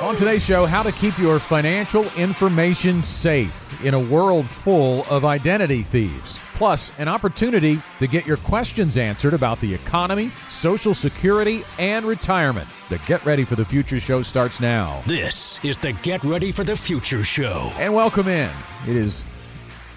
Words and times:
On 0.00 0.16
today's 0.16 0.42
show, 0.42 0.64
how 0.64 0.82
to 0.82 0.92
keep 0.92 1.18
your 1.18 1.38
financial 1.38 2.06
information 2.16 3.02
safe 3.02 3.84
in 3.84 3.92
a 3.92 4.00
world 4.00 4.48
full 4.48 5.04
of 5.10 5.26
identity 5.26 5.82
thieves. 5.82 6.40
Plus, 6.54 6.98
an 6.98 7.06
opportunity 7.06 7.78
to 7.98 8.06
get 8.06 8.26
your 8.26 8.38
questions 8.38 8.96
answered 8.96 9.34
about 9.34 9.60
the 9.60 9.74
economy, 9.74 10.30
Social 10.48 10.94
Security, 10.94 11.64
and 11.78 12.06
retirement. 12.06 12.66
The 12.88 12.96
Get 13.00 13.22
Ready 13.26 13.44
for 13.44 13.56
the 13.56 13.64
Future 13.64 14.00
show 14.00 14.22
starts 14.22 14.58
now. 14.58 15.02
This 15.06 15.62
is 15.62 15.76
the 15.76 15.92
Get 15.92 16.24
Ready 16.24 16.50
for 16.50 16.64
the 16.64 16.76
Future 16.76 17.22
show. 17.22 17.70
And 17.76 17.92
welcome 17.92 18.26
in. 18.26 18.50
It 18.88 18.96
is 18.96 19.26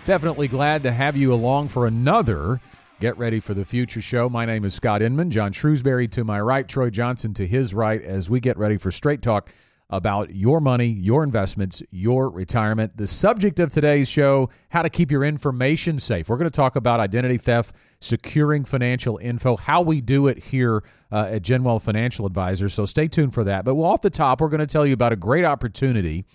definitely 0.04 0.50
glad 0.50 0.84
to 0.84 0.92
have 0.92 1.16
you 1.16 1.34
along 1.34 1.70
for 1.70 1.88
another 1.88 2.60
Get 3.00 3.18
Ready 3.18 3.40
for 3.40 3.54
the 3.54 3.64
Future 3.64 4.02
show. 4.02 4.28
My 4.28 4.44
name 4.44 4.66
is 4.66 4.74
Scott 4.74 5.02
Inman. 5.02 5.32
John 5.32 5.54
Shrewsbury 5.54 6.10
to 6.10 6.26
my 6.26 6.42
right, 6.42 6.68
Troy 6.68 6.90
Johnson 6.90 7.34
to 7.36 7.48
his 7.48 7.74
right, 7.74 8.02
as 8.02 8.30
we 8.30 8.42
get 8.42 8.58
ready 8.58 8.76
for 8.76 8.92
Straight 8.92 9.22
Talk 9.22 9.50
about 9.94 10.34
your 10.34 10.60
money, 10.60 10.88
your 10.88 11.24
investments, 11.24 11.84
your 11.92 12.32
retirement. 12.32 12.98
The 12.98 13.06
subject 13.06 13.60
of 13.60 13.70
today's 13.70 14.10
show 14.10 14.50
how 14.70 14.82
to 14.82 14.90
keep 14.90 15.12
your 15.12 15.24
information 15.24 16.00
safe. 16.00 16.30
We're 16.30 16.38
going 16.38 16.50
to 16.50 16.56
talk 16.56 16.76
about 16.76 17.00
identity 17.00 17.38
theft, 17.38 17.76
securing 18.02 18.66
financial 18.66 19.20
info, 19.20 19.56
how 19.56 19.84
we 19.84 20.02
do 20.02 20.26
it 20.26 20.46
here 20.46 20.84
uh, 21.12 21.30
at 21.34 21.44
GenWealth 21.44 21.84
Financial 21.84 22.26
Advisors. 22.26 22.74
So 22.74 22.86
stay 22.86 23.08
tuned 23.08 23.36
for 23.36 23.44
that. 23.44 23.66
But 23.66 23.76
off 23.76 24.02
the 24.02 24.10
top, 24.10 24.42
we're 24.42 24.50
going 24.50 24.62
to 24.62 24.66
tell 24.66 24.84
you 24.84 24.96
about 24.96 25.14
a 25.14 25.16
great 25.16 25.46
opportunity 25.46 26.26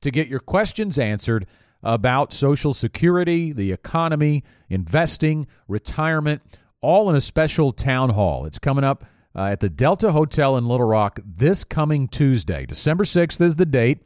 to 0.00 0.12
get 0.12 0.28
your 0.28 0.40
questions 0.40 0.96
answered 0.96 1.46
about 1.82 2.32
Social 2.32 2.72
Security, 2.72 3.52
the 3.52 3.72
economy, 3.72 4.44
investing, 4.68 5.48
retirement, 5.66 6.40
all 6.80 7.10
in 7.10 7.16
a 7.16 7.20
special 7.20 7.72
town 7.72 8.10
hall. 8.10 8.46
It's 8.46 8.60
coming 8.60 8.84
up 8.84 9.04
uh, 9.34 9.44
at 9.44 9.60
the 9.60 9.70
Delta 9.70 10.12
Hotel 10.12 10.56
in 10.56 10.66
Little 10.66 10.86
Rock 10.86 11.18
this 11.24 11.64
coming 11.64 12.08
Tuesday. 12.08 12.66
December 12.66 13.04
6th 13.04 13.40
is 13.40 13.56
the 13.56 13.66
date. 13.66 14.00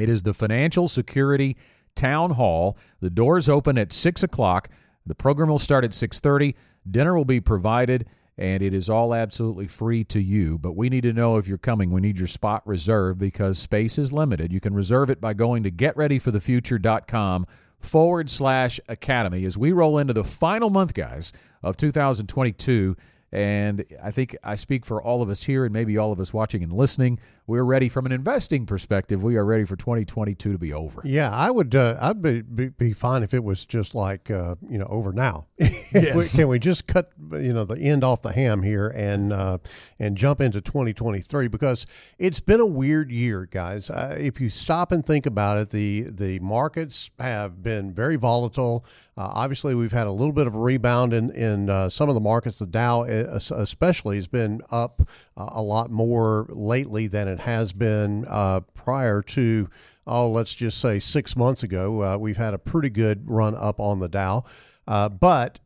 It 0.00 0.08
is 0.08 0.22
the 0.22 0.34
Financial 0.34 0.88
Security 0.88 1.56
Town 1.94 2.32
Hall. 2.32 2.78
The 3.00 3.10
doors 3.10 3.48
open 3.48 3.76
at 3.78 3.92
6 3.92 4.22
o'clock. 4.22 4.68
The 5.04 5.14
program 5.14 5.48
will 5.48 5.58
start 5.58 5.84
at 5.84 5.90
6.30. 5.90 6.54
Dinner 6.88 7.16
will 7.16 7.24
be 7.24 7.40
provided, 7.40 8.06
and 8.36 8.62
it 8.62 8.72
is 8.72 8.88
all 8.88 9.14
absolutely 9.14 9.66
free 9.66 10.04
to 10.04 10.20
you. 10.20 10.58
But 10.58 10.76
we 10.76 10.88
need 10.88 11.02
to 11.02 11.12
know 11.12 11.36
if 11.36 11.48
you're 11.48 11.58
coming. 11.58 11.90
We 11.90 12.00
need 12.00 12.18
your 12.18 12.28
spot 12.28 12.62
reserved 12.66 13.18
because 13.18 13.58
space 13.58 13.98
is 13.98 14.12
limited. 14.12 14.52
You 14.52 14.60
can 14.60 14.74
reserve 14.74 15.10
it 15.10 15.20
by 15.20 15.34
going 15.34 15.62
to 15.64 15.70
getreadyforthefuture.com 15.70 17.46
forward 17.80 18.28
slash 18.28 18.80
academy 18.88 19.44
as 19.44 19.56
we 19.56 19.72
roll 19.72 19.98
into 19.98 20.12
the 20.12 20.24
final 20.24 20.70
month, 20.70 20.94
guys, 20.94 21.32
of 21.62 21.76
2022 21.76 22.96
and 23.30 23.84
I 24.02 24.10
think 24.10 24.36
I 24.42 24.54
speak 24.54 24.86
for 24.86 25.02
all 25.02 25.22
of 25.22 25.30
us 25.30 25.44
here 25.44 25.64
and 25.64 25.72
maybe 25.72 25.98
all 25.98 26.12
of 26.12 26.20
us 26.20 26.32
watching 26.32 26.62
and 26.62 26.72
listening. 26.72 27.18
We're 27.46 27.64
ready 27.64 27.88
from 27.88 28.04
an 28.06 28.12
investing 28.12 28.66
perspective. 28.66 29.24
We 29.24 29.36
are 29.36 29.44
ready 29.44 29.64
for 29.64 29.74
2022 29.76 30.52
to 30.52 30.58
be 30.58 30.72
over. 30.72 31.00
Yeah, 31.04 31.30
I 31.30 31.50
would. 31.50 31.74
Uh, 31.74 31.96
I'd 32.00 32.20
be, 32.20 32.42
be, 32.42 32.68
be 32.68 32.92
fine 32.92 33.22
if 33.22 33.32
it 33.32 33.42
was 33.42 33.64
just 33.64 33.94
like 33.94 34.30
uh, 34.30 34.56
you 34.68 34.78
know 34.78 34.86
over 34.88 35.12
now. 35.12 35.46
Yes. 35.90 36.36
Can 36.36 36.48
we 36.48 36.58
just 36.58 36.86
cut 36.86 37.12
you 37.32 37.54
know 37.54 37.64
the 37.64 37.78
end 37.78 38.04
off 38.04 38.20
the 38.20 38.32
ham 38.32 38.62
here 38.62 38.88
and 38.88 39.32
uh, 39.32 39.56
and 39.98 40.18
jump 40.18 40.42
into 40.42 40.60
2023 40.60 41.48
because 41.48 41.86
it's 42.18 42.40
been 42.40 42.60
a 42.60 42.66
weird 42.66 43.10
year, 43.10 43.46
guys. 43.50 43.88
Uh, 43.88 44.14
if 44.18 44.38
you 44.38 44.50
stop 44.50 44.92
and 44.92 45.04
think 45.06 45.24
about 45.24 45.56
it, 45.56 45.70
the 45.70 46.02
the 46.02 46.38
markets 46.40 47.10
have 47.18 47.62
been 47.62 47.94
very 47.94 48.16
volatile. 48.16 48.84
Uh, 49.16 49.30
obviously, 49.34 49.74
we've 49.74 49.92
had 49.92 50.06
a 50.06 50.12
little 50.12 50.32
bit 50.34 50.46
of 50.46 50.54
a 50.54 50.58
rebound 50.58 51.14
in 51.14 51.30
in 51.30 51.70
uh, 51.70 51.88
some 51.88 52.10
of 52.10 52.14
the 52.14 52.20
markets. 52.20 52.58
The 52.58 52.66
Dow, 52.66 53.04
especially, 53.20 54.16
has 54.16 54.28
been 54.28 54.62
up 54.70 55.02
uh, 55.36 55.48
a 55.52 55.62
lot 55.62 55.90
more 55.90 56.46
lately 56.50 57.06
than 57.06 57.28
it 57.28 57.40
has 57.40 57.72
been 57.72 58.24
uh, 58.28 58.60
prior 58.74 59.22
to. 59.22 59.68
Oh, 60.06 60.30
let's 60.30 60.54
just 60.54 60.80
say 60.80 60.98
six 60.98 61.36
months 61.36 61.62
ago. 61.62 62.02
Uh, 62.02 62.16
we've 62.16 62.36
had 62.36 62.54
a 62.54 62.58
pretty 62.58 62.90
good 62.90 63.28
run 63.28 63.54
up 63.54 63.78
on 63.78 63.98
the 63.98 64.08
Dow, 64.08 64.44
but 64.86 65.60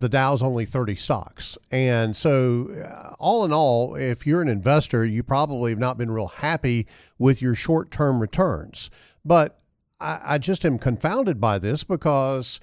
the 0.00 0.08
Dow's 0.08 0.42
only 0.42 0.64
30 0.64 0.94
stocks. 0.94 1.58
And 1.70 2.16
so, 2.16 2.68
uh, 2.70 3.14
all 3.18 3.44
in 3.44 3.52
all, 3.52 3.94
if 3.94 4.26
you're 4.26 4.42
an 4.42 4.48
investor, 4.48 5.04
you 5.04 5.22
probably 5.22 5.72
have 5.72 5.78
not 5.78 5.98
been 5.98 6.10
real 6.10 6.28
happy 6.28 6.86
with 7.18 7.42
your 7.42 7.54
short 7.54 7.90
term 7.90 8.20
returns. 8.20 8.90
But 9.24 9.58
I, 10.00 10.20
I, 10.24 10.38
just 10.38 10.64
am 10.64 10.78
confounded 10.78 11.40
by 11.40 11.58
this 11.58 11.82
because 11.84 12.60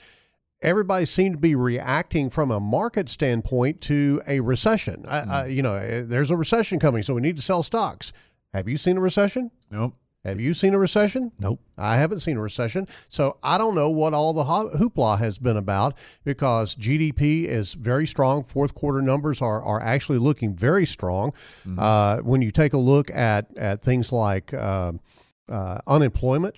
everybody 0.65 1.05
seemed 1.05 1.35
to 1.35 1.39
be 1.39 1.55
reacting 1.55 2.29
from 2.29 2.51
a 2.51 2.59
market 2.59 3.07
standpoint 3.07 3.79
to 3.81 4.21
a 4.27 4.39
recession. 4.39 5.05
Mm. 5.07 5.29
I, 5.29 5.45
you 5.45 5.61
know, 5.61 6.01
there's 6.01 6.31
a 6.31 6.35
recession 6.35 6.79
coming, 6.79 7.03
so 7.03 7.13
we 7.13 7.21
need 7.21 7.37
to 7.37 7.43
sell 7.43 7.63
stocks. 7.63 8.11
Have 8.53 8.67
you 8.67 8.77
seen 8.77 8.97
a 8.97 9.01
recession? 9.01 9.51
Nope. 9.69 9.95
Have 10.23 10.39
you 10.39 10.55
seen 10.55 10.73
a 10.73 10.79
recession? 10.79 11.31
Nope. 11.39 11.59
I 11.77 11.97
haven't 11.97 12.19
seen 12.19 12.37
a 12.37 12.41
recession. 12.41 12.87
So 13.09 13.37
I 13.43 13.59
don't 13.59 13.75
know 13.75 13.91
what 13.91 14.15
all 14.15 14.33
the 14.33 14.43
hoopla 14.43 15.19
has 15.19 15.37
been 15.37 15.55
about 15.55 15.95
because 16.23 16.75
GDP 16.75 17.45
is 17.45 17.75
very 17.75 18.07
strong. 18.07 18.43
Fourth 18.43 18.73
quarter 18.73 19.03
numbers 19.03 19.39
are, 19.43 19.61
are 19.61 19.79
actually 19.83 20.17
looking 20.17 20.55
very 20.55 20.87
strong. 20.87 21.31
Mm-hmm. 21.31 21.77
Uh, 21.77 22.17
when 22.23 22.41
you 22.41 22.49
take 22.49 22.73
a 22.73 22.77
look 22.77 23.11
at, 23.11 23.55
at 23.55 23.83
things 23.83 24.11
like 24.11 24.51
uh, 24.51 24.93
uh, 25.47 25.77
unemployment, 25.85 26.55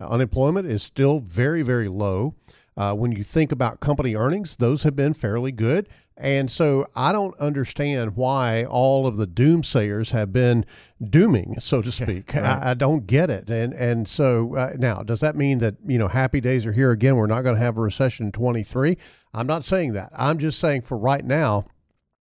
unemployment 0.00 0.66
is 0.66 0.82
still 0.82 1.20
very, 1.20 1.62
very 1.62 1.86
low. 1.86 2.34
Uh, 2.76 2.92
when 2.92 3.12
you 3.12 3.22
think 3.22 3.52
about 3.52 3.80
company 3.80 4.16
earnings, 4.16 4.56
those 4.56 4.82
have 4.82 4.96
been 4.96 5.14
fairly 5.14 5.52
good. 5.52 5.88
And 6.16 6.50
so 6.50 6.86
I 6.94 7.12
don't 7.12 7.38
understand 7.40 8.16
why 8.16 8.64
all 8.64 9.06
of 9.06 9.16
the 9.16 9.26
doomsayers 9.26 10.12
have 10.12 10.32
been 10.32 10.64
dooming, 11.02 11.58
so 11.58 11.82
to 11.82 11.90
speak. 11.92 12.34
Right. 12.34 12.44
I, 12.44 12.70
I, 12.70 12.74
don't 12.74 13.06
get 13.06 13.30
it. 13.30 13.50
And 13.50 13.72
and 13.74 14.06
so 14.06 14.56
uh, 14.56 14.72
now, 14.76 15.02
does 15.02 15.20
that 15.20 15.34
mean 15.34 15.58
that 15.58 15.74
you 15.84 15.98
know 15.98 16.08
happy 16.08 16.40
days 16.40 16.66
are 16.66 16.72
here 16.72 16.92
again? 16.92 17.16
We're 17.16 17.26
not 17.26 17.42
going 17.42 17.56
to 17.56 17.62
have 17.62 17.76
a 17.76 17.80
recession 17.80 18.26
in 18.26 18.32
23. 18.32 18.96
I'm 19.32 19.46
not 19.46 19.64
saying 19.64 19.94
that. 19.94 20.10
I'm 20.16 20.38
just 20.38 20.60
saying 20.60 20.82
for 20.82 20.96
right 20.96 21.24
now. 21.24 21.64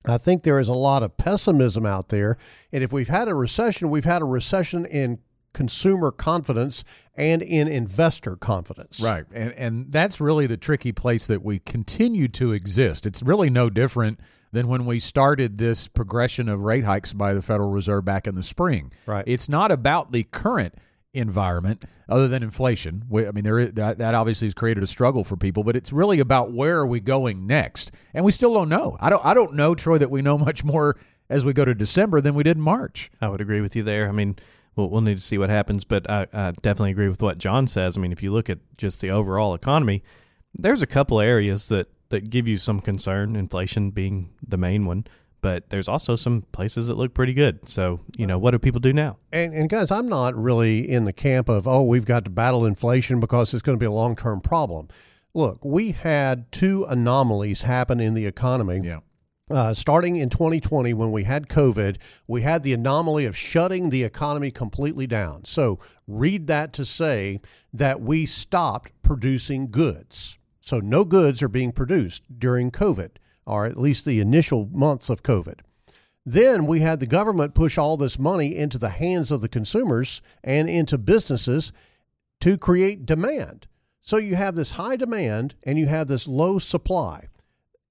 I 0.06 0.18
think 0.18 0.44
there 0.44 0.60
is 0.60 0.70
a 0.70 0.74
lot 0.74 1.04
of 1.04 1.18
pessimism 1.18 1.86
out 1.86 2.08
there. 2.08 2.38
And 2.72 2.84
if 2.84 2.94
we've 2.94 3.10
had 3.10 3.28
a 3.28 3.36
recession, 3.36 3.90
we've 3.90 4.06
had 4.06 4.22
a 4.22 4.26
recession 4.26 4.86
in 4.86 5.20
consumer 5.54 6.12
confidence 6.12 6.84
and 7.16 7.42
in 7.42 7.68
investor 7.68 8.36
confidence. 8.36 9.02
Right. 9.02 9.26
And 9.34 9.52
and 9.54 9.92
that's 9.92 10.22
really 10.22 10.48
the 10.48 10.58
tricky 10.58 10.92
place 10.92 11.28
that 11.28 11.44
we 11.44 11.60
continue 11.60 12.28
to 12.30 12.54
exist. 12.54 13.06
It's 13.06 13.22
really 13.24 13.50
no 13.50 13.70
different 13.70 14.20
than 14.52 14.68
when 14.68 14.86
we 14.86 15.00
started 15.00 15.58
this 15.58 15.88
progression 15.88 16.50
of 16.50 16.62
rate 16.62 16.84
hikes 16.84 17.14
by 17.14 17.34
the 17.34 17.42
Federal 17.42 17.70
Reserve 17.70 18.06
back 18.06 18.28
in 18.28 18.36
the 18.36 18.44
spring. 18.44 18.92
Right. 19.06 19.24
It's 19.28 19.50
not 19.50 19.72
about 19.72 20.12
the 20.12 20.24
current 20.24 20.76
environment 21.14 21.86
other 22.08 22.28
than 22.28 22.44
inflation. 22.44 23.04
I 23.12 23.31
mean, 23.31 23.44
there 23.44 23.60
is, 23.60 23.74
that, 23.74 23.98
that 23.98 24.14
obviously 24.14 24.46
has 24.46 24.54
created 24.54 24.84
a 24.84 24.88
struggle 24.88 25.24
for 25.24 25.36
people, 25.38 25.64
but 25.64 25.76
it's 25.76 25.92
really 25.92 26.20
about 26.20 26.52
where 26.52 26.80
are 26.80 26.88
we 26.88 27.00
going 27.00 27.48
next, 27.48 27.92
and 28.14 28.24
we 28.24 28.31
still 28.31 28.54
don't 28.54 28.70
know. 28.70 28.98
I 29.00 29.10
don't. 29.10 29.26
I 29.26 29.34
don't 29.34 29.56
know, 29.56 29.76
Troy, 29.76 29.98
that 29.98 30.12
we 30.12 30.22
know 30.22 30.38
much 30.38 30.64
more 30.64 30.98
as 31.30 31.46
we 31.46 31.54
go 31.54 31.66
to 31.66 31.76
December 31.76 32.22
than 32.22 32.34
we 32.34 32.44
did 32.44 32.58
in 32.58 32.64
March. 32.64 33.12
I 33.22 33.30
would 33.30 33.42
agree 33.42 33.62
with 33.62 33.76
you 33.76 33.84
there. 33.84 34.08
I 34.08 34.12
mean, 34.12 34.36
we'll, 34.75 34.90
we'll 34.90 35.02
need 35.02 35.18
to 35.18 35.24
see 35.24 35.38
what 35.38 35.50
happens. 35.50 35.84
But 35.84 36.09
I, 36.09 36.28
I 36.34 36.52
definitely 36.52 36.91
agree 36.91 37.09
with 37.09 37.22
what 37.22 37.38
John 37.38 37.68
says. 37.68 37.97
I 37.97 38.02
mean, 38.02 38.12
if 38.12 38.24
you 38.24 38.31
look 38.31 38.50
at 38.50 38.59
just 38.78 39.02
the 39.02 39.12
overall 39.12 39.53
economy, 39.53 40.03
there's 40.53 40.81
a 40.81 40.88
couple 40.88 41.19
areas 41.19 41.69
that, 41.69 41.88
that 42.10 42.30
give 42.30 42.48
you 42.48 42.57
some 42.57 42.80
concern, 42.80 43.36
inflation 43.36 43.92
being 43.92 44.31
the 44.45 44.57
main 44.57 44.86
one 44.86 45.06
but 45.42 45.69
there's 45.69 45.88
also 45.88 46.16
some 46.16 46.44
places 46.51 46.88
that 46.88 46.95
look 46.95 47.13
pretty 47.13 47.33
good. 47.33 47.68
So, 47.68 48.01
you 48.18 48.27
know, 48.27 48.38
what 48.38 48.51
do 48.51 48.60
people 48.60 48.80
do 48.80 48.94
now? 48.94 49.18
And, 49.31 49.54
and, 49.54 49.69
guys, 49.69 49.92
I'm 49.92 50.10
not 50.10 50.36
really 50.36 50.89
in 50.89 51.06
the 51.06 51.13
camp 51.13 51.50
of, 51.50 51.68
oh, 51.68 51.83
we've 51.83 52.06
got 52.06 52.25
to 52.25 52.31
battle 52.31 52.65
inflation 52.65 53.19
because 53.19 53.54
it's 53.54 53.62
going 53.62 53.77
to 53.77 53.80
be 53.80 53.86
a 53.86 53.92
long 53.92 54.15
term 54.15 54.42
problem. 54.42 54.88
Look, 55.33 55.63
we 55.63 55.92
had 55.92 56.51
two 56.51 56.86
anomalies 56.89 57.63
happen 57.63 58.00
in 58.00 58.15
the 58.15 58.25
economy. 58.25 58.81
Yeah. 58.83 59.00
Uh, 59.50 59.74
starting 59.74 60.16
in 60.16 60.30
2020, 60.30 60.94
when 60.94 61.12
we 61.12 61.24
had 61.24 61.48
COVID, 61.48 61.98
we 62.28 62.44
had 62.44 62.62
the 62.62 62.74
anomaly 62.74 63.25
of 63.25 63.36
shutting 63.36 63.90
the 63.90 64.04
economy 64.04 64.51
completely 64.51 65.07
down. 65.07 65.44
So, 65.46 65.80
read 66.07 66.46
that 66.48 66.72
to 66.74 66.86
say 66.86 67.42
that 67.74 68.00
we 68.00 68.28
stopped 68.28 68.92
producing 69.01 69.72
goods. 69.72 70.38
So, 70.62 70.80
no 70.80 71.04
goods 71.04 71.42
are 71.42 71.50
being 71.50 71.72
produced 71.72 72.24
during 72.38 72.69
COVID, 72.69 73.12
or 73.48 73.66
at 73.66 73.78
least 73.78 74.06
the 74.06 74.19
initial 74.19 74.69
months 74.72 75.10
of 75.10 75.24
COVID. 75.24 75.62
Then 76.25 76.68
we 76.68 76.81
had 76.81 77.00
the 77.00 77.07
government 77.07 77.56
push 77.56 77.75
all 77.75 77.98
this 77.98 78.19
money 78.19 78.56
into 78.56 78.78
the 78.78 78.90
hands 78.90 79.31
of 79.31 79.42
the 79.42 79.50
consumers 79.50 80.22
and 80.44 80.69
into 80.69 81.00
businesses 81.00 81.74
to 82.42 82.56
create 82.56 83.07
demand. 83.07 83.66
So 84.01 84.18
you 84.18 84.36
have 84.36 84.54
this 84.54 84.72
high 84.72 84.96
demand 84.96 85.56
and 85.63 85.80
you 85.80 85.88
have 85.88 86.07
this 86.07 86.28
low 86.28 86.60
supply. 86.60 87.28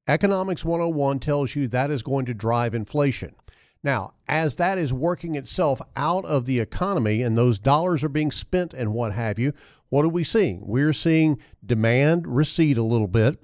Economics 0.08 0.64
101 0.64 1.19
tells 1.20 1.55
you 1.55 1.69
that 1.69 1.90
is 1.90 2.02
going 2.02 2.25
to 2.26 2.34
drive 2.34 2.75
inflation. 2.75 3.34
Now, 3.84 4.14
as 4.28 4.56
that 4.56 4.78
is 4.78 4.93
working 4.93 5.34
itself 5.34 5.81
out 5.94 6.25
of 6.25 6.46
the 6.46 6.58
economy 6.58 7.22
and 7.22 7.37
those 7.37 7.58
dollars 7.58 8.02
are 8.02 8.08
being 8.08 8.31
spent 8.31 8.75
and 8.75 8.93
what 8.93 9.12
have 9.12 9.38
you, 9.38 9.52
what 9.88 10.05
are 10.05 10.10
we 10.10 10.25
seeing? 10.25 10.66
We're 10.66 10.93
seeing 10.93 11.38
demand 11.64 12.26
recede 12.26 12.76
a 12.76 12.82
little 12.82 13.06
bit. 13.06 13.38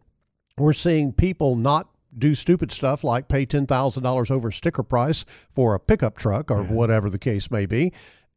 We're 0.59 0.73
seeing 0.73 1.13
people 1.13 1.55
not 1.55 1.89
do 2.17 2.35
stupid 2.35 2.73
stuff 2.73 3.05
like 3.05 3.29
pay 3.29 3.45
$10,000 3.45 4.31
over 4.31 4.51
sticker 4.51 4.83
price 4.83 5.25
for 5.55 5.75
a 5.75 5.81
pickup 5.81 6.17
truck 6.17 6.51
or 6.51 6.63
mm-hmm. 6.63 6.75
whatever 6.75 7.11
the 7.11 7.19
case 7.19 7.51
may 7.51 7.67
be. 7.67 7.93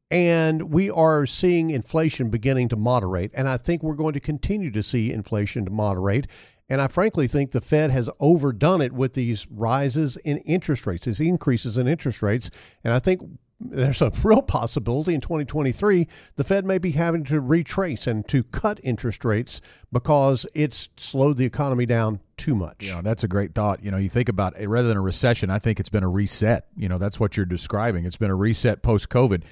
And 0.09 0.71
we 0.71 0.89
are 0.89 1.25
seeing 1.25 1.69
inflation 1.69 2.29
beginning 2.29 2.69
to 2.69 2.75
moderate. 2.75 3.31
And 3.33 3.47
I 3.49 3.57
think 3.57 3.83
we're 3.83 3.95
going 3.95 4.13
to 4.13 4.19
continue 4.19 4.71
to 4.71 4.81
see 4.81 5.11
inflation 5.11 5.65
to 5.65 5.71
moderate. 5.71 6.27
And 6.69 6.81
I 6.81 6.87
frankly 6.87 7.27
think 7.27 7.51
the 7.51 7.61
Fed 7.61 7.91
has 7.91 8.09
overdone 8.19 8.81
it 8.81 8.91
with 8.91 9.13
these 9.13 9.47
rises 9.49 10.17
in 10.17 10.37
interest 10.39 10.85
rates, 10.85 11.05
these 11.05 11.21
increases 11.21 11.77
in 11.77 11.87
interest 11.87 12.21
rates. 12.21 12.49
And 12.83 12.93
I 12.93 12.99
think 12.99 13.21
there's 13.59 14.01
a 14.01 14.11
real 14.23 14.41
possibility 14.41 15.13
in 15.13 15.21
2023 15.21 16.07
the 16.35 16.43
Fed 16.43 16.65
may 16.65 16.77
be 16.77 16.91
having 16.91 17.23
to 17.25 17.39
retrace 17.39 18.05
and 18.05 18.27
to 18.27 18.43
cut 18.43 18.79
interest 18.83 19.25
rates 19.25 19.61
because 19.91 20.45
it's 20.53 20.89
slowed 20.97 21.37
the 21.37 21.45
economy 21.45 21.85
down 21.85 22.19
too 22.35 22.53
much. 22.55 22.87
Know, 22.89 23.01
that's 23.01 23.23
a 23.23 23.27
great 23.27 23.55
thought. 23.55 23.81
You 23.81 23.91
know, 23.91 23.97
you 23.97 24.09
think 24.09 24.29
about 24.29 24.57
it 24.59 24.67
rather 24.67 24.87
than 24.87 24.97
a 24.97 25.01
recession, 25.01 25.49
I 25.49 25.59
think 25.59 25.79
it's 25.79 25.89
been 25.89 26.03
a 26.03 26.09
reset. 26.09 26.67
You 26.75 26.89
know, 26.89 26.97
that's 26.97 27.19
what 27.19 27.35
you're 27.35 27.45
describing. 27.45 28.05
It's 28.05 28.17
been 28.17 28.29
a 28.29 28.35
reset 28.35 28.83
post 28.83 29.09
COVID. 29.09 29.43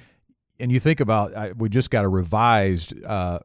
And 0.60 0.72
you 0.72 0.80
think 0.80 1.00
about, 1.00 1.58
we 1.58 1.68
just 1.68 1.92
got 1.92 2.06
a 2.06 2.08
revised 2.08 2.94
uh, 3.06 3.40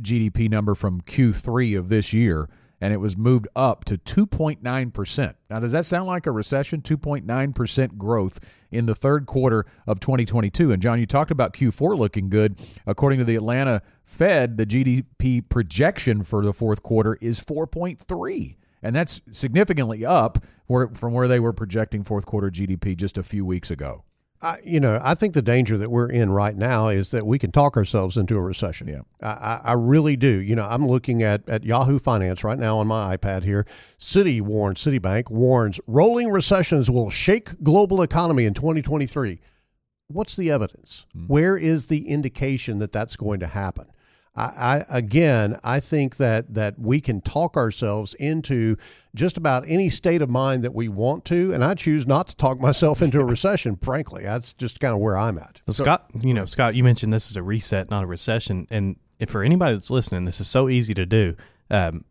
GDP 0.00 0.50
number 0.50 0.74
from 0.74 1.00
Q3 1.02 1.78
of 1.78 1.88
this 1.88 2.12
year, 2.12 2.48
and 2.80 2.92
it 2.92 2.98
was 2.98 3.16
moved 3.16 3.48
up 3.56 3.84
to 3.86 3.98
2.9%. 3.98 5.34
Now, 5.50 5.60
does 5.60 5.72
that 5.72 5.84
sound 5.84 6.06
like 6.06 6.26
a 6.26 6.30
recession? 6.30 6.80
2.9% 6.80 7.98
growth 7.98 8.64
in 8.70 8.86
the 8.86 8.94
third 8.94 9.26
quarter 9.26 9.66
of 9.86 10.00
2022. 10.00 10.72
And, 10.72 10.80
John, 10.80 10.98
you 10.98 11.06
talked 11.06 11.30
about 11.30 11.52
Q4 11.52 11.98
looking 11.98 12.28
good. 12.28 12.60
According 12.86 13.18
to 13.18 13.24
the 13.24 13.36
Atlanta 13.36 13.82
Fed, 14.04 14.58
the 14.58 14.66
GDP 14.66 15.48
projection 15.48 16.22
for 16.22 16.44
the 16.44 16.52
fourth 16.52 16.82
quarter 16.82 17.18
is 17.20 17.40
4.3 17.40 18.56
and 18.82 18.94
that's 18.94 19.20
significantly 19.30 20.04
up 20.04 20.38
from 20.68 21.12
where 21.12 21.28
they 21.28 21.40
were 21.40 21.52
projecting 21.52 22.04
fourth 22.04 22.26
quarter 22.26 22.50
GDP 22.50 22.96
just 22.96 23.18
a 23.18 23.22
few 23.22 23.44
weeks 23.44 23.70
ago. 23.70 24.04
I, 24.40 24.58
you 24.64 24.78
know, 24.78 25.00
I 25.02 25.14
think 25.14 25.34
the 25.34 25.42
danger 25.42 25.76
that 25.78 25.90
we're 25.90 26.10
in 26.10 26.30
right 26.30 26.56
now 26.56 26.88
is 26.88 27.10
that 27.10 27.26
we 27.26 27.38
can 27.38 27.50
talk 27.50 27.76
ourselves 27.76 28.16
into 28.16 28.36
a 28.36 28.40
recession. 28.40 28.86
Yeah, 28.86 29.00
I, 29.20 29.60
I 29.64 29.72
really 29.72 30.16
do. 30.16 30.28
You 30.28 30.54
know, 30.54 30.66
I'm 30.66 30.86
looking 30.86 31.22
at, 31.22 31.48
at 31.48 31.64
Yahoo 31.64 31.98
Finance 31.98 32.44
right 32.44 32.58
now 32.58 32.78
on 32.78 32.86
my 32.86 33.16
iPad 33.16 33.42
here. 33.42 33.66
Citi 33.98 34.40
warns, 34.40 34.80
Citibank 34.80 35.30
warns, 35.30 35.80
rolling 35.86 36.30
recessions 36.30 36.88
will 36.90 37.10
shake 37.10 37.62
global 37.62 38.00
economy 38.00 38.44
in 38.44 38.54
2023. 38.54 39.40
What's 40.06 40.36
the 40.36 40.50
evidence? 40.50 41.04
Mm-hmm. 41.16 41.26
Where 41.26 41.56
is 41.56 41.86
the 41.86 42.08
indication 42.08 42.78
that 42.78 42.92
that's 42.92 43.16
going 43.16 43.40
to 43.40 43.48
happen? 43.48 43.88
I, 44.38 44.84
I, 44.88 44.98
again, 44.98 45.58
I 45.64 45.80
think 45.80 46.16
that 46.16 46.54
that 46.54 46.78
we 46.78 47.00
can 47.00 47.20
talk 47.20 47.56
ourselves 47.56 48.14
into 48.14 48.76
just 49.14 49.36
about 49.36 49.64
any 49.66 49.88
state 49.88 50.22
of 50.22 50.30
mind 50.30 50.62
that 50.62 50.74
we 50.74 50.88
want 50.88 51.24
to, 51.26 51.52
and 51.52 51.64
I 51.64 51.74
choose 51.74 52.06
not 52.06 52.28
to 52.28 52.36
talk 52.36 52.60
myself 52.60 53.02
into 53.02 53.18
a 53.20 53.24
recession. 53.24 53.76
frankly, 53.76 54.22
that's 54.22 54.52
just 54.52 54.78
kind 54.78 54.94
of 54.94 55.00
where 55.00 55.18
I'm 55.18 55.38
at. 55.38 55.60
Well, 55.66 55.74
Scott, 55.74 56.06
you 56.20 56.32
know, 56.32 56.44
Scott, 56.44 56.74
you 56.74 56.84
mentioned 56.84 57.12
this 57.12 57.30
is 57.30 57.36
a 57.36 57.42
reset, 57.42 57.90
not 57.90 58.04
a 58.04 58.06
recession, 58.06 58.66
and 58.70 58.96
if 59.18 59.30
for 59.30 59.42
anybody 59.42 59.74
that's 59.74 59.90
listening, 59.90 60.24
this 60.24 60.40
is 60.40 60.48
so 60.48 60.68
easy 60.68 60.94
to 60.94 61.04
do. 61.04 61.34
Um, 61.70 62.04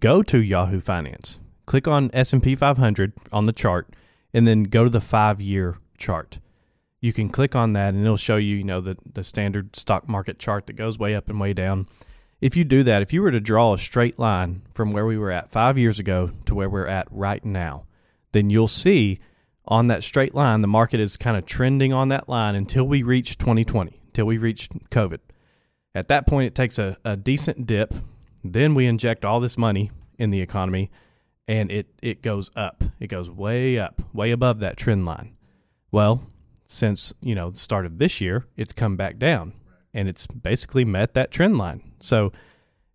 go 0.00 0.22
to 0.22 0.38
Yahoo 0.38 0.80
Finance, 0.80 1.40
click 1.64 1.88
on 1.88 2.10
S 2.12 2.34
and 2.34 2.42
P 2.42 2.54
500 2.54 3.14
on 3.32 3.44
the 3.44 3.52
chart, 3.52 3.88
and 4.34 4.46
then 4.46 4.64
go 4.64 4.84
to 4.84 4.90
the 4.90 5.00
five 5.00 5.40
year 5.40 5.78
chart 5.96 6.40
you 7.00 7.12
can 7.12 7.28
click 7.28 7.54
on 7.54 7.72
that 7.74 7.94
and 7.94 8.02
it'll 8.02 8.16
show 8.16 8.36
you, 8.36 8.56
you 8.56 8.64
know, 8.64 8.80
the, 8.80 8.96
the 9.12 9.22
standard 9.22 9.76
stock 9.76 10.08
market 10.08 10.38
chart 10.38 10.66
that 10.66 10.74
goes 10.74 10.98
way 10.98 11.14
up 11.14 11.28
and 11.28 11.40
way 11.40 11.52
down. 11.52 11.86
If 12.40 12.56
you 12.56 12.64
do 12.64 12.82
that, 12.84 13.02
if 13.02 13.12
you 13.12 13.22
were 13.22 13.30
to 13.30 13.40
draw 13.40 13.74
a 13.74 13.78
straight 13.78 14.18
line 14.18 14.62
from 14.72 14.92
where 14.92 15.06
we 15.06 15.18
were 15.18 15.30
at 15.30 15.50
five 15.50 15.78
years 15.78 15.98
ago 15.98 16.30
to 16.46 16.54
where 16.54 16.68
we're 16.68 16.86
at 16.86 17.08
right 17.10 17.44
now, 17.44 17.86
then 18.32 18.50
you'll 18.50 18.68
see 18.68 19.18
on 19.66 19.88
that 19.88 20.02
straight 20.02 20.34
line, 20.34 20.62
the 20.62 20.68
market 20.68 21.00
is 21.00 21.16
kind 21.16 21.36
of 21.36 21.46
trending 21.46 21.92
on 21.92 22.08
that 22.08 22.28
line 22.28 22.54
until 22.54 22.86
we 22.86 23.02
reach 23.02 23.38
2020, 23.38 24.00
until 24.06 24.24
we 24.24 24.38
reach 24.38 24.68
COVID. 24.90 25.18
At 25.94 26.08
that 26.08 26.26
point, 26.26 26.46
it 26.46 26.54
takes 26.54 26.78
a, 26.78 26.96
a 27.04 27.16
decent 27.16 27.66
dip. 27.66 27.94
Then 28.44 28.74
we 28.74 28.86
inject 28.86 29.24
all 29.24 29.40
this 29.40 29.58
money 29.58 29.90
in 30.18 30.30
the 30.30 30.40
economy 30.40 30.90
and 31.46 31.70
it, 31.70 31.88
it 32.02 32.22
goes 32.22 32.50
up. 32.54 32.84
It 33.00 33.08
goes 33.08 33.30
way 33.30 33.78
up, 33.78 34.02
way 34.12 34.30
above 34.30 34.60
that 34.60 34.76
trend 34.76 35.04
line. 35.04 35.34
Well, 35.90 36.22
since 36.68 37.12
you 37.20 37.34
know 37.34 37.50
the 37.50 37.58
start 37.58 37.86
of 37.86 37.98
this 37.98 38.20
year, 38.20 38.46
it's 38.56 38.72
come 38.72 38.96
back 38.96 39.18
down, 39.18 39.54
and 39.92 40.08
it's 40.08 40.26
basically 40.26 40.84
met 40.84 41.14
that 41.14 41.30
trend 41.30 41.58
line. 41.58 41.82
So 41.98 42.32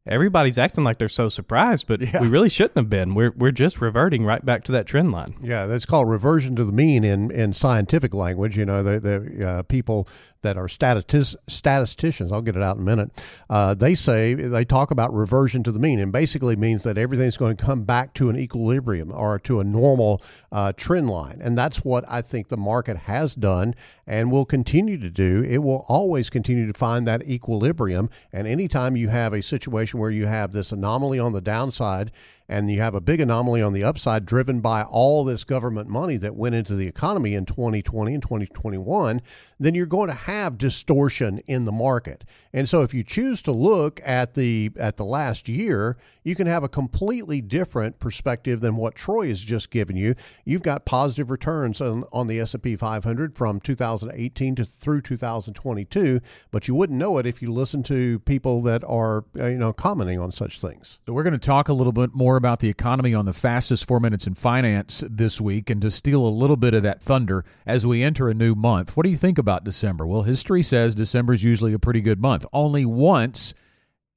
everybody's 0.06 0.58
acting 0.58 0.84
like 0.84 0.98
they're 0.98 1.08
so 1.08 1.30
surprised, 1.30 1.88
but 1.88 2.02
yeah. 2.02 2.22
we 2.22 2.28
really 2.28 2.50
shouldn't 2.50 2.78
have 2.78 2.90
been. 2.90 3.16
We're 3.16 3.32
we're 3.32 3.52
just 3.52 3.82
reverting 3.82 4.26
right 4.26 4.46
back 4.46 4.64
to 4.66 4.72
that 4.74 4.86
trend 4.86 5.12
line. 5.12 5.36
Yeah, 5.42 5.66
that's 5.66 5.86
called 5.86 6.10
reversion 6.10 6.56
to 6.58 6.64
the 6.64 6.74
mean 6.74 7.04
in, 7.04 7.32
in 7.32 7.54
scientific 7.54 8.14
language. 8.14 8.58
You 8.58 8.66
know, 8.66 8.84
the 8.84 9.00
the 9.00 9.48
uh, 9.48 9.64
people 9.64 10.08
that 10.42 10.58
are 10.58 10.68
statis- 10.68 11.36
statisticians, 11.48 12.32
I'll 12.32 12.42
get 12.42 12.58
it 12.58 12.62
out 12.62 12.76
in 12.76 12.82
a 12.82 12.86
minute. 12.86 13.26
Uh, 13.50 13.74
they 13.74 13.96
say 13.96 14.34
they 14.34 14.66
talk 14.66 14.92
about 14.92 15.14
reversion 15.14 15.64
to 15.64 15.72
the 15.72 15.80
mean, 15.80 16.00
and 16.00 16.12
basically 16.12 16.56
means 16.56 16.84
that 16.84 16.98
everything's 16.98 17.38
going 17.38 17.56
to 17.56 17.64
come 17.64 17.84
back 17.84 18.14
to 18.16 18.30
an 18.30 18.38
equilibrium 18.38 19.12
or 19.12 19.40
to 19.40 19.60
a 19.60 19.64
normal 19.64 20.22
uh, 20.52 20.74
trend 20.74 21.10
line, 21.10 21.40
and 21.42 21.58
that's 21.58 21.84
what 21.84 22.04
I 22.10 22.22
think 22.22 22.50
the 22.50 22.58
market 22.58 22.98
has 22.98 23.36
done 23.36 23.74
and 24.06 24.32
will 24.32 24.46
continue 24.46 24.98
to 24.98 25.10
do. 25.10 25.44
It 25.44 25.60
will 25.60 25.86
always 25.88 26.30
continue 26.30 26.68
to 26.68 26.78
find 26.78 27.08
that 27.08 27.24
equilibrium, 27.24 28.10
and 28.34 28.48
anytime 28.48 28.98
you 28.98 29.08
have 29.08 29.34
a 29.34 29.42
situation 29.42 29.93
situation 29.94 30.00
where 30.00 30.12
you 30.12 30.28
have 30.28 30.52
this 30.52 30.72
anomaly 30.72 31.20
on 31.20 31.34
the 31.34 31.42
downside 31.42 32.12
and 32.48 32.70
you 32.70 32.80
have 32.80 32.96
a 32.96 33.02
big 33.02 33.22
anomaly 33.22 33.62
on 33.62 33.74
the 33.74 33.84
upside 33.84 34.26
driven 34.26 34.60
by 34.60 34.84
all 34.84 35.24
this 35.24 35.44
government 35.44 35.90
money 35.90 36.18
that 36.18 36.36
went 36.36 36.56
into 36.56 36.76
the 36.76 36.88
economy 36.88 37.34
in 37.34 37.46
2020 37.46 38.14
and 38.14 38.24
2021, 38.24 39.22
then 39.60 39.76
you're 39.76 39.86
going 39.86 40.10
to 40.10 40.16
have 40.16 40.58
distortion 40.58 41.40
in 41.48 41.66
the 41.66 41.72
market. 41.72 42.24
And 42.52 42.68
so 42.68 42.82
if 42.82 42.94
you 42.94 43.04
choose 43.04 43.42
to 43.44 43.52
look 43.52 44.02
at 44.06 44.34
the 44.34 44.72
at 44.78 44.98
the 44.98 45.06
last 45.06 45.48
year, 45.48 45.98
you 46.24 46.36
can 46.36 46.48
have 46.48 46.64
a 46.64 46.70
completely 46.70 47.42
different 47.42 48.00
perspective 48.00 48.62
than 48.62 48.76
what 48.76 48.96
Troy 48.96 49.28
has 49.28 49.42
just 49.42 49.70
given 49.70 49.96
you. 49.96 50.16
You've 50.46 50.64
got 50.64 50.86
positive 50.86 51.32
returns 51.32 51.82
on, 51.82 52.04
on 52.12 52.28
the 52.28 52.40
S&P 52.40 52.76
500 52.76 53.38
from 53.38 53.60
2018 53.60 54.56
to 54.56 54.66
through 54.66 55.02
2022, 55.02 56.20
but 56.52 56.68
you 56.68 56.76
wouldn't 56.76 57.00
know 57.00 57.18
it 57.18 57.26
if 57.26 57.42
you 57.42 57.52
listen 57.52 57.84
to 57.84 58.20
people 58.20 58.62
that 58.64 58.84
are 58.86 59.26
you 59.36 59.58
know 59.58 59.74
commenting 59.74 60.20
on 60.20 60.32
such 60.32 60.60
things. 60.60 61.00
So 61.06 61.14
we're 61.14 61.24
going 61.24 61.34
to 61.34 61.40
talk 61.40 61.70
a 61.70 61.74
little 61.74 61.94
bit 61.94 62.14
more 62.14 62.33
more 62.34 62.38
about 62.40 62.62
the 62.62 62.70
economy 62.70 63.14
on 63.14 63.26
the 63.26 63.34
fastest 63.34 63.88
four 63.88 64.00
minutes 64.00 64.26
in 64.26 64.34
finance 64.34 65.04
this 65.08 65.40
week 65.40 65.70
and 65.70 65.80
to 65.84 65.92
steal 65.92 66.26
a 66.26 66.30
little 66.30 66.56
bit 66.56 66.74
of 66.74 66.82
that 66.82 67.00
thunder 67.00 67.46
as 67.64 67.86
we 67.86 68.02
enter 68.02 68.28
a 68.28 68.34
new 68.34 68.56
month. 68.56 68.98
What 68.98 69.04
do 69.04 69.12
you 69.12 69.18
think 69.18 69.38
about 69.38 69.64
December? 69.64 70.08
Well, 70.08 70.24
history 70.24 70.64
says 70.64 70.96
December 70.96 71.34
is 71.34 71.44
usually 71.44 71.74
a 71.74 71.78
pretty 71.78 72.02
good 72.02 72.20
month. 72.20 72.48
Only 72.52 72.86
once 72.86 73.54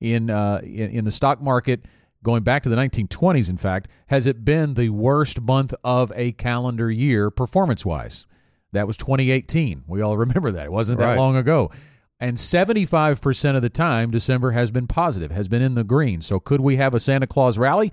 in, 0.00 0.30
uh, 0.30 0.60
in, 0.62 0.92
in 0.92 1.04
the 1.04 1.10
stock 1.10 1.42
market, 1.42 1.84
going 2.22 2.42
back 2.42 2.62
to 2.62 2.70
the 2.70 2.76
1920s, 2.76 3.50
in 3.50 3.58
fact, 3.58 3.90
has 4.06 4.26
it 4.26 4.46
been 4.46 4.72
the 4.72 4.88
worst 4.88 5.42
month 5.42 5.74
of 5.84 6.10
a 6.16 6.32
calendar 6.32 6.90
year 6.90 7.30
performance 7.30 7.84
wise. 7.84 8.24
That 8.72 8.86
was 8.86 8.96
2018. 8.96 9.84
We 9.86 10.00
all 10.00 10.16
remember 10.16 10.52
that. 10.52 10.64
It 10.64 10.72
wasn't 10.72 11.00
that 11.00 11.08
right. 11.10 11.18
long 11.18 11.36
ago. 11.36 11.70
And 12.18 12.36
75% 12.38 13.56
of 13.56 13.62
the 13.62 13.68
time, 13.68 14.10
December 14.10 14.52
has 14.52 14.70
been 14.70 14.86
positive, 14.86 15.30
has 15.30 15.48
been 15.48 15.62
in 15.62 15.74
the 15.74 15.84
green. 15.84 16.22
So 16.22 16.40
could 16.40 16.60
we 16.60 16.76
have 16.76 16.94
a 16.94 17.00
Santa 17.00 17.26
Claus 17.26 17.58
rally? 17.58 17.92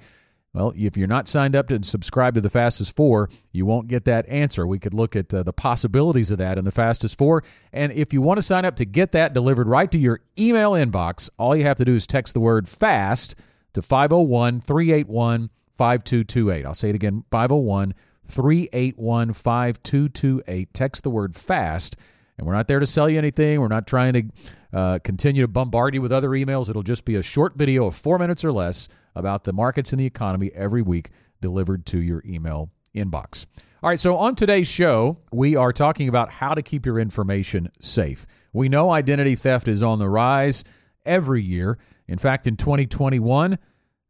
Well, 0.54 0.72
if 0.76 0.96
you're 0.96 1.08
not 1.08 1.28
signed 1.28 1.56
up 1.56 1.72
and 1.72 1.84
subscribed 1.84 2.36
to 2.36 2.42
the 2.42 2.50
Fastest 2.50 2.96
Four, 2.96 3.28
you 3.52 3.66
won't 3.66 3.88
get 3.88 4.06
that 4.06 4.30
answer. 4.30 4.68
We 4.68 4.78
could 4.78 4.94
look 4.94 5.16
at 5.16 5.34
uh, 5.34 5.42
the 5.42 5.52
possibilities 5.52 6.30
of 6.30 6.38
that 6.38 6.60
in 6.60 6.64
the 6.64 6.72
Fastest 6.72 7.18
Four. 7.18 7.44
And 7.74 7.92
if 7.92 8.14
you 8.14 8.22
want 8.22 8.38
to 8.38 8.44
sign 8.44 8.64
up 8.64 8.76
to 8.76 8.86
get 8.86 9.14
that 9.14 9.34
delivered 9.34 9.68
right 9.68 9.92
to 9.92 9.98
your 9.98 10.20
email 10.38 10.74
inbox, 10.74 11.30
all 11.38 11.56
you 11.56 11.64
have 11.64 11.78
to 11.78 11.86
do 11.86 11.96
is 11.96 12.06
text 12.06 12.36
the 12.36 12.40
word 12.40 12.70
FAST 12.70 13.36
to 13.74 13.82
501 13.82 14.62
381 14.62 15.50
5228. 15.72 16.66
I'll 16.66 16.76
say 16.76 16.90
it 16.90 16.96
again 16.96 17.24
501 17.32 17.96
381 18.24 19.34
5228. 19.34 20.74
Text 20.74 21.04
the 21.04 21.10
word 21.10 21.36
FAST 21.36 21.96
and 22.38 22.48
we're 22.48 22.54
not 22.54 22.68
there 22.68 22.80
to 22.80 22.86
sell 22.86 23.10
you 23.10 23.18
anything. 23.18 23.60
We're 23.62 23.68
not 23.68 23.88
trying 23.88 24.14
to 24.14 24.24
uh, 24.72 25.00
continue 25.04 25.42
to 25.44 25.48
bombard 25.48 25.94
you 25.94 26.02
with 26.02 26.12
other 26.12 26.30
emails. 26.30 26.70
It'll 26.70 26.84
just 26.84 27.06
be 27.06 27.16
a 27.16 27.24
short 27.24 27.56
video 27.56 27.86
of 27.86 27.96
four 27.96 28.18
minutes 28.18 28.44
or 28.44 28.52
less 28.52 28.88
about 29.16 29.44
the 29.44 29.54
markets 29.54 29.92
and 29.92 30.00
the 30.00 30.06
economy 30.06 30.52
every 30.56 30.82
week 30.82 31.10
delivered 31.42 31.86
to 31.88 32.02
your 32.02 32.24
email 32.26 32.72
inbox. 32.96 33.46
All 33.82 33.90
right, 33.90 34.00
so 34.00 34.16
on 34.16 34.36
today's 34.36 34.68
show, 34.68 35.20
we 35.32 35.56
are 35.56 35.74
talking 35.74 36.08
about 36.08 36.32
how 36.32 36.54
to 36.54 36.62
keep 36.62 36.86
your 36.86 36.98
information 36.98 37.70
safe. 37.80 38.26
We 38.54 38.70
know 38.70 38.92
identity 38.92 39.36
theft 39.36 39.68
is 39.68 39.84
on 39.84 40.00
the 40.00 40.10
rise, 40.10 40.64
every 41.06 41.42
year. 41.42 41.78
In 42.08 42.18
fact, 42.18 42.48
in 42.48 42.56
2021, 42.56 43.58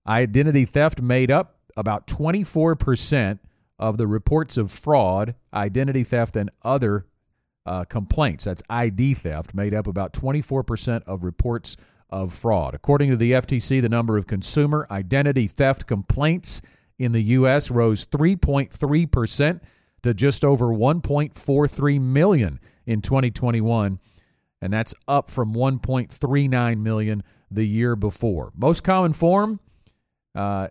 identity 0.07 0.65
theft 0.65 1.01
made 1.01 1.31
up 1.31 1.57
about 1.75 2.07
24% 2.07 3.39
of 3.79 3.97
the 3.97 4.07
reports 4.07 4.57
of 4.57 4.71
fraud, 4.71 5.35
identity 5.53 6.03
theft, 6.03 6.35
and 6.35 6.49
other 6.61 7.07
uh, 7.65 7.85
complaints. 7.85 8.45
That's 8.45 8.63
ID 8.69 9.15
theft, 9.15 9.53
made 9.53 9.73
up 9.73 9.87
about 9.87 10.13
24% 10.13 11.03
of 11.05 11.23
reports 11.23 11.77
of 12.09 12.33
fraud. 12.33 12.75
According 12.75 13.09
to 13.09 13.17
the 13.17 13.31
FTC, 13.31 13.81
the 13.81 13.89
number 13.89 14.17
of 14.17 14.27
consumer 14.27 14.85
identity 14.91 15.47
theft 15.47 15.87
complaints 15.87 16.61
in 16.99 17.11
the 17.11 17.23
U.S. 17.23 17.71
rose 17.71 18.05
3.3% 18.05 19.59
to 20.03 20.13
just 20.13 20.45
over 20.45 20.67
1.43 20.67 22.01
million 22.01 22.59
in 22.85 23.01
2021, 23.01 23.99
and 24.61 24.73
that's 24.73 24.93
up 25.07 25.31
from 25.31 25.55
1.39 25.55 26.77
million 26.77 27.23
the 27.49 27.65
year 27.65 27.95
before. 27.95 28.51
Most 28.55 28.83
common 28.83 29.13
form 29.13 29.59
uh, 30.35 30.67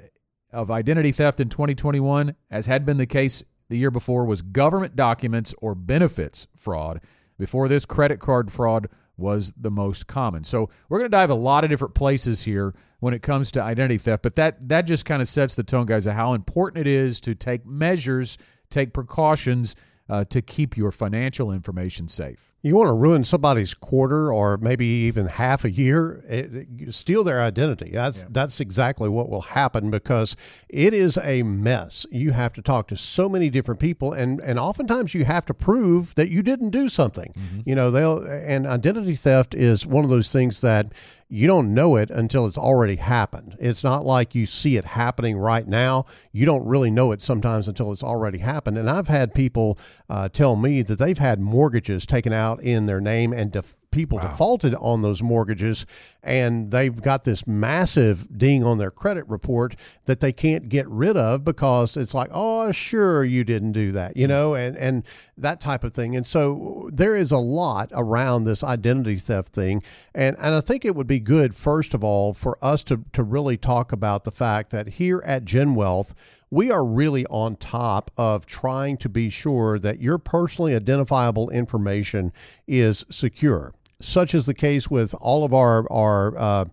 of 0.53 0.71
identity 0.71 1.13
theft 1.13 1.41
in 1.41 1.49
2021, 1.49 2.37
as 2.51 2.67
had 2.67 2.85
been 2.85 2.99
the 2.99 3.07
case 3.07 3.43
the 3.73 3.79
year 3.79 3.91
before, 3.91 4.25
was 4.25 4.43
government 4.43 4.95
documents 4.95 5.55
or 5.61 5.75
benefits 5.75 6.47
fraud. 6.55 7.01
Before 7.39 7.67
this, 7.67 7.85
credit 7.87 8.21
card 8.21 8.53
fraud 8.53 8.87
was 9.17 9.53
the 9.53 9.71
most 9.71 10.07
common. 10.07 10.45
So 10.45 10.69
we're 10.89 10.99
going 10.99 11.11
to 11.11 11.17
dive 11.17 11.31
a 11.31 11.35
lot 11.35 11.65
of 11.65 11.71
different 11.71 11.95
places 11.95 12.45
here 12.45 12.75
when 13.01 13.15
it 13.15 13.23
comes 13.23 13.51
to 13.53 13.63
identity 13.63 13.99
theft, 13.99 14.23
but 14.23 14.37
that 14.37 14.69
that 14.69 14.83
just 14.83 15.05
kind 15.05 15.21
of 15.21 15.27
sets 15.27 15.55
the 15.55 15.63
tone, 15.63 15.87
guys, 15.87 16.07
of 16.07 16.15
how 16.15 16.35
important 16.35 16.87
it 16.87 16.87
is 16.87 17.21
to 17.23 17.35
take 17.35 17.67
measures, 17.67 18.39
take 18.71 18.93
precautions 18.93 19.75
uh, 20.13 20.25
to 20.27 20.43
keep 20.43 20.77
your 20.77 20.93
financial 20.93 21.51
information 21.51 22.07
safe. 22.07 22.53
You 22.61 22.77
want 22.77 22.89
to 22.89 22.93
ruin 22.93 23.25
somebody's 23.25 23.73
quarter 23.73 24.31
or 24.31 24.59
maybe 24.59 24.85
even 24.85 25.25
half 25.25 25.65
a 25.65 25.71
year, 25.71 26.23
it, 26.29 26.69
it, 26.79 26.95
steal 26.95 27.25
their 27.25 27.41
identity. 27.41 27.93
That's 27.93 28.19
yeah. 28.19 28.29
that's 28.31 28.61
exactly 28.61 29.09
what 29.09 29.31
will 29.31 29.41
happen 29.41 29.91
because 29.91 30.37
it 30.69 30.93
is 30.93 31.17
a 31.17 31.43
mess. 31.45 32.05
You 32.11 32.33
have 32.33 32.53
to 32.53 32.63
talk 32.63 32.89
to 32.89 32.97
so 32.97 33.27
many 33.27 33.49
different 33.49 33.81
people, 33.81 34.13
and 34.13 34.39
and 34.41 34.59
oftentimes 34.59 35.15
you 35.15 35.25
have 35.25 35.47
to 35.47 35.55
prove 35.55 36.15
that 36.17 36.29
you 36.29 36.43
didn't 36.43 36.71
do 36.71 36.91
something. 36.91 37.33
Mm-hmm. 37.33 37.61
You 37.65 37.75
know, 37.75 37.91
they'll 37.91 38.19
and 38.19 38.67
identity 38.67 39.15
theft 39.15 39.55
is 39.55 39.87
one 39.87 40.05
of 40.05 40.11
those 40.11 40.31
things 40.31 40.61
that 40.61 40.93
you 41.33 41.47
don't 41.47 41.73
know 41.73 41.97
it 41.97 42.11
until 42.11 42.45
it's 42.45 42.59
already 42.59 42.97
happened. 42.97 43.57
It's 43.59 43.83
not 43.83 44.05
like 44.05 44.35
you 44.35 44.45
see 44.45 44.77
it 44.77 44.85
happening 44.85 45.39
right 45.39 45.67
now. 45.67 46.05
You 46.31 46.45
don't 46.45 46.67
really 46.67 46.91
know 46.91 47.11
it 47.11 47.23
sometimes 47.23 47.69
until 47.69 47.91
it's 47.91 48.03
already 48.03 48.37
happened. 48.37 48.77
And 48.77 48.91
I've 48.91 49.09
had 49.09 49.33
people 49.33 49.79
uh, 50.11 50.29
tell 50.29 50.57
me 50.57 50.83
that 50.83 50.99
they've 50.99 51.17
had 51.17 51.41
mortgages 51.41 52.05
taken 52.05 52.35
out 52.35 52.63
in 52.63 52.85
their 52.85 53.01
name 53.01 53.33
and 53.33 53.51
people 53.93 54.19
wow. 54.19 54.29
defaulted 54.29 54.75
on 54.77 55.03
those 55.03 55.23
mortgages 55.23 55.87
and 56.23 56.71
they've 56.71 57.01
got 57.01 57.25
this 57.25 57.47
massive 57.47 58.27
ding 58.37 58.65
on 58.65 58.79
their 58.79 58.91
credit 58.91 59.29
report 59.29 59.77
that 60.07 60.21
they 60.21 60.33
can't 60.33 60.69
get 60.69 60.89
rid 60.89 61.17
of 61.17 61.45
because 61.45 61.97
it's 61.97 62.15
like 62.15 62.29
oh 62.33 62.73
sure 62.73 63.23
you 63.23 63.45
didn't 63.45 63.73
do 63.73 63.93
that 63.93 64.17
you 64.17 64.27
know 64.27 64.55
and 64.55 64.77
and 64.77 65.05
that 65.37 65.61
type 65.61 65.85
of 65.85 65.93
thing 65.93 66.17
and 66.17 66.27
so 66.27 66.91
there 66.93 67.15
is 67.17 67.31
a 67.31 67.39
lot 67.39 67.91
around 67.93 68.45
this 68.45 68.65
identity 68.65 69.17
theft 69.17 69.55
thing 69.55 69.83
and 70.15 70.37
and 70.39 70.55
I 70.55 70.61
think 70.61 70.85
it 70.85 70.97
would 70.97 71.07
be 71.07 71.21
good 71.21 71.55
first 71.55 71.95
of 71.95 72.03
all 72.03 72.35
for 72.35 72.59
us 72.63 72.83
to 72.85 73.05
to 73.13 73.23
really 73.23 73.57
talk 73.57 73.93
about 73.93 74.25
the 74.25 74.31
fact 74.33 74.71
that 74.71 74.89
here 74.89 75.23
at 75.25 75.45
Gen 75.45 75.75
Wealth 75.75 76.15
we 76.51 76.71
are 76.71 76.85
really 76.85 77.25
on 77.27 77.57
top 77.57 78.11
of 78.19 78.45
trying 78.45 78.99
to 78.99 79.09
be 79.09 79.31
sure 79.31 79.79
that 79.79 80.01
your 80.01 80.19
personally 80.19 80.75
identifiable 80.75 81.49
information 81.51 82.31
is 82.67 83.07
secure 83.09 83.73
such 84.03 84.35
is 84.35 84.47
the 84.47 84.55
case 84.55 84.91
with 84.91 85.15
all 85.21 85.45
of 85.45 85.53
our 85.53 85.91
our 85.91 86.37
uh, 86.37 86.65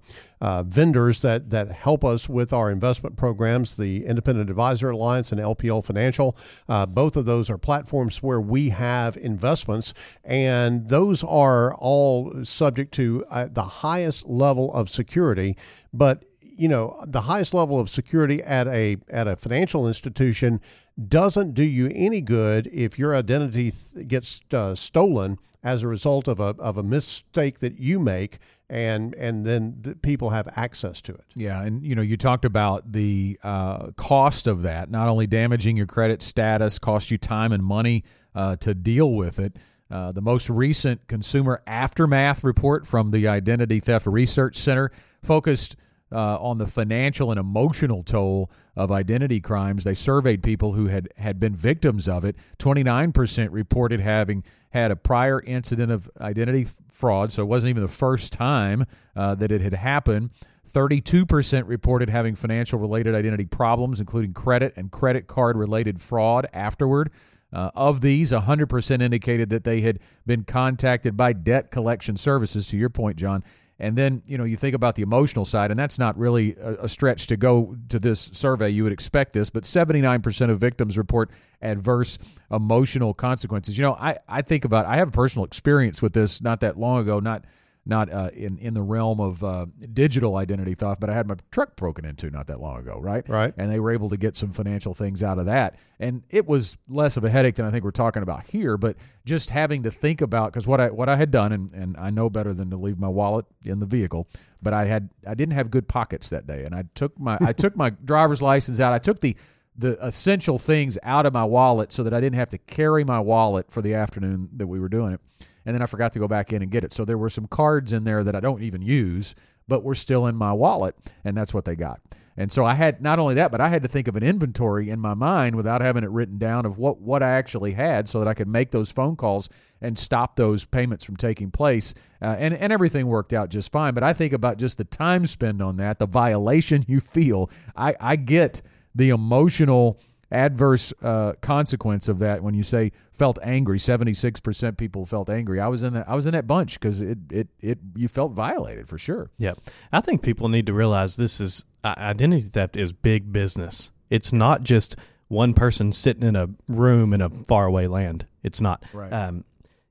uh, 0.41 0.63
vendors 0.63 1.21
that 1.21 1.49
that 1.49 1.71
help 1.71 2.03
us 2.03 2.29
with 2.29 2.53
our 2.53 2.71
investment 2.71 3.15
programs, 3.15 3.75
the 3.75 4.05
Independent 4.05 4.49
Advisor 4.49 4.89
Alliance 4.89 5.31
and 5.31 5.39
LPL 5.39 5.83
Financial. 5.83 6.37
Uh, 6.67 6.85
both 6.85 7.15
of 7.17 7.25
those 7.25 7.49
are 7.49 7.57
platforms 7.57 8.23
where 8.23 8.41
we 8.41 8.69
have 8.69 9.17
investments, 9.17 9.93
and 10.23 10.87
those 10.89 11.23
are 11.23 11.73
all 11.75 12.43
subject 12.43 12.93
to 12.93 13.25
uh, 13.29 13.47
the 13.51 13.63
highest 13.63 14.27
level 14.27 14.73
of 14.73 14.89
security. 14.89 15.57
But 15.93 16.23
you 16.41 16.67
know, 16.67 17.01
the 17.07 17.21
highest 17.21 17.53
level 17.53 17.79
of 17.79 17.89
security 17.89 18.43
at 18.43 18.67
a 18.67 18.97
at 19.09 19.27
a 19.27 19.37
financial 19.37 19.87
institution 19.87 20.59
doesn't 21.07 21.53
do 21.53 21.63
you 21.63 21.89
any 21.93 22.21
good 22.21 22.67
if 22.67 22.99
your 22.99 23.15
identity 23.15 23.71
th- 23.71 24.07
gets 24.07 24.41
uh, 24.53 24.75
stolen 24.75 25.37
as 25.63 25.83
a 25.83 25.87
result 25.87 26.27
of 26.27 26.39
a 26.39 26.55
of 26.59 26.77
a 26.77 26.83
mistake 26.83 27.59
that 27.59 27.79
you 27.79 27.99
make 27.99 28.39
and 28.69 29.15
and 29.15 29.45
then 29.45 29.77
the 29.81 29.95
people 29.95 30.29
have 30.29 30.47
access 30.55 31.01
to 31.01 31.13
it. 31.13 31.25
Yeah, 31.35 31.63
and 31.63 31.83
you 31.83 31.95
know 31.95 32.01
you 32.01 32.17
talked 32.17 32.45
about 32.45 32.91
the 32.91 33.39
uh, 33.43 33.91
cost 33.95 34.47
of 34.47 34.61
that, 34.61 34.89
not 34.89 35.07
only 35.07 35.27
damaging 35.27 35.75
your 35.77 35.87
credit 35.87 36.21
status, 36.21 36.77
cost 36.77 37.09
you 37.11 37.17
time 37.17 37.51
and 37.51 37.63
money 37.63 38.03
uh, 38.35 38.55
to 38.57 38.73
deal 38.73 39.13
with 39.13 39.39
it. 39.39 39.57
Uh, 39.89 40.11
the 40.11 40.21
most 40.21 40.51
recent 40.51 41.07
consumer 41.07 41.63
aftermath 41.65 42.43
report 42.43 42.85
from 42.85 43.09
the 43.09 43.27
Identity 43.27 43.79
Theft 43.79 44.05
Research 44.05 44.55
Center 44.55 44.91
focused 45.23 45.75
uh, 46.11 46.37
on 46.37 46.57
the 46.57 46.65
financial 46.65 47.31
and 47.31 47.39
emotional 47.39 48.01
toll 48.01 48.49
of 48.75 48.91
identity 48.91 49.39
crimes. 49.39 49.83
They 49.83 49.93
surveyed 49.93 50.41
people 50.41 50.73
who 50.73 50.87
had, 50.87 51.09
had 51.17 51.39
been 51.39 51.55
victims 51.55 52.07
of 52.07 52.25
it. 52.25 52.35
29% 52.57 53.49
reported 53.51 53.99
having 53.99 54.43
had 54.71 54.91
a 54.91 54.95
prior 54.95 55.41
incident 55.41 55.91
of 55.91 56.09
identity 56.19 56.67
fraud, 56.89 57.31
so 57.31 57.43
it 57.43 57.47
wasn't 57.47 57.69
even 57.69 57.83
the 57.83 57.89
first 57.89 58.33
time 58.33 58.85
uh, 59.15 59.35
that 59.35 59.51
it 59.51 59.61
had 59.61 59.73
happened. 59.73 60.31
32% 60.71 61.67
reported 61.67 62.09
having 62.09 62.35
financial 62.35 62.79
related 62.79 63.15
identity 63.15 63.45
problems, 63.45 63.99
including 63.99 64.33
credit 64.33 64.73
and 64.75 64.91
credit 64.91 65.27
card 65.27 65.57
related 65.57 65.99
fraud 65.99 66.47
afterward. 66.53 67.11
Uh, 67.51 67.71
of 67.73 68.01
these, 68.01 68.31
100% 68.31 69.01
indicated 69.01 69.49
that 69.49 69.63
they 69.63 69.81
had 69.81 69.99
been 70.27 70.43
contacted 70.43 71.17
by 71.17 71.33
debt 71.33 71.71
collection 71.71 72.15
services, 72.15 72.67
to 72.67 72.77
your 72.77 72.91
point, 72.91 73.17
John, 73.17 73.43
and 73.79 73.97
then, 73.97 74.21
you 74.25 74.37
know, 74.37 74.43
you 74.43 74.57
think 74.57 74.75
about 74.75 74.95
the 74.95 75.01
emotional 75.01 75.45
side, 75.45 75.71
and 75.71 75.79
that's 75.79 75.97
not 75.97 76.17
really 76.17 76.55
a, 76.59 76.89
stretch 76.89 77.27
to 77.27 77.37
go 77.37 77.77
to 77.87 77.97
this 77.97 78.19
survey. 78.19 78.69
You 78.69 78.83
would 78.83 78.91
expect 78.91 79.31
this, 79.31 79.49
but 79.49 79.63
79% 79.63 80.49
of 80.49 80.59
victims 80.59 80.97
report 80.97 81.31
adverse 81.61 82.19
emotional 82.51 83.13
consequences. 83.13 83.77
You 83.77 83.83
know, 83.83 83.93
I, 83.93 84.17
I 84.27 84.41
think 84.41 84.65
about, 84.65 84.85
I 84.85 84.97
have 84.97 85.09
a 85.09 85.11
personal 85.11 85.45
experience 85.45 86.01
with 86.01 86.13
this 86.13 86.41
not 86.41 86.59
that 86.59 86.77
long 86.77 86.99
ago, 86.99 87.19
not 87.21 87.45
not 87.89 88.11
uh, 88.11 88.29
in 88.33 88.57
in 88.59 88.73
the 88.73 88.81
realm 88.81 89.19
of 89.19 89.43
uh, 89.43 89.65
digital 89.93 90.37
identity 90.37 90.75
theft, 90.75 91.01
but 91.01 91.09
I 91.09 91.13
had 91.13 91.27
my 91.27 91.35
truck 91.51 91.75
broken 91.75 92.05
into 92.05 92.29
not 92.29 92.47
that 92.47 92.61
long 92.61 92.77
ago, 92.77 92.99
right? 92.99 93.27
Right. 93.27 93.53
And 93.57 93.69
they 93.69 93.79
were 93.79 93.91
able 93.91 94.09
to 94.09 94.17
get 94.17 94.35
some 94.35 94.51
financial 94.51 94.93
things 94.93 95.23
out 95.23 95.39
of 95.39 95.47
that, 95.47 95.77
and 95.99 96.23
it 96.29 96.47
was 96.47 96.77
less 96.87 97.17
of 97.17 97.25
a 97.25 97.29
headache 97.29 97.55
than 97.55 97.65
I 97.65 97.71
think 97.71 97.83
we're 97.83 97.91
talking 97.91 98.23
about 98.23 98.45
here. 98.45 98.77
But 98.77 98.95
just 99.25 99.49
having 99.49 99.83
to 99.83 99.91
think 99.91 100.21
about 100.21 100.53
because 100.53 100.67
what 100.67 100.79
I 100.79 100.89
what 100.89 101.09
I 101.09 101.15
had 101.17 101.31
done, 101.31 101.51
and 101.51 101.73
and 101.73 101.97
I 101.97 102.11
know 102.11 102.29
better 102.29 102.53
than 102.53 102.69
to 102.69 102.77
leave 102.77 102.99
my 102.99 103.09
wallet 103.09 103.45
in 103.65 103.79
the 103.79 103.85
vehicle, 103.85 104.29
but 104.61 104.73
I 104.73 104.85
had 104.85 105.09
I 105.27 105.33
didn't 105.33 105.55
have 105.55 105.71
good 105.71 105.87
pockets 105.87 106.29
that 106.29 106.47
day, 106.47 106.63
and 106.63 106.75
I 106.75 106.85
took 106.93 107.19
my 107.19 107.37
I 107.41 107.51
took 107.51 107.75
my 107.75 107.89
driver's 108.05 108.41
license 108.41 108.79
out. 108.79 108.93
I 108.93 108.99
took 108.99 109.19
the 109.19 109.35
the 109.75 109.97
essential 110.05 110.59
things 110.59 110.97
out 111.03 111.25
of 111.25 111.33
my 111.33 111.45
wallet 111.45 111.93
so 111.93 112.03
that 112.03 112.13
I 112.13 112.19
didn't 112.19 112.35
have 112.37 112.49
to 112.49 112.57
carry 112.57 113.05
my 113.05 113.19
wallet 113.19 113.71
for 113.71 113.81
the 113.81 113.93
afternoon 113.93 114.49
that 114.57 114.67
we 114.67 114.79
were 114.79 114.89
doing 114.89 115.13
it 115.13 115.21
and 115.69 115.75
then 115.75 115.83
I 115.83 115.85
forgot 115.85 116.13
to 116.13 116.19
go 116.19 116.27
back 116.27 116.51
in 116.51 116.63
and 116.63 116.71
get 116.71 116.83
it. 116.83 116.91
So 116.91 117.05
there 117.05 117.15
were 117.15 117.29
some 117.29 117.45
cards 117.45 117.93
in 117.93 118.03
there 118.03 118.23
that 118.23 118.35
I 118.35 118.39
don't 118.39 118.63
even 118.63 118.81
use, 118.81 119.35
but 119.67 119.83
were 119.83 119.93
still 119.93 120.25
in 120.25 120.35
my 120.35 120.51
wallet, 120.51 120.95
and 121.23 121.37
that's 121.37 121.53
what 121.53 121.65
they 121.65 121.75
got. 121.75 122.01
And 122.35 122.51
so 122.51 122.65
I 122.65 122.73
had 122.73 123.03
not 123.03 123.19
only 123.19 123.35
that, 123.35 123.51
but 123.51 123.61
I 123.61 123.67
had 123.67 123.83
to 123.83 123.87
think 123.87 124.07
of 124.07 124.15
an 124.15 124.23
inventory 124.23 124.89
in 124.89 124.99
my 124.99 125.13
mind 125.13 125.55
without 125.55 125.81
having 125.81 126.03
it 126.03 126.09
written 126.09 126.39
down 126.39 126.65
of 126.65 126.79
what 126.79 126.99
what 127.01 127.21
I 127.21 127.29
actually 127.29 127.73
had, 127.73 128.09
so 128.09 128.17
that 128.17 128.27
I 128.27 128.33
could 128.33 128.47
make 128.47 128.71
those 128.71 128.91
phone 128.91 129.15
calls 129.15 129.47
and 129.79 129.95
stop 129.95 130.37
those 130.37 130.65
payments 130.65 131.05
from 131.05 131.17
taking 131.17 131.51
place. 131.51 131.93
Uh, 132.19 132.35
and 132.39 132.55
and 132.55 132.73
everything 132.73 133.05
worked 133.05 133.31
out 133.31 133.49
just 133.49 133.71
fine. 133.71 133.93
But 133.93 134.03
I 134.03 134.13
think 134.13 134.33
about 134.33 134.57
just 134.57 134.79
the 134.79 134.85
time 134.85 135.27
spent 135.27 135.61
on 135.61 135.77
that, 135.77 135.99
the 135.99 136.07
violation 136.07 136.83
you 136.87 136.99
feel. 136.99 137.51
I 137.75 137.93
I 137.99 138.15
get 138.15 138.63
the 138.95 139.09
emotional 139.09 139.99
adverse 140.31 140.93
uh, 141.01 141.33
consequence 141.41 142.07
of 142.07 142.19
that 142.19 142.43
when 142.43 142.53
you 142.53 142.63
say 142.63 142.91
felt 143.11 143.39
angry. 143.41 143.77
76% 143.77 144.77
people 144.77 145.05
felt 145.05 145.29
angry. 145.29 145.59
I 145.59 145.67
was 145.67 145.83
in 145.83 145.93
that 145.93 146.07
i 146.07 146.15
was 146.15 146.27
in 146.27 146.33
that 146.33 146.47
bunch 146.47 146.79
because 146.79 147.01
it, 147.01 147.17
it 147.31 147.47
it 147.59 147.79
you 147.95 148.07
felt 148.07 148.33
violated 148.33 148.87
for 148.87 148.97
sure. 148.97 149.31
Yep. 149.37 149.57
I 149.91 150.01
think 150.01 150.21
people 150.21 150.49
need 150.49 150.65
to 150.67 150.73
realize 150.73 151.17
this 151.17 151.39
is 151.39 151.65
identity 151.83 152.41
theft 152.41 152.77
is 152.77 152.93
big 152.93 153.31
business. 153.31 153.91
It's 154.09 154.33
not 154.33 154.63
just 154.63 154.95
one 155.27 155.53
person 155.53 155.91
sitting 155.91 156.23
in 156.23 156.35
a 156.35 156.49
room 156.67 157.13
in 157.13 157.21
a 157.21 157.29
faraway 157.29 157.87
land. 157.87 158.25
It's 158.43 158.61
not. 158.61 158.83
Right. 158.93 159.11
Um, 159.11 159.45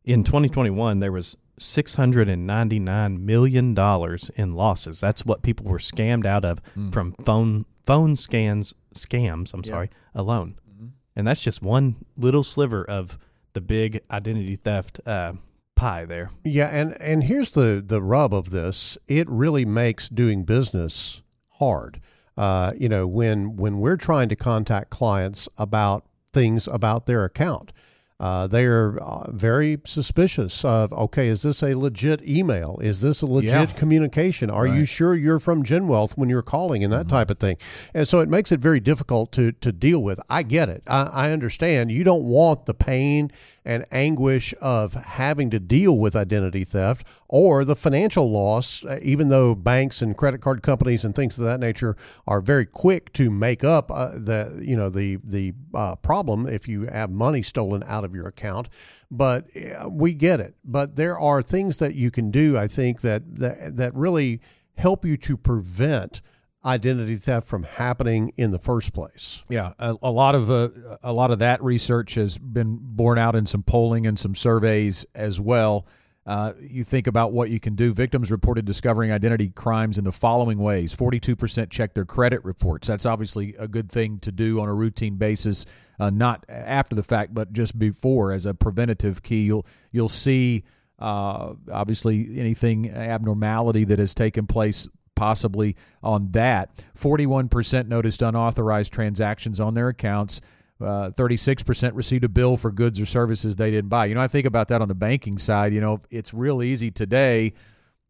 in 0.04 0.24
2021 0.24 1.00
there 1.00 1.12
was 1.12 1.36
699 1.58 3.26
million 3.26 3.74
dollars 3.74 4.30
in 4.36 4.54
losses. 4.54 5.00
That's 5.00 5.24
what 5.26 5.42
people 5.42 5.66
were 5.66 5.78
scammed 5.78 6.24
out 6.24 6.44
of 6.44 6.62
mm. 6.74 6.92
from 6.92 7.14
phone 7.24 7.66
phone 7.84 8.16
scans 8.16 8.74
scams, 8.94 9.54
I'm 9.54 9.64
sorry, 9.64 9.90
alone. 10.14 10.58
Mm-hmm. 10.68 10.86
And 11.16 11.26
that's 11.26 11.42
just 11.42 11.62
one 11.62 11.96
little 12.16 12.42
sliver 12.42 12.84
of 12.84 13.18
the 13.52 13.60
big 13.60 14.00
identity 14.10 14.56
theft 14.56 15.00
uh, 15.06 15.32
pie 15.74 16.04
there. 16.04 16.30
Yeah, 16.44 16.68
and 16.68 17.00
and 17.00 17.24
here's 17.24 17.52
the 17.52 17.82
the 17.84 18.02
rub 18.02 18.34
of 18.34 18.50
this: 18.50 18.98
it 19.06 19.28
really 19.28 19.64
makes 19.64 20.08
doing 20.08 20.44
business 20.44 21.22
hard. 21.58 22.00
Uh, 22.36 22.72
you 22.78 22.88
know, 22.88 23.06
when 23.06 23.56
when 23.56 23.80
we're 23.80 23.96
trying 23.96 24.28
to 24.28 24.36
contact 24.36 24.90
clients 24.90 25.48
about 25.56 26.04
things 26.32 26.68
about 26.68 27.06
their 27.06 27.24
account. 27.24 27.72
Uh, 28.20 28.48
they 28.48 28.64
are 28.64 28.98
uh, 28.98 29.30
very 29.30 29.78
suspicious 29.84 30.64
of 30.64 30.92
okay 30.92 31.28
is 31.28 31.42
this 31.42 31.62
a 31.62 31.78
legit 31.78 32.20
email? 32.28 32.76
Is 32.82 33.00
this 33.00 33.22
a 33.22 33.26
legit 33.26 33.52
Yeah. 33.52 33.66
communication? 33.78 34.50
Are 34.50 34.66
you 34.66 34.84
sure 34.84 35.14
you're 35.14 35.38
from 35.38 35.62
genwealth 35.62 36.16
when 36.16 36.28
you're 36.28 36.42
calling 36.42 36.82
and 36.82 36.92
that 36.92 37.08
type 37.08 37.30
of 37.30 37.38
thing? 37.38 37.58
And 37.94 38.08
so 38.08 38.18
it 38.18 38.28
makes 38.28 38.50
it 38.50 38.58
very 38.58 38.80
difficult 38.80 39.30
to 39.32 39.52
to 39.52 39.70
deal 39.70 40.02
with. 40.02 40.18
I 40.28 40.42
get 40.42 40.68
it. 40.68 40.82
I, 40.88 41.10
I 41.12 41.30
understand. 41.30 41.92
You 41.92 42.02
don't 42.02 42.24
want 42.24 42.66
the 42.66 42.74
pain 42.74 43.30
and 43.68 43.84
anguish 43.92 44.54
of 44.62 44.94
having 44.94 45.50
to 45.50 45.60
deal 45.60 45.98
with 45.98 46.16
identity 46.16 46.64
theft 46.64 47.06
or 47.28 47.66
the 47.66 47.76
financial 47.76 48.30
loss 48.30 48.82
uh, 48.86 48.98
even 49.02 49.28
though 49.28 49.54
banks 49.54 50.00
and 50.00 50.16
credit 50.16 50.40
card 50.40 50.62
companies 50.62 51.04
and 51.04 51.14
things 51.14 51.38
of 51.38 51.44
that 51.44 51.60
nature 51.60 51.94
are 52.26 52.40
very 52.40 52.64
quick 52.64 53.12
to 53.12 53.30
make 53.30 53.62
up 53.62 53.90
uh, 53.90 54.10
the 54.12 54.60
you 54.64 54.74
know 54.74 54.88
the 54.88 55.18
the 55.22 55.52
uh, 55.74 55.94
problem 55.96 56.46
if 56.46 56.66
you 56.66 56.86
have 56.86 57.10
money 57.10 57.42
stolen 57.42 57.84
out 57.86 58.04
of 58.04 58.14
your 58.14 58.26
account. 58.26 58.68
But 59.10 59.48
uh, 59.54 59.88
we 59.90 60.14
get 60.14 60.40
it. 60.40 60.54
But 60.64 60.96
there 60.96 61.18
are 61.18 61.42
things 61.42 61.78
that 61.78 61.94
you 61.94 62.10
can 62.10 62.30
do 62.30 62.56
i 62.56 62.66
think 62.66 63.00
that 63.02 63.22
that, 63.36 63.76
that 63.76 63.94
really 63.94 64.40
help 64.76 65.04
you 65.04 65.16
to 65.16 65.36
prevent 65.36 66.22
identity 66.64 67.16
theft 67.16 67.46
from 67.46 67.62
happening 67.62 68.32
in 68.36 68.50
the 68.50 68.58
first 68.58 68.92
place 68.92 69.42
Yeah, 69.48 69.72
a, 69.78 69.96
a 70.02 70.10
lot 70.10 70.34
of 70.34 70.50
a 70.50 71.12
lot 71.12 71.30
of 71.30 71.38
that 71.38 71.62
research 71.62 72.16
has 72.16 72.36
been 72.36 72.78
borne 72.80 73.18
out 73.18 73.36
in 73.36 73.46
some 73.46 73.62
polling 73.62 74.06
and 74.06 74.18
some 74.18 74.34
surveys 74.34 75.06
as 75.14 75.40
well. 75.40 75.86
Uh, 76.26 76.52
you 76.60 76.84
think 76.84 77.06
about 77.06 77.32
what 77.32 77.48
you 77.48 77.58
can 77.58 77.74
do. 77.74 77.94
Victims 77.94 78.30
reported 78.30 78.66
discovering 78.66 79.10
identity 79.10 79.48
crimes 79.48 79.96
in 79.96 80.04
the 80.04 80.12
following 80.12 80.58
ways: 80.58 80.92
forty-two 80.92 81.34
percent 81.34 81.70
check 81.70 81.94
their 81.94 82.04
credit 82.04 82.44
reports. 82.44 82.86
That's 82.88 83.06
obviously 83.06 83.54
a 83.58 83.66
good 83.66 83.90
thing 83.90 84.18
to 84.18 84.30
do 84.30 84.60
on 84.60 84.68
a 84.68 84.74
routine 84.74 85.16
basis, 85.16 85.64
uh, 85.98 86.10
not 86.10 86.44
after 86.48 86.94
the 86.94 87.02
fact, 87.02 87.32
but 87.32 87.54
just 87.54 87.78
before 87.78 88.32
as 88.32 88.44
a 88.44 88.52
preventative 88.52 89.22
key. 89.22 89.44
You'll 89.44 89.64
you'll 89.90 90.10
see 90.10 90.64
uh, 90.98 91.54
obviously 91.72 92.38
anything 92.38 92.90
abnormality 92.90 93.84
that 93.84 93.98
has 93.98 94.12
taken 94.12 94.46
place 94.46 94.86
possibly 95.18 95.74
on 96.02 96.30
that. 96.30 96.70
41% 96.96 97.88
noticed 97.88 98.22
unauthorized 98.22 98.92
transactions 98.92 99.58
on 99.58 99.74
their 99.74 99.88
accounts. 99.88 100.40
Uh, 100.80 101.10
36% 101.10 101.96
received 101.96 102.22
a 102.22 102.28
bill 102.28 102.56
for 102.56 102.70
goods 102.70 103.00
or 103.00 103.06
services 103.06 103.56
they 103.56 103.72
didn't 103.72 103.90
buy. 103.90 104.06
You 104.06 104.14
know, 104.14 104.20
I 104.20 104.28
think 104.28 104.46
about 104.46 104.68
that 104.68 104.80
on 104.80 104.86
the 104.86 104.94
banking 104.94 105.36
side. 105.36 105.74
You 105.74 105.80
know, 105.80 106.00
it's 106.10 106.32
real 106.32 106.62
easy 106.62 106.90
today. 106.90 107.52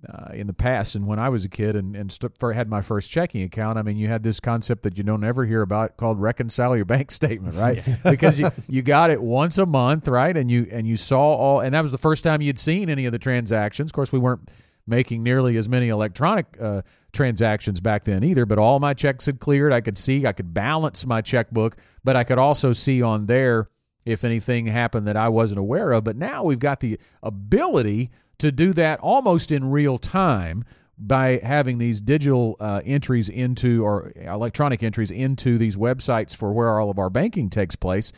Uh, 0.08 0.30
in 0.32 0.46
the 0.46 0.54
past, 0.54 0.94
and 0.94 1.08
when 1.08 1.18
I 1.18 1.28
was 1.28 1.44
a 1.44 1.48
kid 1.48 1.74
and, 1.74 1.96
and 1.96 2.12
st- 2.12 2.38
for, 2.38 2.52
had 2.52 2.68
my 2.68 2.80
first 2.82 3.10
checking 3.10 3.42
account, 3.42 3.78
I 3.78 3.82
mean, 3.82 3.96
you 3.96 4.06
had 4.06 4.22
this 4.22 4.38
concept 4.38 4.84
that 4.84 4.96
you 4.96 5.02
don't 5.02 5.24
ever 5.24 5.44
hear 5.44 5.60
about 5.60 5.96
called 5.96 6.20
reconcile 6.20 6.76
your 6.76 6.84
bank 6.84 7.10
statement, 7.10 7.56
right? 7.56 7.84
because 8.04 8.38
you, 8.38 8.48
you 8.68 8.82
got 8.82 9.10
it 9.10 9.20
once 9.20 9.58
a 9.58 9.66
month, 9.66 10.06
right? 10.06 10.36
And 10.36 10.48
you 10.48 10.68
and 10.70 10.86
you 10.86 10.96
saw 10.96 11.34
all, 11.34 11.58
and 11.58 11.74
that 11.74 11.82
was 11.82 11.90
the 11.90 11.98
first 11.98 12.22
time 12.22 12.40
you'd 12.40 12.60
seen 12.60 12.88
any 12.88 13.06
of 13.06 13.12
the 13.12 13.18
transactions. 13.18 13.90
Of 13.90 13.92
course, 13.92 14.12
we 14.12 14.20
weren't 14.20 14.48
making 14.88 15.22
nearly 15.22 15.56
as 15.56 15.68
many 15.68 15.88
electronic 15.88 16.46
uh, 16.60 16.82
transactions 17.12 17.80
back 17.80 18.04
then 18.04 18.24
either, 18.24 18.46
but 18.46 18.58
all 18.58 18.80
my 18.80 18.94
checks 18.94 19.26
had 19.26 19.38
cleared. 19.38 19.72
I 19.72 19.80
could 19.80 19.98
see, 19.98 20.26
I 20.26 20.32
could 20.32 20.54
balance 20.54 21.06
my 21.06 21.20
checkbook, 21.20 21.76
but 22.02 22.16
I 22.16 22.24
could 22.24 22.38
also 22.38 22.72
see 22.72 23.02
on 23.02 23.26
there 23.26 23.68
if 24.04 24.24
anything 24.24 24.66
happened 24.66 25.06
that 25.06 25.16
I 25.16 25.28
wasn't 25.28 25.60
aware 25.60 25.92
of. 25.92 26.04
But 26.04 26.16
now 26.16 26.42
we've 26.42 26.58
got 26.58 26.80
the 26.80 26.98
ability 27.22 28.10
to 28.38 28.50
do 28.50 28.72
that 28.72 29.00
almost 29.00 29.52
in 29.52 29.70
real 29.70 29.98
time 29.98 30.64
by 30.96 31.40
having 31.42 31.78
these 31.78 32.00
digital 32.00 32.56
uh, 32.58 32.80
entries 32.84 33.28
into 33.28 33.84
or 33.84 34.12
electronic 34.16 34.82
entries 34.82 35.10
into 35.10 35.58
these 35.58 35.76
websites 35.76 36.34
for 36.34 36.52
where 36.52 36.80
all 36.80 36.90
of 36.90 36.98
our 36.98 37.10
banking 37.10 37.50
takes 37.50 37.76
place. 37.76 38.12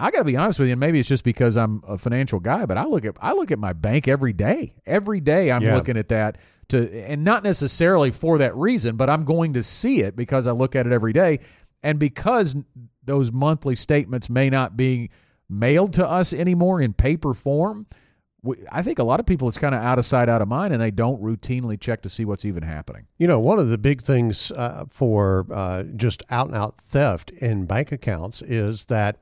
I 0.00 0.10
got 0.10 0.18
to 0.20 0.24
be 0.24 0.36
honest 0.36 0.58
with 0.60 0.68
you, 0.68 0.72
and 0.74 0.80
maybe 0.80 0.98
it's 1.00 1.08
just 1.08 1.24
because 1.24 1.56
I'm 1.56 1.82
a 1.86 1.98
financial 1.98 2.38
guy, 2.38 2.66
but 2.66 2.78
I 2.78 2.84
look 2.84 3.04
at 3.04 3.16
I 3.20 3.32
look 3.32 3.50
at 3.50 3.58
my 3.58 3.72
bank 3.72 4.06
every 4.06 4.32
day. 4.32 4.74
Every 4.86 5.20
day 5.20 5.50
I'm 5.50 5.62
Yeah. 5.62 5.74
looking 5.74 5.96
at 5.96 6.08
that 6.08 6.38
to 6.68 6.88
and 7.04 7.24
not 7.24 7.42
necessarily 7.42 8.10
for 8.12 8.38
that 8.38 8.54
reason, 8.56 8.96
but 8.96 9.10
I'm 9.10 9.24
going 9.24 9.54
to 9.54 9.62
see 9.62 10.00
it 10.02 10.14
because 10.14 10.46
I 10.46 10.52
look 10.52 10.76
at 10.76 10.86
it 10.86 10.92
every 10.92 11.12
day 11.12 11.40
and 11.82 11.98
because 11.98 12.54
those 13.04 13.32
monthly 13.32 13.74
statements 13.74 14.30
may 14.30 14.50
not 14.50 14.76
be 14.76 15.10
mailed 15.48 15.94
to 15.94 16.08
us 16.08 16.32
anymore 16.32 16.80
in 16.80 16.92
paper 16.92 17.34
form. 17.34 17.86
I 18.70 18.82
think 18.82 19.00
a 19.00 19.02
lot 19.02 19.18
of 19.18 19.26
people 19.26 19.48
it's 19.48 19.58
kind 19.58 19.74
of 19.74 19.82
out 19.82 19.98
of 19.98 20.04
sight, 20.04 20.28
out 20.28 20.40
of 20.40 20.46
mind, 20.46 20.72
and 20.72 20.80
they 20.80 20.92
don't 20.92 21.20
routinely 21.20 21.78
check 21.78 22.02
to 22.02 22.08
see 22.08 22.24
what's 22.24 22.44
even 22.44 22.62
happening. 22.62 23.06
You 23.18 23.26
know, 23.26 23.40
one 23.40 23.58
of 23.58 23.68
the 23.68 23.78
big 23.78 24.00
things 24.00 24.52
uh, 24.52 24.84
for 24.90 25.46
uh, 25.52 25.82
just 25.96 26.22
out 26.30 26.46
and 26.46 26.56
out 26.56 26.78
theft 26.78 27.30
in 27.30 27.66
bank 27.66 27.90
accounts 27.90 28.40
is 28.42 28.84
that 28.86 29.16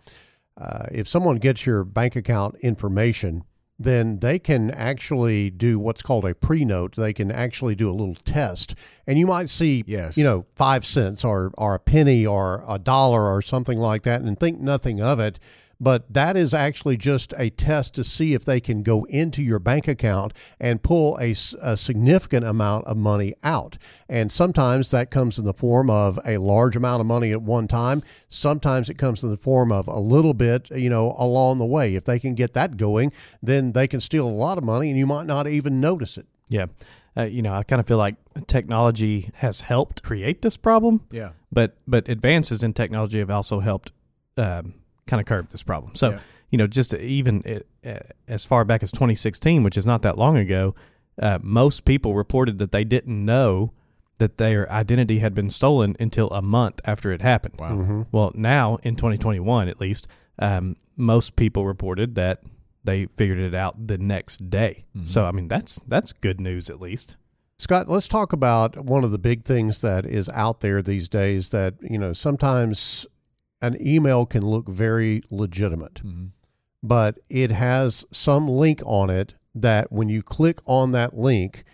uh, 0.58 0.86
if 0.92 1.06
someone 1.08 1.36
gets 1.36 1.66
your 1.66 1.84
bank 1.84 2.16
account 2.16 2.56
information, 2.60 3.44
then 3.78 4.20
they 4.20 4.38
can 4.38 4.70
actually 4.70 5.50
do 5.50 5.78
what's 5.78 6.00
called 6.02 6.24
a 6.24 6.34
pre-note. 6.34 6.96
They 6.96 7.12
can 7.12 7.30
actually 7.30 7.74
do 7.74 7.90
a 7.90 7.92
little 7.92 8.14
test, 8.14 8.74
and 9.06 9.18
you 9.18 9.26
might 9.26 9.50
see, 9.50 9.84
Yes. 9.86 10.16
you 10.16 10.24
know, 10.24 10.46
five 10.56 10.86
cents 10.86 11.24
or 11.24 11.52
or 11.58 11.74
a 11.74 11.78
penny 11.78 12.24
or 12.24 12.64
a 12.66 12.78
dollar 12.78 13.24
or 13.34 13.42
something 13.42 13.78
like 13.78 14.02
that, 14.02 14.22
and 14.22 14.40
think 14.40 14.60
nothing 14.60 15.00
of 15.02 15.20
it. 15.20 15.38
But 15.78 16.12
that 16.14 16.36
is 16.36 16.54
actually 16.54 16.96
just 16.96 17.34
a 17.36 17.50
test 17.50 17.94
to 17.96 18.04
see 18.04 18.32
if 18.32 18.44
they 18.46 18.60
can 18.60 18.82
go 18.82 19.04
into 19.10 19.42
your 19.42 19.58
bank 19.58 19.86
account 19.88 20.32
and 20.58 20.82
pull 20.82 21.18
a 21.20 21.34
significant 21.34 22.46
amount 22.46 22.86
of 22.86 22.96
money 22.96 23.34
out. 23.44 23.76
And 24.08 24.32
sometimes 24.32 24.90
that 24.92 25.10
comes 25.10 25.38
in 25.38 25.44
the 25.44 25.52
form 25.52 25.90
of 25.90 26.18
a 26.26 26.38
large 26.38 26.76
amount 26.76 27.00
of 27.00 27.06
money 27.06 27.30
at 27.32 27.42
one 27.42 27.68
time. 27.68 28.02
Sometimes 28.28 28.88
it 28.88 28.94
comes 28.96 29.22
in 29.22 29.28
the 29.28 29.36
form 29.36 29.70
of 29.70 29.86
a 29.86 29.98
little 30.00 30.32
bit, 30.34 30.70
you 30.70 30.88
know, 30.88 31.14
along 31.18 31.58
the 31.58 31.66
way. 31.66 31.94
If 31.94 32.04
they 32.06 32.18
can 32.18 32.34
get 32.34 32.54
that 32.54 32.78
going, 32.78 33.12
then 33.42 33.72
they 33.72 33.86
can 33.86 34.00
steal 34.00 34.26
a 34.26 34.30
lot 34.30 34.56
of 34.56 34.64
money 34.64 34.88
and 34.88 34.98
you 34.98 35.06
might 35.06 35.26
not 35.26 35.46
even 35.46 35.80
notice 35.80 36.16
it. 36.16 36.26
Yeah. 36.48 36.66
Uh, 37.18 37.22
you 37.24 37.42
know, 37.42 37.52
I 37.52 37.62
kind 37.64 37.80
of 37.80 37.86
feel 37.86 37.98
like 37.98 38.16
technology 38.46 39.30
has 39.36 39.62
helped 39.62 40.02
create 40.02 40.42
this 40.42 40.56
problem, 40.56 41.02
Yeah. 41.10 41.30
but 41.52 41.76
but 41.86 42.08
advances 42.08 42.62
in 42.62 42.72
technology 42.72 43.18
have 43.18 43.30
also 43.30 43.60
helped 43.60 43.92
um, 44.36 44.74
kind 45.06 45.20
of 45.20 45.26
curb 45.26 45.48
this 45.50 45.62
problem. 45.62 45.94
So, 45.94 46.10
Yeah. 46.12 46.18
you 46.50 46.58
know, 46.58 46.66
just 46.66 46.94
even 46.94 47.62
uh, 47.84 47.98
as 48.28 48.44
far 48.44 48.64
back 48.64 48.82
as 48.82 48.90
2016, 48.90 49.62
which 49.62 49.76
is 49.76 49.86
not 49.86 50.02
that 50.02 50.18
long 50.18 50.36
ago, 50.36 50.74
uh, 51.20 51.38
most 51.42 51.84
people 51.84 52.14
reported 52.14 52.58
that 52.58 52.72
they 52.72 52.84
didn't 52.84 53.24
know 53.24 53.72
that 54.18 54.38
their 54.38 54.70
identity 54.72 55.18
had 55.18 55.34
been 55.34 55.50
stolen 55.50 55.94
until 56.00 56.28
a 56.30 56.40
month 56.42 56.80
after 56.84 57.12
it 57.12 57.20
happened. 57.22 57.54
Wow. 57.58 58.06
Well, 58.12 58.32
now 58.34 58.76
in 58.82 58.96
2021, 58.96 59.68
at 59.68 59.80
least, 59.80 60.08
um, 60.38 60.76
most 60.96 61.36
people 61.36 61.66
reported 61.66 62.14
that 62.14 62.42
they 62.84 63.06
figured 63.06 63.38
it 63.38 63.54
out 63.54 63.86
the 63.88 63.98
next 63.98 64.48
day. 64.48 64.84
So, 65.02 65.26
I 65.26 65.32
mean, 65.32 65.48
that's 65.48 65.80
that's 65.86 66.12
good 66.12 66.40
news 66.40 66.70
at 66.70 66.80
least. 66.80 67.16
Scott, 67.58 67.88
let's 67.88 68.06
talk 68.08 68.32
about 68.32 68.76
one 68.84 69.02
of 69.04 69.10
the 69.10 69.18
big 69.18 69.44
things 69.44 69.80
that 69.80 70.06
is 70.06 70.28
out 70.30 70.60
there 70.60 70.82
these 70.82 71.08
days 71.08 71.48
that, 71.50 71.74
you 71.82 71.98
know, 71.98 72.12
sometimes 72.12 73.06
an 73.66 73.86
email 73.86 74.26
can 74.26 74.44
look 74.44 74.68
very 74.68 75.22
legitimate, 75.30 76.00
but 76.82 77.18
it 77.28 77.50
has 77.50 78.04
some 78.10 78.48
link 78.48 78.80
on 78.84 79.10
it 79.10 79.34
that 79.54 79.90
when 79.90 80.08
you 80.08 80.22
click 80.22 80.58
on 80.66 80.90
that 80.92 81.14
link, 81.14 81.64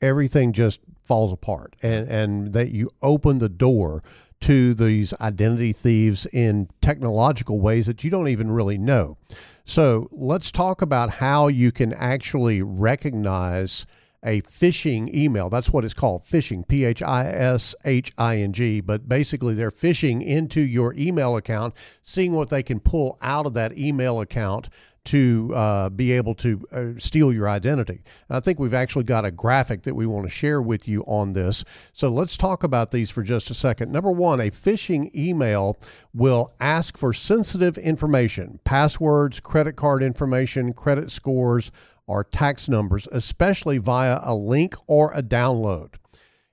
everything 0.00 0.52
just 0.52 0.80
falls 1.02 1.32
apart 1.32 1.74
and, 1.82 2.08
and 2.08 2.52
that 2.52 2.70
you 2.70 2.90
open 3.02 3.38
the 3.38 3.48
door 3.48 4.02
to 4.40 4.74
these 4.74 5.14
identity 5.20 5.72
thieves 5.72 6.26
in 6.26 6.68
technological 6.80 7.60
ways 7.60 7.86
that 7.86 8.02
you 8.04 8.10
don't 8.10 8.28
even 8.28 8.50
really 8.50 8.76
know. 8.76 9.16
So 9.64 10.08
let's 10.10 10.50
talk 10.50 10.82
about 10.82 11.10
how 11.10 11.48
you 11.48 11.70
can 11.70 11.92
actually 11.92 12.62
recognize 12.62 13.86
a 14.24 14.42
phishing 14.42 15.12
email. 15.14 15.50
That's 15.50 15.72
what 15.72 15.84
it's 15.84 15.94
called 15.94 16.22
phishing, 16.22 16.66
P 16.66 16.84
H 16.84 17.02
I 17.02 17.26
S 17.26 17.74
H 17.84 18.12
I 18.18 18.38
N 18.38 18.52
G. 18.52 18.80
But 18.80 19.08
basically, 19.08 19.54
they're 19.54 19.70
phishing 19.70 20.24
into 20.24 20.60
your 20.60 20.94
email 20.94 21.36
account, 21.36 21.74
seeing 22.02 22.32
what 22.32 22.50
they 22.50 22.62
can 22.62 22.80
pull 22.80 23.18
out 23.20 23.46
of 23.46 23.54
that 23.54 23.76
email 23.76 24.20
account 24.20 24.68
to 25.04 25.50
uh, 25.54 25.90
be 25.90 26.12
able 26.12 26.34
to 26.34 26.64
uh, 26.70 26.86
steal 26.96 27.32
your 27.32 27.48
identity. 27.48 28.02
And 28.28 28.36
I 28.36 28.40
think 28.40 28.60
we've 28.60 28.72
actually 28.72 29.02
got 29.02 29.24
a 29.24 29.32
graphic 29.32 29.82
that 29.82 29.94
we 29.94 30.06
want 30.06 30.26
to 30.26 30.30
share 30.30 30.62
with 30.62 30.86
you 30.86 31.02
on 31.08 31.32
this. 31.32 31.64
So 31.92 32.08
let's 32.08 32.36
talk 32.36 32.62
about 32.62 32.92
these 32.92 33.10
for 33.10 33.24
just 33.24 33.50
a 33.50 33.54
second. 33.54 33.90
Number 33.90 34.12
one, 34.12 34.38
a 34.38 34.50
phishing 34.50 35.12
email 35.12 35.76
will 36.14 36.52
ask 36.60 36.96
for 36.96 37.12
sensitive 37.12 37.78
information, 37.78 38.60
passwords, 38.62 39.40
credit 39.40 39.74
card 39.74 40.04
information, 40.04 40.72
credit 40.72 41.10
scores, 41.10 41.72
or 42.06 42.24
tax 42.24 42.68
numbers, 42.68 43.08
especially 43.12 43.78
via 43.78 44.20
a 44.22 44.34
link 44.34 44.74
or 44.86 45.12
a 45.12 45.22
download. 45.22 45.94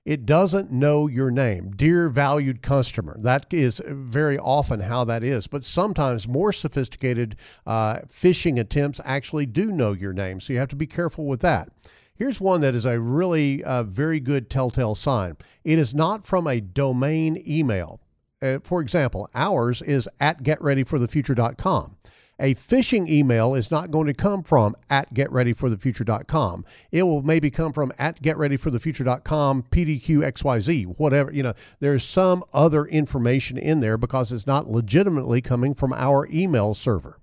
it 0.04 0.24
doesn't 0.24 0.72
know 0.72 1.06
your 1.06 1.30
name. 1.30 1.70
Dear 1.76 2.08
valued 2.08 2.62
customer. 2.62 3.16
That 3.20 3.46
is 3.52 3.82
very 3.86 4.38
often 4.38 4.80
how 4.80 5.04
that 5.04 5.22
is. 5.22 5.46
But 5.46 5.62
sometimes 5.62 6.26
more 6.26 6.52
sophisticated 6.52 7.36
uh, 7.66 7.98
phishing 8.06 8.58
attempts 8.58 9.00
actually 9.04 9.46
do 9.46 9.70
know 9.70 9.92
your 9.92 10.12
name. 10.12 10.40
So 10.40 10.52
you 10.52 10.58
have 10.58 10.68
to 10.70 10.76
be 10.76 10.86
careful 10.86 11.26
with 11.26 11.40
that. 11.42 11.68
Here's 12.14 12.40
one 12.40 12.60
that 12.62 12.74
is 12.74 12.86
a 12.86 12.98
really 12.98 13.62
uh, 13.62 13.82
very 13.84 14.20
good 14.20 14.50
telltale 14.50 14.94
sign. 14.94 15.36
It 15.64 15.78
is 15.78 15.94
not 15.94 16.26
from 16.26 16.46
a 16.46 16.60
domain 16.60 17.42
email. 17.46 18.00
Uh, 18.42 18.58
for 18.64 18.80
example, 18.80 19.28
ours 19.34 19.82
is 19.82 20.08
at 20.18 20.42
getreadyforthefuture.com. 20.42 21.96
A 22.40 22.54
phishing 22.54 23.08
email 23.08 23.54
is 23.54 23.70
not 23.70 23.90
going 23.90 24.06
to 24.06 24.14
come 24.14 24.42
from 24.42 24.74
at 24.88 25.12
getreadyforthefuture.com. 25.14 26.64
It 26.90 27.02
will 27.02 27.22
maybe 27.22 27.50
come 27.50 27.72
from 27.72 27.92
at 27.98 28.20
getreadyforthefuture.com, 28.22 29.64
PDQXYZ, 29.64 30.98
whatever. 30.98 31.32
You 31.32 31.42
know, 31.42 31.54
there's 31.80 32.04
some 32.04 32.42
other 32.52 32.86
information 32.86 33.58
in 33.58 33.80
there 33.80 33.96
because 33.98 34.32
it's 34.32 34.46
not 34.46 34.66
legitimately 34.66 35.40
coming 35.40 35.74
from 35.74 35.92
our 35.92 36.26
email 36.32 36.74
server. 36.74 37.18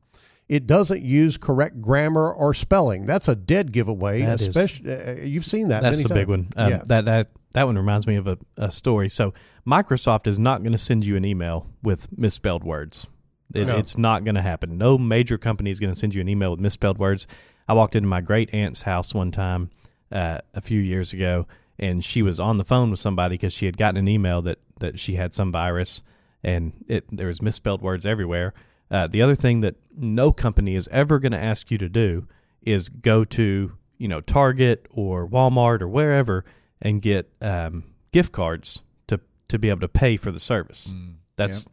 It 0.47 0.65
doesn't 0.65 1.01
use 1.01 1.35
correct 1.37 1.81
grammar 1.81 2.31
or 2.31 2.53
spelling. 2.53 3.05
That's 3.05 3.27
a 3.27 3.35
dead 3.35 3.73
giveaway. 3.73 4.21
That 4.21 4.39
is- 4.39 4.47
especially, 4.47 4.93
uh, 4.93 5.13
you've 5.25 5.43
seen 5.45 5.67
that. 5.69 5.83
That's 5.83 6.03
the 6.03 6.13
big 6.13 6.29
one. 6.29 6.47
Um, 6.55 6.69
yeah. 6.69 6.81
That 6.85 7.05
that 7.05 7.31
that 7.51 7.65
one 7.65 7.77
reminds 7.77 8.07
me 8.07 8.15
of 8.15 8.27
a, 8.27 8.37
a 8.55 8.71
story. 8.71 9.09
So 9.09 9.33
Microsoft 9.67 10.25
is 10.27 10.39
not 10.39 10.61
going 10.61 10.71
to 10.71 10.77
send 10.77 11.05
you 11.05 11.17
an 11.17 11.25
email 11.25 11.67
with 11.83 12.07
misspelled 12.17 12.63
words. 12.63 13.07
It, 13.53 13.67
No. 13.67 13.77
It's 13.77 13.97
not 13.97 14.23
going 14.23 14.35
to 14.35 14.41
happen. 14.41 14.77
No 14.77 14.97
major 14.97 15.37
company 15.37 15.69
is 15.69 15.79
going 15.79 15.93
to 15.93 15.99
send 15.99 16.13
you 16.13 16.21
an 16.21 16.29
email 16.29 16.51
with 16.51 16.59
misspelled 16.59 16.97
words. 16.97 17.27
I 17.67 17.73
walked 17.73 17.95
into 17.95 18.07
my 18.07 18.21
great 18.21 18.53
aunt's 18.53 18.83
house 18.83 19.13
one 19.13 19.31
time 19.31 19.69
uh, 20.11 20.39
a 20.53 20.61
few 20.61 20.79
years 20.79 21.13
ago, 21.13 21.47
and 21.79 22.03
she 22.03 22.21
was 22.21 22.39
on 22.39 22.57
the 22.57 22.63
phone 22.63 22.91
with 22.91 22.99
somebody 22.99 23.35
because 23.35 23.53
she 23.53 23.65
had 23.65 23.77
gotten 23.77 23.97
an 23.97 24.07
email 24.07 24.41
that 24.43 24.59
that 24.79 24.99
she 24.99 25.15
had 25.15 25.33
some 25.33 25.51
virus, 25.51 26.01
and 26.43 26.85
it 26.87 27.05
there 27.11 27.27
was 27.27 27.41
misspelled 27.41 27.81
words 27.81 28.05
everywhere. 28.05 28.53
Uh, 28.89 29.07
the 29.07 29.21
other 29.21 29.35
thing 29.35 29.61
that 29.61 29.75
no 29.97 30.31
company 30.31 30.75
is 30.75 30.87
ever 30.91 31.19
going 31.19 31.31
to 31.33 31.37
ask 31.41 31.69
you 31.71 31.77
to 31.77 31.89
do 31.89 32.27
is 32.61 32.89
go 32.89 33.23
to 33.23 33.73
you 33.97 34.07
know 34.07 34.21
Target 34.21 34.87
or 34.91 35.27
Walmart 35.27 35.81
or 35.81 35.87
wherever 35.87 36.45
and 36.81 37.01
get 37.01 37.29
um, 37.41 37.83
gift 38.11 38.31
cards 38.31 38.81
to 39.07 39.19
to 39.49 39.59
be 39.59 39.69
able 39.69 39.81
to 39.81 39.87
pay 39.89 40.15
for 40.15 40.31
the 40.31 40.39
service. 40.39 40.93
That's 41.35 41.67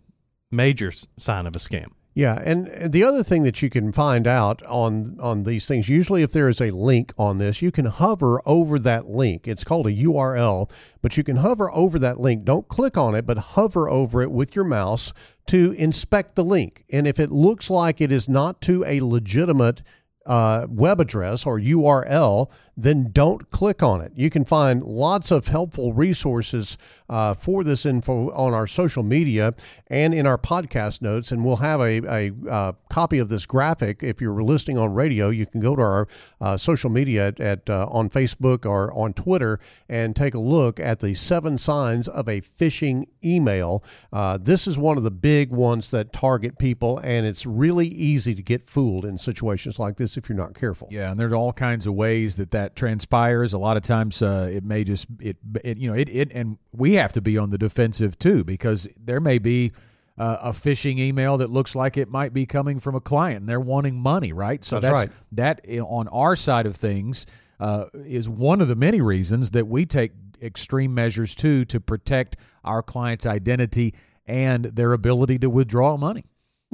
major 0.55 0.93
sign 1.19 1.47
of 1.47 1.55
a 1.55 1.59
scam. 1.59 1.89
Yeah, 2.17 2.41
and 2.45 2.93
the 2.93 3.03
other 3.03 3.25
thing 3.25 3.43
that 3.43 3.61
you 3.61 3.69
can 3.69 3.91
find 3.91 4.29
out 4.29 4.63
on 4.67 5.19
on 5.21 5.43
these 5.43 5.67
things, 5.67 5.89
usually 5.89 6.23
if 6.23 6.31
there 6.31 6.49
is 6.49 6.61
a 6.61 6.71
link 6.71 7.13
on 7.19 7.39
this, 7.39 7.61
you 7.61 7.73
can 7.73 7.87
hover 7.87 8.41
over 8.47 8.79
that 8.79 9.07
link. 9.07 9.49
It's 9.49 9.65
called 9.65 9.89
a 9.89 9.93
URL, 9.93 10.71
but 11.03 11.17
you 11.17 11.25
can 11.25 11.39
hover 11.39 11.73
over 11.73 11.99
that 11.99 12.21
link. 12.21 12.45
Don't 12.45 12.69
click 12.69 12.97
on 12.97 13.17
it, 13.17 13.27
but 13.27 13.39
hover 13.39 13.91
over 13.91 14.23
it 14.23 14.31
with 14.31 14.55
your 14.55 14.65
mouse 14.65 15.13
to 15.49 15.73
inspect 15.73 16.37
the 16.37 16.45
link. 16.45 16.85
And 16.93 17.09
if 17.09 17.19
it 17.19 17.33
looks 17.33 17.69
like 17.69 18.01
it 18.01 18.13
is 18.13 18.29
not 18.29 18.61
to 18.63 18.85
a 18.85 19.01
legitimate 19.01 19.83
uh, 20.27 20.67
web 20.69 21.01
address 21.01 21.47
or 21.47 21.59
URL, 21.59 22.51
then 22.77 23.11
don't 23.13 23.51
click 23.51 23.83
on 23.83 24.01
it. 24.01 24.13
You 24.17 24.31
can 24.31 24.45
find 24.45 24.83
lots 24.83 25.31
of 25.31 25.49
helpful 25.49 25.93
resources 25.93 26.77
uh, 27.09 27.35
for 27.35 27.63
this 27.63 27.87
info 27.87 28.31
on 28.31 28.53
our 28.53 28.67
social 28.67 29.03
media 29.03 29.55
and 29.89 30.13
in 30.13 30.27
our 30.27 30.39
podcast 30.39 31.03
notes. 31.03 31.31
And 31.31 31.45
we'll 31.45 31.57
have 31.57 31.81
a, 31.81 32.01
a 32.09 32.33
uh, 32.51 32.73
copy 32.89 33.19
of 33.19 33.29
this 33.29 33.47
graphic. 33.47 34.03
If 34.03 34.21
you're 34.21 34.43
listening 34.43 34.79
on 34.79 34.95
radio, 34.95 35.29
you 35.29 35.47
can 35.47 35.61
go 35.61 35.77
to 35.77 35.83
our 35.83 36.09
uh, 36.41 36.57
social 36.57 36.91
media 36.91 37.29
at, 37.29 37.41
at 37.41 37.71
uh, 37.71 37.87
on 37.91 38.11
Facebook 38.11 38.67
or 38.67 38.93
on 38.93 39.13
Twitter 39.13 39.61
and 39.89 40.17
take 40.17 40.35
a 40.35 40.41
look 40.41 40.81
at 40.81 41.01
the 41.01 41.15
seven 41.15 41.59
signs 41.59 42.09
of 42.09 42.29
a 42.29 42.41
phishing 42.41 43.07
email. 43.25 43.85
Uh, 44.13 44.39
this 44.39 44.67
is 44.67 44.79
one 44.79 44.97
of 44.97 45.05
the 45.05 45.11
big 45.11 45.51
ones 45.51 45.91
that 45.91 46.13
target 46.13 46.59
people, 46.59 46.99
and 46.99 47.27
it's 47.27 47.47
really 47.47 47.87
easy 47.87 48.35
to 48.35 48.43
get 48.43 48.63
fooled 48.67 49.05
in 49.05 49.17
situations 49.17 49.79
like 49.79 49.97
this 49.97 50.14
if 50.17 50.29
you're 50.29 50.39
not 50.39 50.55
careful. 50.55 50.89
Yeah, 50.91 51.11
and 51.11 51.19
there's 51.19 51.33
all 51.33 51.53
kinds 51.53 51.87
of 51.87 51.95
ways 51.95 52.37
that 52.37 52.51
that 52.53 52.77
transpires. 52.77 53.53
A 53.53 53.59
lot 53.59 53.77
of 53.77 53.83
times, 53.83 54.23
uh, 54.23 54.51
it 54.53 54.65
may 54.65 54.85
just 54.85 55.09
it, 55.21 55.37
it 55.63 55.79
you 55.79 55.91
know 55.91 55.97
it, 55.97 56.09
it 56.09 56.33
and 56.33 56.59
we 56.73 56.95
have 56.95 57.13
to 57.13 57.21
be 57.21 57.39
on 57.39 57.51
the 57.51 57.59
defensive 57.59 58.19
too 58.19 58.45
because 58.45 58.89
there 58.99 59.21
may 59.21 59.39
be 59.39 59.71
uh, 60.17 60.39
a 60.43 60.51
phishing 60.51 60.99
email 60.99 61.39
that 61.39 61.51
looks 61.51 61.75
like 61.75 61.97
it 61.97 62.09
might 62.09 62.33
be 62.33 62.47
coming 62.47 62.79
from 62.79 62.95
a 62.95 63.01
client 63.01 63.41
and 63.41 63.49
they're 63.49 63.61
wanting 63.61 64.01
money, 64.01 64.33
right? 64.33 64.65
So 64.65 64.79
That's 64.79 64.95
that's, 64.95 65.11
right. 65.11 65.17
that 65.33 65.81
on 65.81 66.09
our 66.09 66.37
side 66.37 66.67
of 66.67 66.77
things 66.77 67.27
uh, 67.61 67.87
is 67.95 68.29
one 68.29 68.61
of 68.61 68.69
the 68.69 68.77
many 68.77 69.01
reasons 69.01 69.51
that 69.53 69.67
we 69.67 69.87
take 69.87 70.13
extreme 70.43 70.95
measures 70.95 71.35
too 71.35 71.65
to 71.67 71.81
protect 71.81 72.37
our 72.65 72.83
client's 72.83 73.27
identity 73.27 73.95
and 74.27 74.65
their 74.65 74.93
ability 74.93 75.39
to 75.39 75.51
withdraw 75.51 75.97
money. 75.97 76.25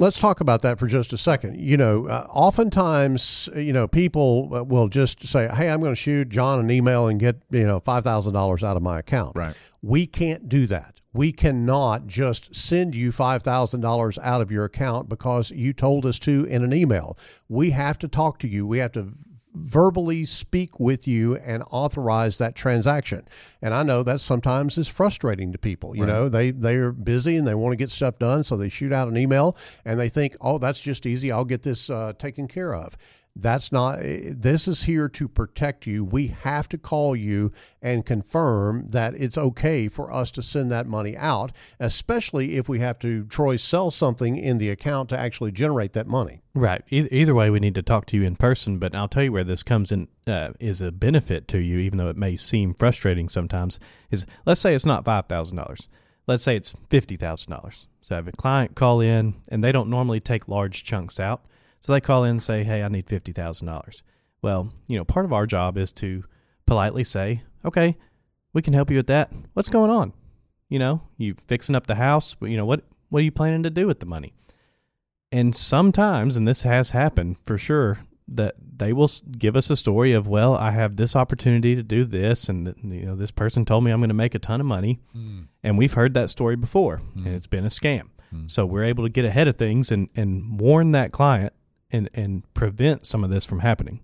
Let's 0.01 0.19
talk 0.19 0.41
about 0.41 0.63
that 0.63 0.79
for 0.79 0.87
just 0.87 1.13
a 1.13 1.19
second. 1.19 1.61
You 1.61 1.77
know, 1.77 2.07
uh, 2.07 2.27
oftentimes, 2.31 3.51
you 3.55 3.75
know, 3.75 3.87
people 3.87 4.49
uh, 4.51 4.65
will 4.65 4.89
just 4.89 5.29
say, 5.29 5.47
"Hey, 5.47 5.69
I'm 5.69 5.79
going 5.79 5.93
to 5.93 6.01
shoot 6.01 6.31
John 6.31 6.59
an 6.59 6.71
email 6.71 7.07
and 7.07 7.21
get 7.21 7.43
you 7.51 7.67
know 7.67 7.81
five 7.81 8.03
thousand 8.03 8.33
dollars 8.33 8.65
out 8.65 8.79
of 8.79 8.83
my 8.83 8.99
account." 8.99 9.37
Right. 9.37 9.55
We 9.83 10.07
can't 10.07 10.49
do 10.49 10.65
that. 10.69 11.03
We 11.13 11.33
cannot 11.33 12.07
just 12.07 12.55
send 12.55 12.97
you 12.97 13.13
five 13.13 13.43
thousand 13.43 13.83
dollars 13.83 14.19
out 14.21 14.41
of 14.41 14.51
your 14.51 14.65
account 14.65 15.11
because 15.11 15.51
you 15.51 15.75
told 15.75 16.07
us 16.07 16.19
to 16.21 16.47
in 16.47 16.65
an 16.65 16.73
email. 16.73 17.19
We 17.51 17.73
have 17.73 17.99
to 17.99 18.09
talk 18.09 18.39
to 18.39 18.49
you. 18.49 18.67
We 18.67 18.79
have 18.79 18.93
to 18.93 19.13
verbally 19.55 20.25
speak 20.25 20.79
with 20.79 21.09
you 21.09 21.37
and 21.37 21.63
authorize 21.71 22.39
that 22.39 22.55
transaction. 22.55 23.27
And 23.61 23.75
I 23.75 23.83
know 23.83 24.03
that 24.03 24.21
sometimes 24.21 24.79
is 24.79 24.89
frustrating 24.89 25.53
to 25.53 25.59
people. 25.59 25.97
You 25.97 26.07
know, 26.07 26.29
they 26.29 26.51
they're 26.51 26.93
busy 26.93 27.37
and 27.37 27.47
they 27.47 27.55
want 27.55 27.73
to 27.73 27.77
get 27.77 27.91
stuff 27.91 28.19
done, 28.19 28.43
so 28.43 28.57
they 28.57 28.69
shoot 28.69 28.93
out 28.93 29.09
an 29.09 29.17
email 29.17 29.57
and 29.85 29.99
they 29.99 30.09
think, 30.09 30.37
"Oh, 30.41 30.59
that's 30.59 30.81
just 30.81 31.07
easy. 31.07 31.33
I'll 31.33 31.45
get 31.45 31.63
this 31.63 31.91
uh, 31.91 32.13
taken 32.19 32.49
care 32.49 32.75
of." 32.75 32.97
That's 33.37 33.71
not. 33.71 34.01
This 34.01 34.67
is 34.67 34.83
here 34.83 35.09
to 35.11 35.29
protect 35.29 35.87
you. 35.87 36.05
We 36.05 36.29
have 36.29 36.69
to 36.71 36.79
call 36.79 37.15
you 37.15 37.53
and 37.81 38.05
confirm 38.05 38.87
that 38.89 39.15
it's 39.15 39.39
okay 39.39 39.89
for 39.89 40.13
us 40.13 40.31
to 40.33 40.43
send 40.43 40.71
that 40.73 40.87
money 40.87 41.17
out, 41.17 41.53
especially 41.79 42.57
if 42.57 42.69
we 42.69 42.81
have 42.81 42.99
to 43.01 43.25
Troy 43.25 43.57
sell 43.57 43.91
something 43.91 44.37
in 44.37 44.59
the 44.59 44.71
account 44.71 45.09
to 45.11 45.19
actually 45.19 45.53
generate 45.53 45.93
that 45.93 46.07
money. 46.07 46.43
Right. 46.55 46.83
Either, 46.89 47.35
way, 47.35 47.51
we 47.51 47.61
need 47.61 47.77
to 47.77 47.83
talk 47.83 48.07
to 48.07 48.17
you 48.17 48.25
in 48.25 48.35
person. 48.37 48.79
But 48.79 48.95
I'll 48.95 49.09
tell 49.09 49.23
you 49.23 49.33
where 49.33 49.45
this 49.45 49.63
comes 49.63 49.93
in 49.93 50.09
uh, 50.27 50.51
is 50.59 50.81
a 50.81 50.91
benefit 50.91 51.47
to 51.49 51.59
you, 51.59 51.79
even 51.79 51.99
though 51.99 52.09
it 52.09 52.17
may 52.17 52.37
seem 52.37 52.75
frustrating 52.75 53.29
sometimes. 53.29 53.79
Is 54.11 54.27
let's 54.45 54.61
say 54.61 54.75
it's 54.75 54.87
not 54.87 55.05
five 55.05 55.27
thousand 55.27 55.57
dollars. 55.57 55.89
Let's 56.27 56.43
say 56.43 56.57
it's 56.57 56.75
fifty 56.91 57.17
thousand 57.17 57.53
dollars. 57.53 57.87
So 58.03 58.17
I 58.17 58.19
have 58.19 58.29
a 58.29 58.33
client 58.33 58.75
call 58.75 59.01
in, 59.01 59.35
and 59.49 59.63
they 59.63 59.73
don't 59.73 59.89
normally 59.89 60.21
take 60.21 60.49
large 60.49 60.83
chunks 60.83 61.21
out. 61.21 61.45
So 61.81 61.93
they 61.93 62.01
call 62.01 62.25
in 62.25 62.31
and 62.31 62.43
say, 62.43 62.65
"Hey, 62.65 62.83
I 62.83 62.89
need 62.89 63.09
fifty 63.09 63.33
thousand 63.33 63.67
dollars." 63.67 64.03
Well, 64.43 64.73
you 64.87 64.97
know, 64.97 65.05
part 65.05 65.27
of 65.27 65.33
our 65.33 65.47
job 65.47 65.77
is 65.77 65.93
to 65.95 66.25
politely 66.67 67.05
say, 67.05 67.43
"Okay, 67.65 67.97
we 68.53 68.63
can 68.63 68.75
help 68.75 68.91
you 68.91 68.97
with 68.97 69.07
that. 69.09 69.33
What's 69.55 69.71
going 69.71 69.91
on? 69.91 70.13
You 70.69 70.79
know, 70.79 71.03
you 71.17 71.35
fixing 71.47 71.75
up 71.75 71.87
the 71.87 71.97
house? 71.97 72.35
But 72.35 72.51
you 72.51 72.57
know 72.57 72.67
what? 72.67 72.85
What 73.09 73.21
are 73.21 73.25
you 73.25 73.33
planning 73.33 73.63
to 73.65 73.71
do 73.71 73.87
with 73.87 74.01
the 74.01 74.07
money?" 74.07 74.35
And 75.33 75.55
sometimes, 75.55 76.37
and 76.37 76.47
this 76.47 76.63
has 76.63 76.91
happened 76.91 77.37
for 77.45 77.57
sure, 77.57 77.99
that 78.27 78.55
they 78.77 78.93
will 78.93 79.11
give 79.37 79.57
us 79.57 79.71
a 79.71 79.77
story 79.77 80.13
of, 80.13 80.27
well, 80.27 80.55
I 80.55 80.71
have 80.71 80.97
this 80.97 81.15
opportunity 81.15 81.75
to 81.75 81.83
do 81.83 82.05
this, 82.05 82.49
and 82.49 82.75
you 82.83 83.07
know, 83.07 83.17
this 83.17 83.31
person 83.31 83.65
told 83.65 83.85
me 83.85 83.91
I'm 83.91 84.01
going 84.01 84.09
to 84.09 84.15
make 84.15 84.35
a 84.35 84.39
ton 84.39 84.61
of 84.61 84.67
money, 84.67 85.01
hmm. 85.13 85.43
and 85.63 85.77
we've 85.77 85.93
heard 85.93 86.15
that 86.15 86.31
story 86.31 86.57
before, 86.57 87.01
and 87.15 87.27
hmm. 87.27 87.35
it's 87.35 87.47
been 87.47 87.65
a 87.65 87.69
scam. 87.69 88.09
Hmm. 88.31 88.47
So 88.47 88.65
we're 88.67 88.85
able 88.85 89.05
to 89.05 89.11
get 89.11 89.25
ahead 89.25 89.49
of 89.49 89.57
things 89.57 89.91
and 89.91 90.09
and 90.15 90.61
warn 90.61 90.93
that 90.93 91.13
client 91.13 91.53
and 91.93 92.09
and 92.15 92.43
prevent 92.55 93.07
some 93.07 93.25
of 93.25 93.31
this 93.31 93.45
from 93.45 93.61
happening. 93.61 94.01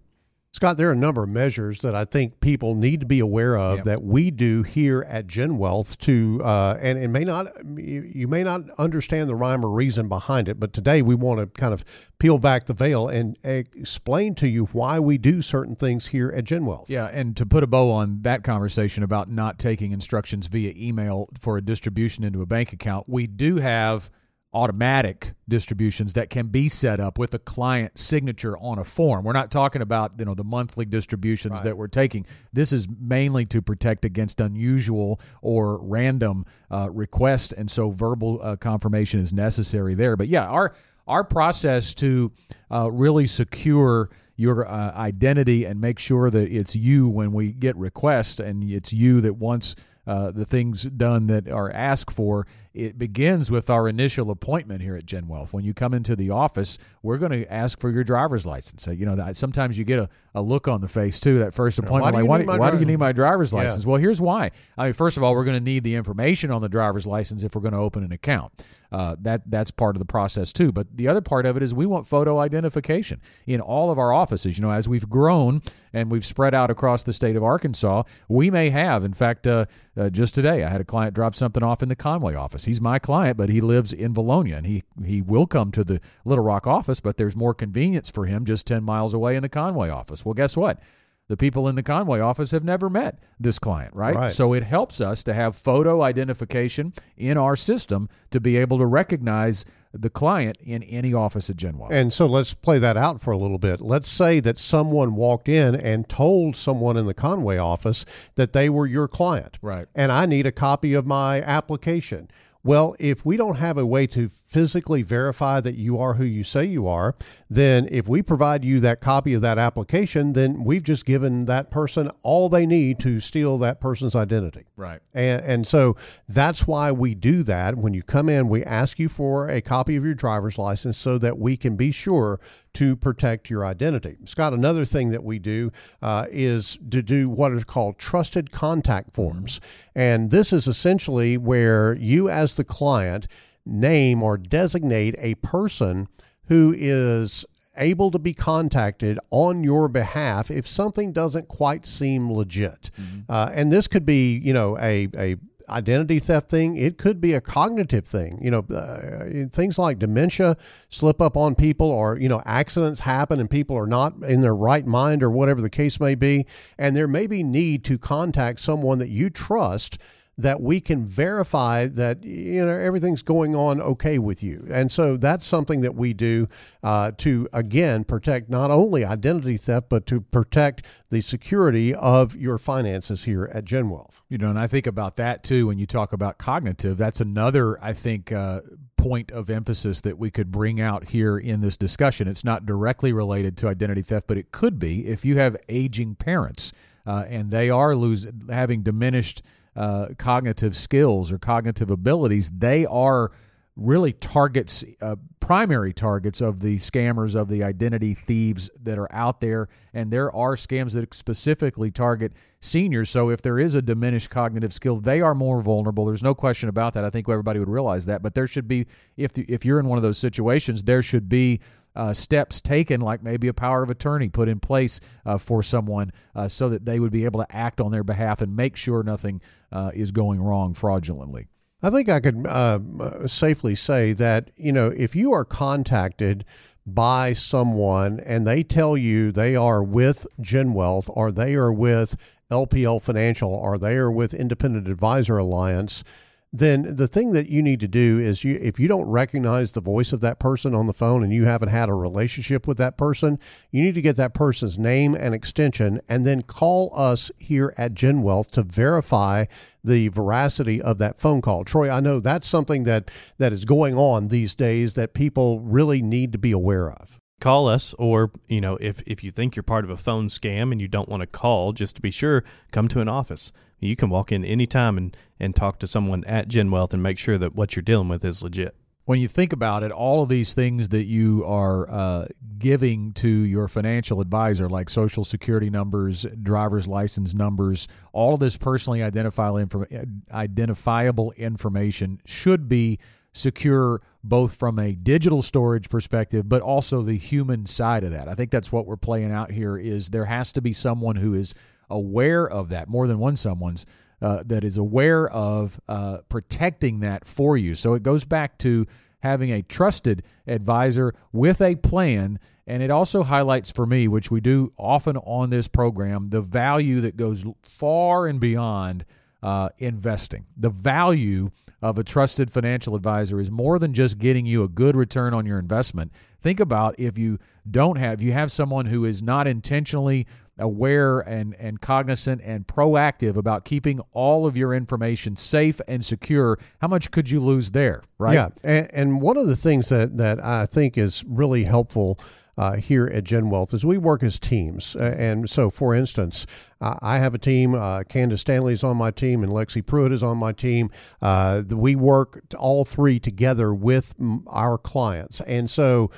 Scott, 0.53 0.79
there 0.79 0.89
are 0.89 0.93
a 0.93 0.97
number 0.97 1.23
of 1.23 1.29
measures 1.29 1.81
that 1.81 1.95
I 1.95 2.07
think 2.07 2.41
people 2.41 2.75
need 2.75 3.01
to 3.01 3.07
be 3.07 3.21
aware 3.21 3.59
of 3.59 3.77
Yep. 3.77 3.85
that 3.85 4.03
we 4.03 4.31
do 4.31 4.63
here 4.63 5.05
at 5.07 5.27
Gen 5.27 5.59
Wealth 5.59 5.99
to, 5.99 6.41
uh, 6.43 6.79
and 6.81 6.99
it 6.99 7.09
may 7.09 7.25
not, 7.25 7.49
you 7.77 8.01
you 8.11 8.27
may 8.27 8.43
not 8.43 8.63
understand 8.79 9.29
the 9.29 9.35
rhyme 9.35 9.63
or 9.67 9.71
reason 9.71 10.09
behind 10.09 10.49
it, 10.49 10.59
but 10.59 10.73
today 10.73 11.03
we 11.03 11.15
want 11.15 11.41
to 11.41 11.61
kind 11.61 11.75
of 11.75 11.85
peel 12.19 12.39
back 12.39 12.65
the 12.65 12.73
veil 12.73 13.07
and 13.07 13.37
explain 13.45 14.35
to 14.37 14.49
you 14.49 14.65
why 14.73 14.99
we 14.99 15.19
do 15.19 15.43
certain 15.43 15.77
things 15.77 16.07
here 16.07 16.33
at 16.35 16.45
Gen 16.45 16.65
Wealth. 16.65 16.89
Yeah, 16.89 17.05
and 17.13 17.37
to 17.37 17.45
put 17.45 17.63
a 17.63 17.67
bow 17.67 17.91
on 17.91 18.23
that 18.23 18.43
conversation 18.43 19.03
about 19.03 19.29
not 19.29 19.59
taking 19.59 19.93
instructions 19.93 20.47
via 20.47 20.73
email 20.75 21.29
for 21.39 21.59
a 21.59 21.61
distribution 21.61 22.25
into 22.25 22.41
a 22.41 22.47
bank 22.47 22.73
account, 22.73 23.07
we 23.11 23.27
do 23.27 23.57
have 23.57 24.11
automatic 24.57 25.35
distributions 25.47 26.15
that 26.15 26.31
can 26.31 26.47
be 26.47 26.67
set 26.67 26.99
up 26.99 27.19
with 27.19 27.35
a 27.35 27.39
client 27.39 27.99
signature 27.99 28.57
on 28.57 28.79
a 28.79 28.85
form. 28.85 29.23
We're 29.23 29.35
not 29.35 29.51
talking 29.51 29.83
about, 29.83 30.13
you 30.19 30.25
know, 30.25 30.33
the 30.33 30.45
monthly 30.45 30.87
distributions 30.87 31.61
that 31.61 31.77
we're 31.77 31.89
taking. 31.89 32.25
This 32.55 32.73
is 32.73 32.89
mainly 32.89 33.45
to 33.47 33.61
protect 33.61 34.07
against 34.07 34.41
unusual 34.41 35.21
or 35.43 35.79
random 35.85 36.47
uh, 36.71 36.89
requests 36.91 37.53
and 37.53 37.71
so 37.71 37.91
verbal 37.91 38.41
uh, 38.43 38.57
confirmation 38.57 39.21
is 39.21 39.35
necessary 39.35 39.93
there. 39.93 40.17
But 40.17 40.29
yeah, 40.29 40.47
our 40.47 40.75
our 41.07 41.23
process 41.23 41.93
to 41.97 42.33
uh, 42.73 42.91
really 42.91 43.27
secure 43.27 44.09
your 44.37 44.67
uh, 44.67 44.93
identity 44.97 45.67
and 45.67 45.81
make 45.81 45.99
sure 45.99 46.31
that 46.31 46.51
it's 46.51 46.75
you 46.75 47.11
when 47.11 47.33
we 47.33 47.53
get 47.53 47.77
requests 47.77 48.41
and 48.41 48.65
it's 48.65 48.93
you 48.93 49.21
that 49.21 49.35
wants 49.35 49.77
uh, 50.07 50.31
the 50.31 50.45
things 50.45 50.85
done 50.85 51.27
that 51.27 51.49
are 51.49 51.71
asked 51.73 52.13
for, 52.13 52.47
it 52.77 52.99
begins 52.99 53.51
with 53.51 53.71
our 53.71 53.89
initial 53.89 54.31
appointment 54.31 54.83
here 54.83 54.97
at 54.97 55.07
Gen 55.07 55.29
Wealth. 55.29 55.55
When 55.55 55.65
you 55.65 55.73
come 55.73 55.95
into 55.95 56.15
the 56.15 56.31
office, 56.31 56.77
we're 57.03 57.17
going 57.17 57.33
to 57.33 57.51
ask 57.53 57.81
for 57.81 57.91
your 57.91 58.05
driver's 58.05 58.47
license. 58.47 58.83
So, 58.83 58.91
you 58.91 59.07
know, 59.07 59.17
that, 59.17 59.35
sometimes 59.35 59.79
you 59.79 59.85
get 59.85 59.99
a, 59.99 60.09
a 60.35 60.43
look 60.43 60.69
on 60.69 60.83
the 60.83 60.89
face 60.89 61.19
too. 61.19 61.39
That 61.39 61.55
first 61.55 61.79
appointment, 61.79 62.15
why 62.15 62.21
do 62.21 62.25
you 62.25 62.31
like, 62.31 62.41
need 62.41 62.47
why, 62.49 62.57
my 62.57 62.61
why 62.67 62.71
do 62.71 62.79
you 62.79 62.85
need 62.85 62.99
my 62.99 63.13
driver's 63.13 63.53
Yeah. 63.53 63.61
license? 63.61 63.87
Well, 63.87 63.97
here's 63.99 64.21
why. 64.21 64.51
I 64.77 64.85
mean, 64.85 64.93
first 64.93 65.17
of 65.17 65.23
all, 65.23 65.35
we're 65.35 65.45
going 65.45 65.57
to 65.59 65.65
need 65.65 65.85
the 65.85 65.95
information 65.95 66.51
on 66.51 66.61
the 66.61 66.69
driver's 66.69 67.07
license 67.07 67.43
if 67.43 67.55
we're 67.55 67.63
going 67.63 67.73
to 67.73 67.79
open 67.79 68.05
an 68.05 68.13
account. 68.13 68.53
Uh, 68.93 69.17
that 69.21 69.43
that's 69.51 69.71
part 69.73 69.97
of 69.97 69.99
the 69.99 70.07
process 70.07 70.53
too. 70.53 70.71
But 70.71 70.97
the 70.97 71.09
other 71.09 71.21
part 71.21 71.45
of 71.45 71.57
it 71.57 71.63
is 71.63 71.75
we 71.75 71.87
want 71.87 72.07
photo 72.07 72.39
identification 72.39 73.21
in 73.47 73.61
all 73.61 73.91
of 73.91 73.99
our 73.99 74.13
offices. 74.13 74.59
You 74.59 74.63
know, 74.63 74.71
as 74.71 74.89
we've 74.89 75.09
grown 75.09 75.61
and 75.93 76.11
we've 76.11 76.25
spread 76.25 76.55
out 76.55 76.71
across 76.71 77.03
the 77.03 77.13
state 77.13 77.37
of 77.37 77.43
Arkansas, 77.43 78.05
we 78.29 78.51
may 78.51 78.71
have. 78.71 79.03
In 79.05 79.13
fact, 79.13 79.47
uh, 79.47 79.67
uh, 79.97 80.09
just 80.11 80.35
today 80.35 80.63
I 80.63 80.69
had 80.69 80.81
a 80.81 80.85
client 80.85 81.15
drop 81.15 81.35
something 81.35 81.63
off 81.63 81.83
in 81.83 81.89
the 81.89 81.97
Conway 81.97 82.35
office. 82.35 82.66
He's 82.67 82.81
my 82.81 82.99
client, 82.99 83.37
but 83.37 83.49
he 83.49 83.61
lives 83.61 83.93
in 83.93 84.13
Vilonia, 84.15 84.59
and 84.59 84.67
he 84.67 84.83
he 85.05 85.23
will 85.23 85.47
come 85.47 85.73
to 85.73 85.85
the 85.85 86.01
Little 86.25 86.45
Rock 86.45 86.67
office, 86.67 87.01
but 87.01 87.17
there's 87.17 87.37
more 87.37 87.55
convenience 87.55 88.11
for 88.11 88.27
him 88.27 88.45
just 88.45 88.67
ten 88.67 88.85
miles 88.85 89.15
away 89.15 89.37
in 89.37 89.43
the 89.43 89.49
Conway 89.49 89.89
office. 89.89 90.25
Well, 90.25 90.35
guess 90.35 90.57
what? 90.57 90.81
The 91.29 91.37
people 91.37 91.67
in 91.67 91.75
the 91.75 91.83
Conway 91.83 92.21
office 92.21 92.53
have 92.53 92.63
never 92.63 92.89
met 92.89 93.19
this 93.41 93.59
client, 93.59 93.95
right? 93.97 94.15
Right. 94.15 94.33
So 94.33 94.53
it 94.53 94.63
helps 94.63 95.01
us 95.01 95.25
to 95.25 95.35
have 95.35 95.57
photo 95.57 96.03
identification 96.03 96.93
in 97.17 97.37
our 97.37 97.57
system 97.57 98.09
to 98.31 98.39
be 98.39 98.57
able 98.57 98.79
to 98.79 98.87
recognize 98.87 99.65
the 99.93 100.11
client 100.11 100.59
in 100.61 100.85
any 100.85 101.13
office 101.13 101.51
at 101.51 101.57
GenWealth. 101.57 101.91
And 101.91 102.13
so 102.13 102.27
let's 102.27 102.55
play 102.55 102.79
that 102.79 102.97
out 102.97 103.21
for 103.21 103.33
a 103.33 103.39
little 103.39 103.59
bit. 103.59 103.81
Let's 103.81 104.09
say 104.09 104.39
that 104.41 104.59
someone 104.59 105.17
walked 105.17 105.49
in 105.49 105.75
and 105.75 106.09
told 106.09 106.55
someone 106.55 106.97
in 106.97 107.07
the 107.07 107.15
Conway 107.15 107.57
office 107.57 108.05
that 108.37 108.53
they 108.53 108.69
were 108.69 108.87
your 108.87 109.09
client. 109.09 109.59
Right. 109.63 109.87
And 109.97 110.13
I 110.13 110.27
need 110.27 110.47
a 110.47 110.53
copy 110.53 110.95
of 110.95 111.07
my 111.07 111.41
application. 111.41 112.31
Well, 112.67 112.97
if 112.99 113.25
we 113.25 113.37
don't 113.37 113.59
have 113.59 113.79
a 113.79 113.87
way 113.87 114.09
to 114.09 114.29
physically 114.29 115.03
verify 115.03 115.61
that 115.61 115.77
you 115.77 116.01
are 116.01 116.15
who 116.15 116.25
you 116.25 116.43
say 116.43 116.65
you 116.65 116.89
are, 116.89 117.15
then 117.49 117.87
if 117.93 118.09
we 118.09 118.23
provide 118.23 118.65
you 118.65 118.81
that 118.81 119.01
copy 119.01 119.35
of 119.35 119.43
that 119.43 119.57
application, 119.57 120.33
then 120.33 120.65
we've 120.65 120.83
just 120.83 121.07
given 121.07 121.45
that 121.45 121.71
person 121.71 122.11
all 122.23 122.49
they 122.49 122.67
need 122.67 122.99
to 122.99 123.21
steal 123.21 123.57
that 123.59 123.81
person's 123.81 124.17
identity. 124.17 124.65
Right. 124.75 124.99
And, 125.15 125.45
and 125.45 125.67
so 125.67 125.95
that's 126.29 126.67
why 126.67 126.91
we 126.91 127.15
do 127.15 127.45
that. 127.45 127.77
When 127.77 127.95
you 127.95 128.03
come 128.03 128.29
in, 128.29 128.49
we 128.49 128.65
ask 128.65 128.99
you 128.99 129.09
for 129.09 129.49
a 129.49 129.61
copy 129.61 129.95
of 129.95 130.05
your 130.05 130.15
driver's 130.15 130.59
license 130.59 130.99
so 130.99 131.19
that 131.19 131.39
we 131.39 131.57
can 131.57 131.77
be 131.77 131.93
sure 131.93 132.41
to 132.77 132.95
protect 132.95 133.49
your 133.49 133.65
identity. 133.65 134.17
Scott, 134.27 134.53
another 134.53 134.85
thing 134.85 135.11
that 135.11 135.25
we 135.25 135.39
do 135.39 135.73
uh, 136.03 136.27
is 136.31 136.79
to 136.91 137.03
do 137.03 137.31
what 137.31 137.53
is 137.53 137.65
called 137.65 137.99
trusted 137.99 138.53
contact 138.53 139.15
forms. 139.15 139.61
And 139.95 140.31
this 140.31 140.53
is 140.53 140.67
essentially 140.67 141.39
where 141.39 141.95
you, 141.95 142.29
as 142.29 142.57
the 142.57 142.65
client, 142.65 143.29
name 143.65 144.23
or 144.23 144.37
designate 144.37 145.15
a 145.19 145.37
person 145.37 146.07
who 146.49 146.75
is 146.77 147.47
able 147.79 148.11
to 148.11 148.19
be 148.19 148.35
contacted 148.35 149.19
on 149.31 149.65
your 149.65 149.89
behalf 149.89 150.51
if 150.51 150.67
something 150.67 151.13
doesn't 151.13 151.49
quite 151.49 151.87
seem 151.87 152.31
legit. 152.31 152.91
Uh, 153.29 153.51
and 153.55 153.73
this 153.73 153.89
could 153.89 154.05
be, 154.05 154.37
you 154.39 154.53
know, 154.53 154.79
a, 154.79 155.09
a 155.17 155.37
identity 155.69 156.19
theft 156.19 156.49
thing. 156.51 156.77
It 156.77 156.99
could 156.99 157.21
be 157.21 157.35
a 157.35 157.41
cognitive 157.41 158.07
thing. 158.07 158.39
You 158.43 158.51
know, 158.51 158.67
uh, 158.75 159.49
things 159.51 159.79
like 159.79 159.99
dementia 159.99 160.57
slip 160.89 161.21
up 161.21 161.37
on 161.37 161.55
people, 161.55 161.91
or 161.91 162.19
you 162.19 162.29
know, 162.29 162.43
accidents 162.45 163.01
happen 163.01 163.41
and 163.41 163.51
people 163.51 163.77
are 163.77 163.87
not 163.87 164.15
in 164.23 164.41
their 164.41 164.55
right 164.55 164.87
mind, 164.87 165.23
or 165.23 165.31
whatever 165.31 165.61
the 165.61 165.71
case 165.71 166.01
may 166.01 166.15
be. 166.15 166.47
And 166.79 166.97
there 166.97 167.09
may 167.09 167.27
be 167.27 167.43
need 167.43 167.85
to 167.85 167.99
contact 167.99 168.61
someone 168.61 168.99
that 168.99 169.09
you 169.09 169.31
trust 169.31 169.99
that 170.39 170.61
we 170.61 170.81
can 170.81 171.07
verify 171.07 171.87
that 171.87 172.23
you 172.25 172.65
know 172.65 172.73
everything's 172.73 173.23
going 173.23 173.55
on 173.55 173.81
okay 173.81 174.19
with 174.19 174.43
you 174.43 174.67
and 174.71 174.93
so 174.93 175.17
that's 175.17 175.47
something 175.47 175.81
that 175.81 175.95
we 175.95 176.13
do 176.13 176.47
uh, 176.83 177.11
to 177.17 177.49
again 177.53 178.05
protect 178.05 178.51
not 178.51 178.71
only 178.71 179.05
identity 179.05 179.57
theft 179.57 179.89
but 179.89 180.07
to 180.07 180.21
protect 180.21 180.85
the 181.11 181.21
security 181.21 181.95
of 181.95 182.37
your 182.37 182.59
finances 182.59 183.25
here 183.25 183.51
at 183.53 183.65
genwealth 183.65 184.23
You 184.29 184.39
know, 184.39 184.51
and 184.51 184.59
I 184.59 184.67
think 184.67 184.87
about 184.87 185.17
that 185.17 185.43
too 185.43 185.67
when 185.69 185.79
you 185.79 185.87
talk 185.87 186.13
about 186.13 186.39
cognitive. 186.39 186.97
That's 186.97 187.21
another, 187.21 187.83
I 187.83 187.93
think, 187.93 188.33
uh, 188.33 188.61
point 188.97 189.31
of 189.31 189.51
emphasis 189.51 190.01
that 190.01 190.19
we 190.19 190.31
could 190.31 190.51
bring 190.51 190.81
out 190.81 191.11
here 191.11 191.39
in 191.39 191.61
this 191.61 191.77
discussion. 191.77 192.27
It's 192.27 192.45
not 192.45 192.67
directly 192.67 193.13
related 193.13 193.57
to 193.59 193.69
identity 193.69 194.03
theft, 194.03 194.27
but 194.27 194.39
it 194.39 194.51
could 194.51 194.79
be 194.79 195.07
if 195.07 195.25
you 195.25 195.39
have 195.39 195.57
aging 195.69 196.17
parents 196.17 196.73
uh, 197.07 197.25
and 197.29 197.51
they 197.51 197.71
are 197.71 197.95
lose, 197.95 198.27
having 198.51 198.83
diminished 198.83 199.43
uh, 199.77 200.09
cognitive 200.19 200.77
skills 200.77 201.31
or 201.31 201.39
cognitive 201.39 201.91
abilities. 201.91 202.51
They 202.51 202.87
are 202.87 203.31
really 203.77 204.13
targets, 204.13 204.83
uh, 205.03 205.17
primary 205.39 205.93
targets 205.93 206.41
of 206.41 206.61
the 206.61 206.77
scammers, 206.77 207.37
of 207.39 207.49
the 207.49 207.63
identity 207.63 208.15
thieves 208.15 208.71
that 208.83 208.99
are 208.99 209.13
out 209.13 209.41
there. 209.41 209.69
And 209.93 210.11
there 210.11 210.35
are 210.35 210.57
scams 210.57 210.95
that 210.95 211.13
specifically 211.13 211.91
target 211.91 212.33
seniors. 212.59 213.11
So 213.11 213.29
if 213.29 213.43
there 213.43 213.59
is 213.59 213.75
a 213.75 213.83
diminished 213.83 214.31
cognitive 214.31 214.73
skill, 214.73 214.97
they 214.97 215.21
are 215.21 215.35
more 215.35 215.61
vulnerable. 215.61 216.07
There's 216.07 216.23
no 216.23 216.35
question 216.35 216.71
about 216.71 216.95
that. 216.95 217.05
I 217.05 217.11
think 217.11 217.29
everybody 217.29 217.59
would 217.59 217.69
realize 217.69 218.07
that. 218.07 218.23
But 218.23 218.35
there 218.35 218.47
should 218.47 218.67
be, 218.67 218.87
if 219.17 219.39
if 219.39 219.67
you're 219.67 219.79
in 219.79 219.87
one 219.87 219.99
of 219.99 220.03
those 220.03 220.19
situations, 220.19 220.85
there 220.85 221.03
should 221.03 221.29
be. 221.29 221.61
Uh, 221.97 222.13
steps 222.13 222.61
taken, 222.61 223.01
like 223.01 223.23
maybe 223.23 223.49
a 223.49 223.55
power 223.55 223.83
of 223.83 223.91
attorney 223.91 224.29
put 224.29 224.49
in 224.49 224.61
place 224.61 225.01
uh, 225.25 225.39
for 225.39 225.63
someone 225.63 226.13
uh, 226.35 226.47
so 226.47 226.69
that 226.69 226.85
they 226.85 227.01
would 227.01 227.13
be 227.13 227.25
able 227.25 227.41
to 227.41 227.57
act 227.57 227.81
on 227.81 227.91
their 227.91 228.05
behalf 228.05 228.41
and 228.41 228.55
make 228.55 228.77
sure 228.77 229.03
nothing 229.03 229.41
uh, 229.73 229.91
is 229.95 230.13
going 230.13 230.41
wrong 230.43 230.75
fraudulently. 230.75 231.47
I 231.83 231.91
think 231.91 232.09
I 232.09 232.21
could 232.21 232.47
uh, 232.47 233.27
safely 233.27 233.75
say 233.75 234.13
that, 234.15 234.51
you 234.57 234.73
know, 234.73 234.89
if 234.89 235.15
you 235.15 235.33
are 235.33 235.45
contacted 235.45 236.45
by 236.87 237.33
someone 237.33 238.21
and 238.21 238.47
they 238.47 238.63
tell 238.63 238.97
you 238.97 239.33
they 239.33 239.57
are 239.57 239.83
with 239.83 240.27
GenWealth 240.41 241.11
or 241.13 241.33
they 241.33 241.55
are 241.55 241.73
with 241.73 242.37
LPL 242.51 243.03
Financial 243.03 243.53
or 243.53 243.77
they 243.77 243.97
are 243.97 244.11
with 244.11 244.33
Independent 244.33 244.89
Advisor 244.89 245.37
Alliance, 245.37 246.05
then 246.53 246.95
the 246.95 247.09
thing 247.09 247.33
that 247.33 247.49
you 247.49 247.63
need 247.63 247.81
to 247.81 247.89
do 247.89 248.19
is 248.19 248.45
you 248.45 248.59
if 248.61 248.79
you 248.79 248.89
don't 248.89 249.09
recognize 249.09 249.73
the 249.73 249.81
voice 249.81 250.13
of 250.13 250.21
that 250.21 250.39
person 250.39 250.75
on 250.75 250.87
the 250.87 250.93
phone 250.93 251.23
and 251.23 251.33
you 251.33 251.45
haven't 251.45 251.69
had 251.69 251.89
a 251.89 251.95
relationship 251.95 252.67
with 252.67 252.79
that 252.79 252.97
person, 252.97 253.39
you 253.71 253.83
need 253.83 253.95
to 253.95 254.03
get 254.03 254.17
that 254.17 254.33
person's 254.33 254.79
name 254.79 255.15
and 255.15 255.35
extension 255.35 256.01
and 256.09 256.25
then 256.25 256.43
call 256.43 256.93
us 256.97 257.31
here 257.39 257.75
at 257.77 257.95
GenWealth 257.95 258.51
to 258.53 258.63
verify 258.63 259.45
the 259.83 260.09
veracity 260.09 260.81
of 260.81 260.99
that 260.99 261.19
phone 261.19 261.43
call. 261.43 261.65
Troy, 261.65 261.91
I 261.91 262.01
know 262.01 262.21
that's 262.21 262.47
something 262.47 262.85
that 262.85 263.11
that 263.39 263.53
is 263.53 263.65
going 263.65 263.97
on 263.97 264.29
these 264.29 264.55
days 264.55 264.95
that 264.95 265.15
people 265.15 265.61
really 265.61 266.01
need 266.01 266.33
to 266.33 266.39
be 266.39 266.53
aware 266.53 266.91
of. 266.91 267.21
Call 267.41 267.69
us 267.69 267.95
or 267.99 268.31
you 268.49 268.61
know 268.61 268.77
if 268.81 269.03
if 269.07 269.23
you 269.23 269.31
think 269.31 269.57
you're 269.57 269.63
part 269.63 269.85
of 269.85 269.91
a 269.91 269.97
phone 269.97 270.29
scam 270.29 270.73
and 270.73 270.81
you 270.81 270.89
don't 270.89 271.09
want 271.09 271.21
to 271.21 271.27
call 271.27 271.73
just 271.73 271.97
to 271.97 272.03
be 272.03 272.11
sure 272.11 272.45
come 272.73 272.89
to 272.89 273.01
an 273.01 273.09
office. 273.09 273.53
You 273.79 273.95
can 273.95 274.09
walk 274.09 274.33
in 274.33 274.45
anytime 274.45 274.97
and 274.97 275.17
and 275.39 275.55
talk 275.55 275.79
to 275.81 275.87
someone 275.87 276.25
at 276.25 276.49
genwealth 276.49 276.95
and 276.95 277.03
make 277.03 277.19
sure 277.19 277.39
that 277.39 277.55
what 277.55 277.77
you're 277.77 277.83
dealing 277.83 278.09
with 278.09 278.25
is 278.25 278.43
legit. 278.43 278.75
When 279.05 279.21
you 279.21 279.29
think 279.29 279.53
about 279.53 279.85
it, 279.85 279.93
all 279.93 280.21
of 280.21 280.29
these 280.29 280.53
things 280.53 280.89
that 280.89 281.05
you 281.05 281.45
are 281.45 281.89
uh, 281.89 282.27
giving 282.59 283.13
to 283.13 283.29
your 283.29 283.69
financial 283.69 284.21
advisor, 284.21 284.69
like 284.69 284.91
social 284.91 285.23
security 285.23 285.71
numbers, 285.71 286.27
driver's 286.43 286.89
license 286.89 287.33
numbers, 287.33 287.87
all 288.13 288.35
of 288.35 288.41
this 288.41 288.57
personally 288.57 289.05
identifiable, 289.05 289.87
identifiable 290.33 291.31
information 291.37 292.21
should 292.27 292.69
be 292.69 292.99
secure 293.37 294.01
both 294.25 294.57
from 294.57 294.79
a 294.79 294.95
digital 294.95 295.43
storage 295.43 295.89
perspective 295.89 296.49
but 296.49 296.63
also 296.63 297.03
the 297.03 297.17
human 297.17 297.67
side 297.67 298.03
of 298.05 298.11
that. 298.11 298.29
I 298.29 298.35
think 298.35 298.51
that's 298.51 298.73
what 298.73 298.87
we're 298.87 298.97
playing 298.97 299.33
out 299.33 299.51
here 299.51 299.77
is 299.77 300.11
there 300.11 300.25
has 300.25 300.53
to 300.53 300.63
be 300.63 300.73
someone 300.73 301.17
who 301.17 301.35
is 301.35 301.55
aware 301.89 302.49
of 302.49 302.71
that, 302.71 302.89
more 302.89 303.07
than 303.07 303.19
one 303.19 303.37
someone's 303.37 303.87
uh, 304.21 304.43
that 304.47 304.65
is 304.65 304.79
aware 304.79 305.29
of 305.29 305.79
uh, 305.89 306.19
protecting 306.29 307.01
that 307.01 307.27
for 307.27 307.57
you. 307.57 307.75
So 307.75 307.95
it 307.95 308.03
goes 308.03 308.25
back 308.25 308.59
to 308.59 308.87
having 309.21 309.51
a 309.51 309.63
trusted 309.63 310.23
advisor 310.47 311.13
with 311.33 311.61
a 311.61 311.77
plan. 311.77 312.39
And 312.67 312.83
it 312.83 312.91
also 312.91 313.23
highlights 313.23 313.71
for 313.71 313.87
me, 313.87 314.09
which 314.09 314.31
we 314.31 314.41
do 314.41 314.73
often 314.79 315.17
on 315.19 315.51
this 315.51 315.69
program, 315.69 316.31
the 316.31 316.41
value 316.41 317.01
that 317.03 317.17
goes 317.17 317.45
far 317.63 318.27
and 318.27 318.41
beyond 318.41 319.05
uh, 319.43 319.69
investing. 319.79 320.47
The 320.57 320.71
value 320.71 321.51
of 321.83 321.99
a 321.99 322.05
trusted 322.05 322.51
financial 322.51 322.95
advisor 322.95 323.41
is 323.41 323.51
more 323.51 323.79
than 323.79 323.93
just 323.93 324.19
getting 324.19 324.47
you 324.47 324.63
a 324.63 324.69
good 324.69 324.97
return 324.97 325.35
on 325.35 325.45
your 325.47 325.59
investment. 325.59 326.13
Think 326.41 326.59
about 326.59 326.99
if 326.99 327.19
you 327.19 327.39
don't 327.71 327.99
have, 327.99 328.23
you 328.23 328.33
have 328.33 328.51
someone 328.51 328.87
who 328.87 329.05
is 329.05 329.23
not 329.23 329.47
intentionally 329.47 330.27
aware 330.59 331.21
and, 331.21 331.55
and 331.59 331.81
cognizant 331.81 332.41
and 332.43 332.67
proactive 332.67 333.37
about 333.37 333.65
keeping 333.65 334.01
all 334.13 334.47
of 334.47 334.57
your 334.57 334.73
information 334.73 335.37
safe 335.37 335.81
and 335.87 336.05
secure, 336.05 336.59
how 336.81 336.89
much 336.89 337.11
could 337.11 337.31
you 337.31 337.41
lose 337.41 337.73
there, 337.73 338.03
right? 338.19 338.35
Yeah. 338.35 338.49
And, 338.65 338.91
and 338.93 339.23
one 339.23 339.37
of 339.37 339.47
the 339.47 339.57
things 339.57 339.91
that, 339.91 340.17
that 340.17 340.43
I 340.43 340.67
think 340.67 340.97
is 340.97 341.25
really 341.27 341.65
helpful 341.65 342.19
uh, 342.57 342.77
here 342.77 343.07
at 343.13 343.25
Gen 343.25 343.51
Wealth 343.51 343.75
is 343.75 343.85
we 343.85 343.99
work 343.99 344.23
as 344.23 344.39
teams. 344.39 344.97
Uh, 344.97 345.15
and 345.19 345.49
so, 345.49 345.71
for 345.71 345.95
instance, 345.95 346.47
uh, 346.81 346.97
I 347.03 347.19
have 347.19 347.35
a 347.35 347.39
team. 347.39 347.75
Uh, 347.75 348.03
Candace 348.05 348.41
Stanley 348.41 348.73
is 348.73 348.85
on 348.85 348.97
my 348.97 349.11
team, 349.11 349.43
and 349.43 349.53
Lexi 349.53 349.85
Pruitt 349.85 350.13
is 350.13 350.23
on 350.23 350.39
my 350.39 350.53
team. 350.53 350.91
Uh, 351.21 351.63
we 351.69 351.95
work 351.95 352.43
all 352.59 352.85
three 352.85 353.19
together 353.19 353.75
with 353.75 354.15
our 354.47 354.79
clients. 354.79 355.41
And 355.43 355.69
so, 355.69 356.11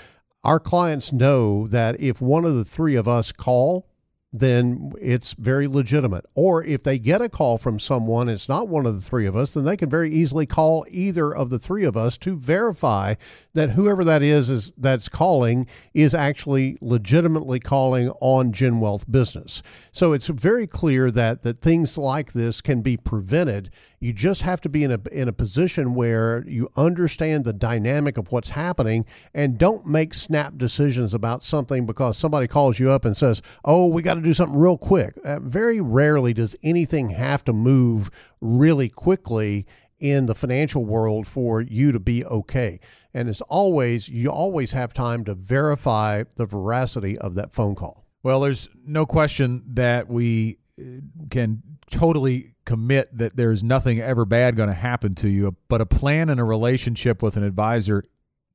our 0.44 0.60
clients 0.60 1.12
know 1.12 1.66
that 1.66 2.00
if 2.00 2.20
one 2.20 2.44
of 2.44 2.54
the 2.54 2.64
three 2.64 2.94
of 2.94 3.08
us 3.08 3.32
call, 3.32 3.87
then 4.32 4.92
it's 5.00 5.32
very 5.32 5.66
legitimate. 5.66 6.26
Or 6.34 6.62
if 6.62 6.82
they 6.82 6.98
get 6.98 7.22
a 7.22 7.30
call 7.30 7.56
from 7.56 7.78
someone, 7.78 8.28
it's 8.28 8.48
not 8.48 8.68
one 8.68 8.84
of 8.84 8.94
the 8.94 9.00
three 9.00 9.26
of 9.26 9.34
us, 9.34 9.54
then 9.54 9.64
they 9.64 9.76
can 9.76 9.88
very 9.88 10.10
easily 10.10 10.44
call 10.44 10.84
either 10.90 11.34
of 11.34 11.48
the 11.48 11.58
three 11.58 11.84
of 11.84 11.96
us 11.96 12.18
to 12.18 12.36
verify 12.36 13.14
that 13.54 13.70
whoever 13.70 14.04
that 14.04 14.22
is, 14.22 14.50
is 14.50 14.70
that's 14.76 15.08
calling 15.08 15.66
is 15.94 16.14
actually 16.14 16.76
legitimately 16.82 17.58
calling 17.58 18.10
on 18.20 18.52
Gen 18.52 18.80
Wealth 18.80 19.10
business. 19.10 19.62
So 19.92 20.12
it's 20.12 20.28
very 20.28 20.66
clear 20.66 21.10
that 21.10 21.42
that 21.42 21.58
things 21.58 21.96
like 21.96 22.32
this 22.32 22.60
can 22.60 22.82
be 22.82 22.96
prevented. 22.96 23.70
You 23.98 24.12
just 24.12 24.42
have 24.42 24.60
to 24.60 24.68
be 24.68 24.84
in 24.84 24.92
a 24.92 25.00
in 25.10 25.28
a 25.28 25.32
position 25.32 25.94
where 25.94 26.44
you 26.46 26.68
understand 26.76 27.44
the 27.44 27.52
dynamic 27.52 28.18
of 28.18 28.30
what's 28.30 28.50
happening 28.50 29.06
and 29.34 29.58
don't 29.58 29.86
make 29.86 30.14
snap 30.14 30.56
decisions 30.56 31.14
about 31.14 31.42
something 31.42 31.86
because 31.86 32.16
somebody 32.18 32.46
calls 32.46 32.78
you 32.78 32.90
up 32.90 33.04
and 33.04 33.16
says, 33.16 33.42
"Oh, 33.64 33.88
we 33.88 34.02
got 34.02 34.17
to 34.22 34.28
do 34.28 34.34
something 34.34 34.58
real 34.58 34.78
quick. 34.78 35.18
Uh, 35.24 35.40
very 35.40 35.80
rarely 35.80 36.32
does 36.32 36.56
anything 36.62 37.10
have 37.10 37.44
to 37.44 37.52
move 37.52 38.10
really 38.40 38.88
quickly 38.88 39.66
in 40.00 40.26
the 40.26 40.34
financial 40.34 40.84
world 40.84 41.26
for 41.26 41.60
you 41.60 41.92
to 41.92 41.98
be 41.98 42.24
okay. 42.24 42.78
And 43.12 43.28
as 43.28 43.40
always, 43.42 44.08
you 44.08 44.30
always 44.30 44.72
have 44.72 44.92
time 44.92 45.24
to 45.24 45.34
verify 45.34 46.22
the 46.36 46.46
veracity 46.46 47.18
of 47.18 47.34
that 47.34 47.52
phone 47.52 47.74
call. 47.74 48.06
Well, 48.22 48.40
there's 48.40 48.68
no 48.84 49.06
question 49.06 49.64
that 49.74 50.08
we 50.08 50.58
uh, 50.78 51.00
can 51.30 51.62
totally 51.90 52.54
commit 52.64 53.08
that 53.16 53.36
there's 53.36 53.64
nothing 53.64 54.00
ever 54.00 54.24
bad 54.24 54.56
going 54.56 54.68
to 54.68 54.74
happen 54.74 55.14
to 55.16 55.28
you, 55.28 55.56
but 55.68 55.80
a 55.80 55.86
plan 55.86 56.28
and 56.28 56.38
a 56.38 56.44
relationship 56.44 57.22
with 57.22 57.36
an 57.36 57.42
advisor 57.42 58.04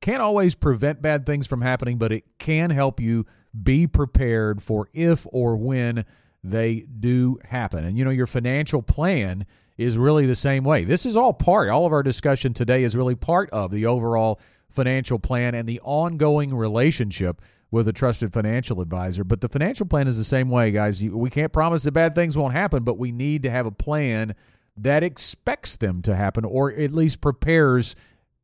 can't 0.02 0.21
always 0.21 0.54
prevent 0.54 1.02
bad 1.02 1.26
things 1.26 1.47
from 1.47 1.62
happening, 1.62 1.97
but 1.97 2.12
it 2.12 2.23
can 2.38 2.69
help 2.69 2.99
you 2.99 3.26
be 3.62 3.88
prepared 3.88 4.62
for 4.62 4.89
if 4.94 5.28
or 5.32 5.56
when 5.56 6.06
they 6.44 6.82
do 6.82 7.39
happen. 7.46 7.86
And 7.86 7.98
you 7.98 8.04
know, 8.04 8.12
your 8.12 8.28
financial 8.28 8.82
plan 8.82 9.46
is 9.78 9.98
really 9.98 10.26
the 10.26 10.36
same 10.36 10.63
way. 10.63 10.84
This 10.84 11.06
is 11.06 11.16
all 11.16 11.34
part, 11.34 11.70
all 11.70 11.86
of 11.86 11.92
our 11.92 12.04
discussion 12.04 12.54
today 12.54 12.84
is 12.84 12.96
really 12.96 13.16
part 13.16 13.50
of 13.52 13.72
the 13.72 13.86
overall 13.86 14.39
financial 14.70 15.20
plan 15.20 15.56
and 15.56 15.68
the 15.68 15.80
ongoing 15.84 16.54
relationship 16.56 17.42
with 17.72 17.88
a 17.88 17.94
trusted 17.94 18.32
financial 18.32 18.82
advisor. 18.82 19.24
But 19.24 19.42
the 19.42 19.50
financial 19.50 19.88
plan 19.88 20.08
is 20.08 20.18
the 20.18 20.24
same 20.24 20.50
way, 20.50 20.72
guys. 20.72 21.04
We 21.04 21.30
can't 21.30 21.52
promise 21.52 21.84
that 21.84 21.94
bad 21.94 22.13
things 22.13 22.38
won't 22.38 22.54
happen, 22.54 22.84
but 22.84 23.00
we 23.00 23.12
need 23.12 23.44
to 23.44 23.50
have 23.50 23.66
a 23.66 23.72
plan 23.72 24.36
that 24.78 25.04
expects 25.04 25.78
them 25.78 26.02
to 26.04 26.16
happen 26.16 26.46
or 26.46 26.72
at 26.72 26.92
least 26.92 27.22
prepares 27.22 27.96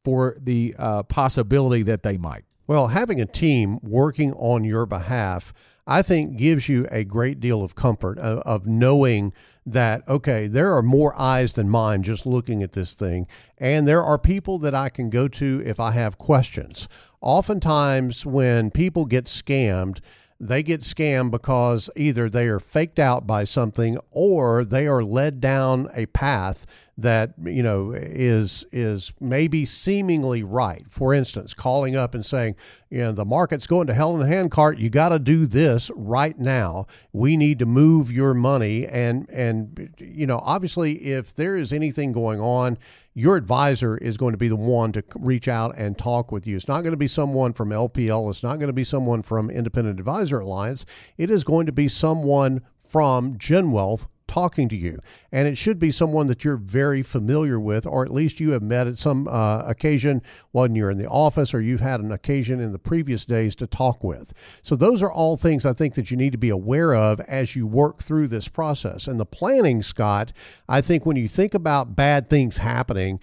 for 0.04 0.36
the 0.40 0.74
uh, 0.80 1.04
possibility 1.04 1.84
that 1.84 2.02
they 2.04 2.18
might. 2.18 2.46
Well, 2.70 2.90
having 2.90 3.20
a 3.20 3.26
team 3.26 3.80
working 3.82 4.32
on 4.34 4.64
your 4.64 4.86
behalf, 4.86 5.56
I 5.88 6.04
think, 6.04 6.38
gives 6.38 6.70
you 6.70 6.86
a 6.92 7.04
great 7.04 7.40
deal 7.40 7.64
of 7.64 7.74
comfort 7.74 8.20
of, 8.20 8.42
of, 8.42 8.68
knowing 8.68 9.34
that, 9.66 10.08
okay, 10.08 10.46
there 10.46 10.72
are 10.76 10.84
more 10.84 11.20
eyes 11.20 11.54
than 11.54 11.68
mine 11.68 12.04
just 12.04 12.28
looking 12.28 12.62
at 12.62 12.74
this 12.74 12.94
thing. 12.94 13.26
And 13.58 13.88
there 13.88 14.04
are 14.04 14.20
people 14.20 14.60
that 14.60 14.76
I 14.76 14.90
can 14.90 15.10
go 15.10 15.28
to 15.28 15.64
if 15.66 15.80
I 15.80 15.94
have 15.94 16.20
questions. 16.20 16.88
Oftentimes, 17.22 18.24
when 18.24 18.70
people 18.70 19.06
get 19.06 19.26
scammed, 19.26 20.00
they 20.40 20.62
get 20.62 20.82
scammed 20.82 21.32
because 21.32 21.90
either 21.96 22.30
they 22.30 22.48
are 22.50 22.60
faked 22.60 23.00
out 23.00 23.26
by 23.26 23.46
something 23.46 23.98
or 24.12 24.64
they 24.64 24.86
are 24.86 25.04
led 25.04 25.42
down 25.42 25.90
a 25.96 26.06
path 26.06 26.68
that 27.02 27.34
you 27.44 27.64
know 27.64 27.92
is 27.92 28.66
is 28.72 29.14
maybe 29.20 29.66
seemingly 29.66 30.44
right. 30.44 30.84
For 30.90 31.14
instance, 31.14 31.54
calling 31.54 31.96
up 31.96 32.14
and 32.14 32.26
saying, 32.26 32.56
you 32.90 33.00
know, 33.00 33.12
the 33.12 33.26
market's 33.26 33.68
going 33.68 33.88
to 33.88 33.94
hell 33.94 34.16
in 34.16 34.22
a 34.22 34.28
handcart. 34.28 34.78
You 34.78 34.90
got 34.90 35.10
to 35.10 35.20
do 35.20 35.46
this 35.46 35.92
right 35.96 36.38
now. 36.38 36.86
We 37.12 37.38
need 37.38 37.60
to 37.60 37.66
move 37.66 38.12
your 38.12 38.34
money, 38.34 38.86
and 38.88 39.30
and 39.30 39.94
you 39.98 40.28
know, 40.28 40.40
obviously, 40.44 40.94
if 40.98 41.34
there 41.34 41.56
is 41.56 41.74
anything 41.74 42.12
going 42.12 42.40
on, 42.40 42.78
your 43.14 43.36
advisor 43.36 43.98
is 43.98 44.18
going 44.18 44.32
to 44.32 44.38
be 44.38 44.48
the 44.48 44.56
one 44.56 44.92
to 44.94 45.04
reach 45.16 45.48
out 45.48 45.78
and 45.78 45.98
talk 45.98 46.32
with 46.32 46.48
you. 46.48 46.56
It's 46.56 46.68
not 46.68 46.82
going 46.82 46.92
to 46.92 46.98
be 46.98 47.08
someone 47.08 47.54
from 47.54 47.70
LPL. 47.70 48.30
It's 48.30 48.44
not 48.44 48.60
going 48.60 48.68
to 48.68 48.74
be 48.74 48.84
someone 48.84 49.22
from 49.22 49.50
Independent 49.50 50.00
Advisor 50.00 50.40
Alliance. 50.40 50.86
It 51.18 51.30
is 51.30 51.44
going 51.44 51.66
to 51.66 51.72
be 51.72 51.88
someone 51.88 52.62
from 52.78 53.36
GenWealth 53.38 54.08
talking 54.30 54.70
to 54.70 54.78
you. 54.78 55.00
And 55.32 55.48
it 55.48 55.58
should 55.58 55.80
be 55.80 55.92
someone 55.92 56.28
that 56.28 56.46
you're 56.46 56.56
very 56.56 57.02
familiar 57.02 57.60
with, 57.60 57.86
or 57.86 58.06
at 58.06 58.12
least 58.12 58.40
you 58.40 58.52
have 58.52 58.62
met 58.62 58.88
at 58.88 58.98
some 58.98 59.28
uh, 59.28 59.64
occasion 59.66 60.22
when 60.52 60.76
you're 60.76 60.92
in 60.92 60.98
the 60.98 61.10
office 61.10 61.54
or 61.54 61.60
you've 61.60 61.82
had 61.82 62.00
an 62.00 62.12
occasion 62.12 62.62
in 62.62 62.72
the 62.72 62.80
previous 62.80 63.26
days 63.26 63.56
to 63.58 63.68
talk 63.68 64.04
with. 64.04 64.34
So, 64.62 64.76
those 64.76 65.04
are 65.04 65.12
all 65.12 65.36
things 65.36 65.66
I 65.66 65.74
think 65.74 65.96
that 65.96 66.12
you 66.12 66.18
need 66.18 66.32
to 66.32 66.38
be 66.38 66.50
aware 66.50 66.94
of 66.94 67.20
as 67.22 67.56
you 67.56 67.68
work 67.68 68.02
through 68.02 68.28
this 68.28 68.48
process. 68.48 69.08
And 69.08 69.20
the 69.20 69.26
planning, 69.26 69.82
Scott, 69.82 70.32
I 70.70 70.82
think 70.82 71.06
when 71.06 71.18
you 71.18 71.28
think 71.28 71.54
about 71.54 71.96
bad 71.96 72.30
things 72.30 72.58
happening, 72.58 73.20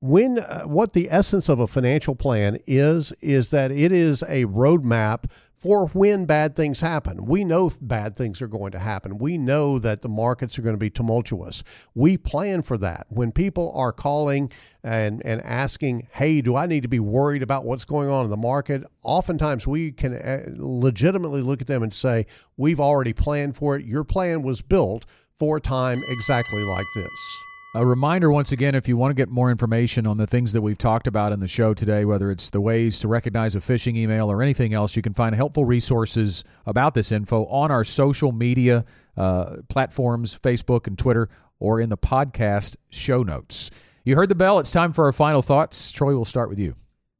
when 0.00 0.38
uh, 0.38 0.62
what 0.62 0.92
the 0.92 1.08
essence 1.10 1.48
of 1.48 1.60
a 1.60 1.66
financial 1.66 2.14
plan 2.14 2.58
is 2.66 3.12
is 3.20 3.50
that 3.50 3.70
it 3.70 3.92
is 3.92 4.22
a 4.24 4.44
roadmap 4.46 5.24
for 5.58 5.88
when 5.88 6.26
bad 6.26 6.54
things 6.54 6.80
happen. 6.80 7.24
We 7.24 7.44
know 7.44 7.70
bad 7.80 8.16
things 8.16 8.42
are 8.42 8.48
going 8.48 8.72
to 8.72 8.78
happen. 8.78 9.18
We 9.18 9.38
know 9.38 9.78
that 9.78 10.02
the 10.02 10.08
markets 10.08 10.58
are 10.58 10.62
going 10.62 10.74
to 10.74 10.78
be 10.78 10.90
tumultuous. 10.90 11.64
We 11.94 12.18
plan 12.18 12.62
for 12.62 12.76
that. 12.78 13.06
When 13.08 13.32
people 13.32 13.72
are 13.74 13.92
calling 13.92 14.52
and, 14.84 15.24
and 15.24 15.40
asking, 15.42 16.08
hey, 16.12 16.40
do 16.40 16.56
I 16.56 16.66
need 16.66 16.82
to 16.82 16.88
be 16.88 17.00
worried 17.00 17.42
about 17.42 17.64
what's 17.64 17.84
going 17.84 18.08
on 18.10 18.24
in 18.24 18.30
the 18.30 18.36
market? 18.36 18.84
Oftentimes 19.02 19.66
we 19.66 19.92
can 19.92 20.14
uh, 20.14 20.44
legitimately 20.56 21.40
look 21.40 21.60
at 21.60 21.66
them 21.66 21.82
and 21.82 21.92
say, 21.92 22.26
we've 22.56 22.80
already 22.80 23.12
planned 23.12 23.56
for 23.56 23.76
it. 23.76 23.86
Your 23.86 24.04
plan 24.04 24.42
was 24.42 24.62
built 24.62 25.06
for 25.38 25.56
a 25.56 25.60
time 25.60 25.98
exactly 26.08 26.62
like 26.62 26.86
this. 26.94 27.42
A 27.76 27.84
reminder 27.84 28.32
once 28.32 28.52
again 28.52 28.74
if 28.74 28.88
you 28.88 28.96
want 28.96 29.10
to 29.10 29.14
get 29.14 29.28
more 29.28 29.50
information 29.50 30.06
on 30.06 30.16
the 30.16 30.26
things 30.26 30.54
that 30.54 30.62
we've 30.62 30.78
talked 30.78 31.06
about 31.06 31.30
in 31.30 31.40
the 31.40 31.46
show 31.46 31.74
today, 31.74 32.06
whether 32.06 32.30
it's 32.30 32.48
the 32.48 32.60
ways 32.62 32.98
to 33.00 33.06
recognize 33.06 33.54
a 33.54 33.58
phishing 33.58 33.96
email 33.96 34.32
or 34.32 34.42
anything 34.42 34.72
else, 34.72 34.96
you 34.96 35.02
can 35.02 35.12
find 35.12 35.34
helpful 35.34 35.66
resources 35.66 36.42
about 36.64 36.94
this 36.94 37.12
info 37.12 37.44
on 37.48 37.70
our 37.70 37.84
social 37.84 38.32
media 38.32 38.86
uh, 39.18 39.56
platforms, 39.68 40.38
Facebook 40.38 40.86
and 40.86 40.98
Twitter, 40.98 41.28
or 41.58 41.78
in 41.78 41.90
the 41.90 41.98
podcast 41.98 42.76
show 42.88 43.22
notes. 43.22 43.70
You 44.04 44.16
heard 44.16 44.30
the 44.30 44.34
bell. 44.34 44.58
It's 44.58 44.72
time 44.72 44.94
for 44.94 45.04
our 45.04 45.12
final 45.12 45.42
thoughts. 45.42 45.92
Troy, 45.92 46.14
we'll 46.14 46.24
start 46.24 46.48
with 46.48 46.58
you. 46.58 46.76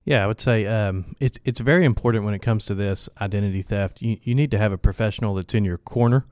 Yeah, 0.07 0.25
I 0.25 0.27
would 0.27 0.41
say 0.41 0.65
um, 0.65 1.17
it's 1.21 1.39
it's 1.45 1.61
very 1.61 1.85
important 1.85 2.25
when 2.25 2.33
it 2.33 2.41
comes 2.41 2.65
to 2.67 2.75
this 2.75 3.11
identity 3.21 3.61
theft. 3.61 4.01
You, 4.01 4.17
you 4.23 4.35
need 4.35 4.53
to 4.53 4.59
have 4.59 4.73
a 4.73 4.79
professional 4.79 5.35
that's 5.35 5.55
in 5.55 5.67
your 5.67 5.77
corner 5.77 6.25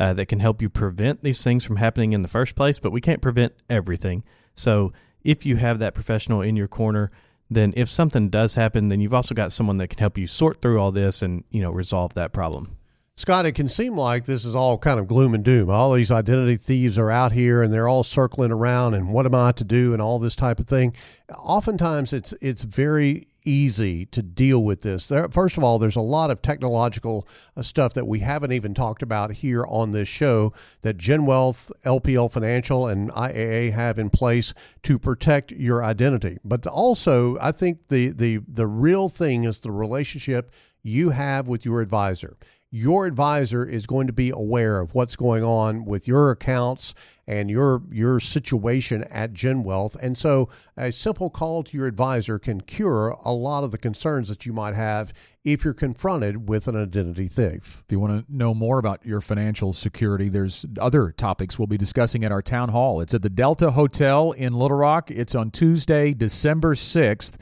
uh, 0.00 0.14
that 0.14 0.26
can 0.26 0.40
help 0.40 0.62
you 0.62 0.70
prevent 0.70 1.22
these 1.22 1.44
things 1.44 1.62
from 1.62 1.76
happening 1.76 2.14
in 2.14 2.22
the 2.22 2.28
first 2.28 2.56
place, 2.56 2.78
but 2.78 2.90
we 2.90 3.02
can't 3.02 3.20
prevent 3.20 3.52
everything. 3.68 4.24
So 4.54 4.94
if 5.22 5.44
you 5.44 5.56
have 5.56 5.78
that 5.78 5.94
professional 5.94 6.40
in 6.40 6.56
your 6.56 6.68
corner, 6.68 7.10
then 7.50 7.74
if 7.76 7.88
something 7.90 8.30
does 8.30 8.54
happen, 8.54 8.88
then 8.88 9.00
you've 9.00 9.12
also 9.12 9.34
got 9.34 9.52
someone 9.52 9.76
that 9.76 9.88
can 9.88 9.98
help 9.98 10.16
you 10.16 10.26
sort 10.26 10.62
through 10.62 10.80
all 10.80 10.90
this 10.90 11.20
and 11.20 11.44
you 11.50 11.60
know 11.60 11.70
resolve 11.70 12.14
that 12.14 12.32
problem. 12.32 12.78
Scott, 13.14 13.44
it 13.44 13.52
can 13.52 13.68
seem 13.68 13.94
like 13.94 14.24
this 14.24 14.46
is 14.46 14.54
all 14.54 14.78
kind 14.78 14.98
of 14.98 15.06
gloom 15.06 15.34
and 15.34 15.44
doom. 15.44 15.68
All 15.68 15.92
these 15.92 16.10
identity 16.10 16.56
thieves 16.56 16.98
are 16.98 17.10
out 17.10 17.32
here 17.32 17.62
and 17.62 17.70
they're 17.70 17.88
all 17.88 18.02
circling 18.02 18.50
around 18.50 18.94
and 18.94 19.10
what 19.10 19.26
am 19.26 19.34
I 19.34 19.52
to 19.52 19.64
do 19.64 19.92
and 19.92 20.00
all 20.00 20.18
this 20.18 20.34
type 20.34 20.58
of 20.58 20.66
thing. 20.66 20.94
Oftentimes 21.36 22.14
it's 22.14 22.32
it's 22.40 22.62
very 22.62 23.28
easy 23.44 24.06
to 24.06 24.22
deal 24.22 24.62
with 24.62 24.82
this. 24.82 25.08
There, 25.08 25.28
first 25.28 25.56
of 25.56 25.64
all, 25.64 25.78
there's 25.78 25.96
a 25.96 26.00
lot 26.00 26.30
of 26.30 26.42
technological 26.42 27.26
uh, 27.56 27.62
stuff 27.62 27.94
that 27.94 28.06
we 28.06 28.20
haven't 28.20 28.52
even 28.52 28.74
talked 28.74 29.02
about 29.02 29.32
here 29.32 29.64
on 29.68 29.90
this 29.90 30.08
show 30.08 30.52
that 30.82 30.96
GenWealth, 30.96 31.70
LPL 31.84 32.32
Financial, 32.32 32.86
and 32.86 33.10
IAA 33.12 33.72
have 33.72 33.98
in 33.98 34.10
place 34.10 34.54
to 34.82 34.98
protect 34.98 35.52
your 35.52 35.84
identity. 35.84 36.38
But 36.44 36.66
also, 36.66 37.38
I 37.38 37.52
think 37.52 37.88
the 37.88 38.10
the 38.10 38.40
the 38.48 38.66
real 38.66 39.08
thing 39.08 39.44
is 39.44 39.60
the 39.60 39.72
relationship 39.72 40.52
you 40.82 41.10
have 41.10 41.48
with 41.48 41.64
your 41.64 41.80
advisor 41.80 42.36
your 42.72 43.06
advisor 43.06 43.66
is 43.66 43.86
going 43.86 44.06
to 44.06 44.12
be 44.12 44.30
aware 44.30 44.80
of 44.80 44.94
what's 44.94 45.16
going 45.16 45.42
on 45.42 45.84
with 45.84 46.06
your 46.06 46.30
accounts 46.30 46.94
and 47.26 47.50
your 47.50 47.82
your 47.90 48.20
situation 48.20 49.02
at 49.04 49.32
GenWealth. 49.32 49.96
And 50.00 50.16
so 50.16 50.48
a 50.76 50.92
simple 50.92 51.30
call 51.30 51.64
to 51.64 51.76
your 51.76 51.88
advisor 51.88 52.38
can 52.38 52.60
cure 52.60 53.16
a 53.24 53.32
lot 53.32 53.64
of 53.64 53.72
the 53.72 53.78
concerns 53.78 54.28
that 54.28 54.46
you 54.46 54.52
might 54.52 54.74
have 54.74 55.12
if 55.44 55.64
you're 55.64 55.74
confronted 55.74 56.48
with 56.48 56.68
an 56.68 56.76
identity 56.76 57.26
thief. 57.26 57.82
If 57.84 57.90
you 57.90 57.98
want 57.98 58.26
to 58.26 58.32
know 58.32 58.54
more 58.54 58.78
about 58.78 59.04
your 59.04 59.20
financial 59.20 59.72
security, 59.72 60.28
there's 60.28 60.64
other 60.80 61.10
topics 61.10 61.58
we'll 61.58 61.66
be 61.66 61.78
discussing 61.78 62.22
at 62.22 62.30
our 62.30 62.42
town 62.42 62.68
hall. 62.68 63.00
It's 63.00 63.14
at 63.14 63.22
the 63.22 63.30
Delta 63.30 63.72
Hotel 63.72 64.30
in 64.32 64.52
Little 64.52 64.76
Rock. 64.76 65.10
It's 65.10 65.34
on 65.34 65.50
Tuesday, 65.50 66.14
December 66.14 66.74
6th. 66.74 67.36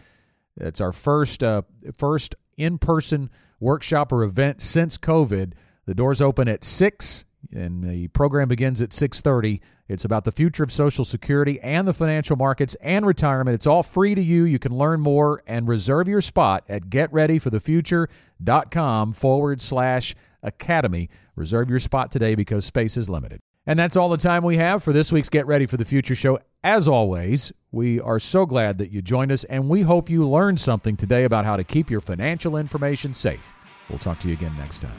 It's 0.57 0.81
our 0.81 0.93
first 0.93 1.45
uh, 1.45 1.63
first 1.95 2.35
in-person 2.57 3.31
workshop 3.61 4.13
or 4.13 4.23
event 4.23 4.61
since 4.61 4.99
COVID. 4.99 5.53
The 5.87 5.95
doors 5.95 6.21
open 6.21 6.49
at 6.49 6.65
6 6.65 7.25
and 7.53 7.83
the 7.83 8.09
program 8.09 8.49
begins 8.49 8.83
at 8.83 8.93
6:30. 8.93 9.61
It's 9.89 10.05
about 10.05 10.25
the 10.25 10.33
future 10.33 10.63
of 10.63 10.71
Social 10.71 11.03
Security 11.05 11.59
and 11.61 11.89
the 11.89 11.95
financial 11.95 12.37
markets 12.37 12.77
and 12.83 13.07
retirement. 13.07 13.55
It's 13.55 13.67
all 13.67 13.83
free 13.83 14.15
to 14.15 14.21
you. 14.21 14.45
You 14.45 14.59
can 14.59 14.77
learn 14.77 15.01
more 15.01 15.43
and 15.47 15.67
reserve 15.67 16.09
your 16.09 16.21
spot 16.21 16.65
at 16.69 16.91
getreadyforthefuture.com 16.91 19.13
forward 19.13 19.63
slash 19.63 20.15
academy. 20.43 21.09
Reserve 21.37 21.71
your 21.71 21.79
spot 21.79 22.13
today 22.13 22.35
because 22.35 22.67
space 22.67 22.99
is 22.99 23.09
limited. 23.09 23.41
And 23.69 23.79
that's 23.79 23.99
all 23.99 24.09
the 24.09 24.17
time 24.17 24.45
we 24.45 24.57
have 24.57 24.83
for 24.83 24.95
this 24.95 25.13
week's 25.13 25.29
Get 25.29 25.47
Ready 25.47 25.67
for 25.67 25.77
the 25.77 25.85
Future 25.85 26.15
show. 26.15 26.39
As 26.65 26.89
always, 26.89 27.53
we 27.71 28.01
are 28.01 28.19
so 28.19 28.47
glad 28.47 28.79
that 28.79 28.91
you 28.91 29.03
joined 29.03 29.31
us, 29.31 29.45
and 29.45 29.69
we 29.69 29.83
hope 29.83 30.09
you 30.09 30.27
learned 30.27 30.59
something 30.59 30.97
today 30.97 31.25
about 31.25 31.45
how 31.45 31.55
to 31.55 31.63
keep 31.63 31.91
your 31.91 32.01
financial 32.01 32.57
information 32.57 33.13
safe. 33.13 33.53
We'll 33.91 33.99
talk 33.99 34.21
to 34.21 34.29
you 34.29 34.33
again 34.33 34.55
next 34.57 34.81
time. 34.81 34.97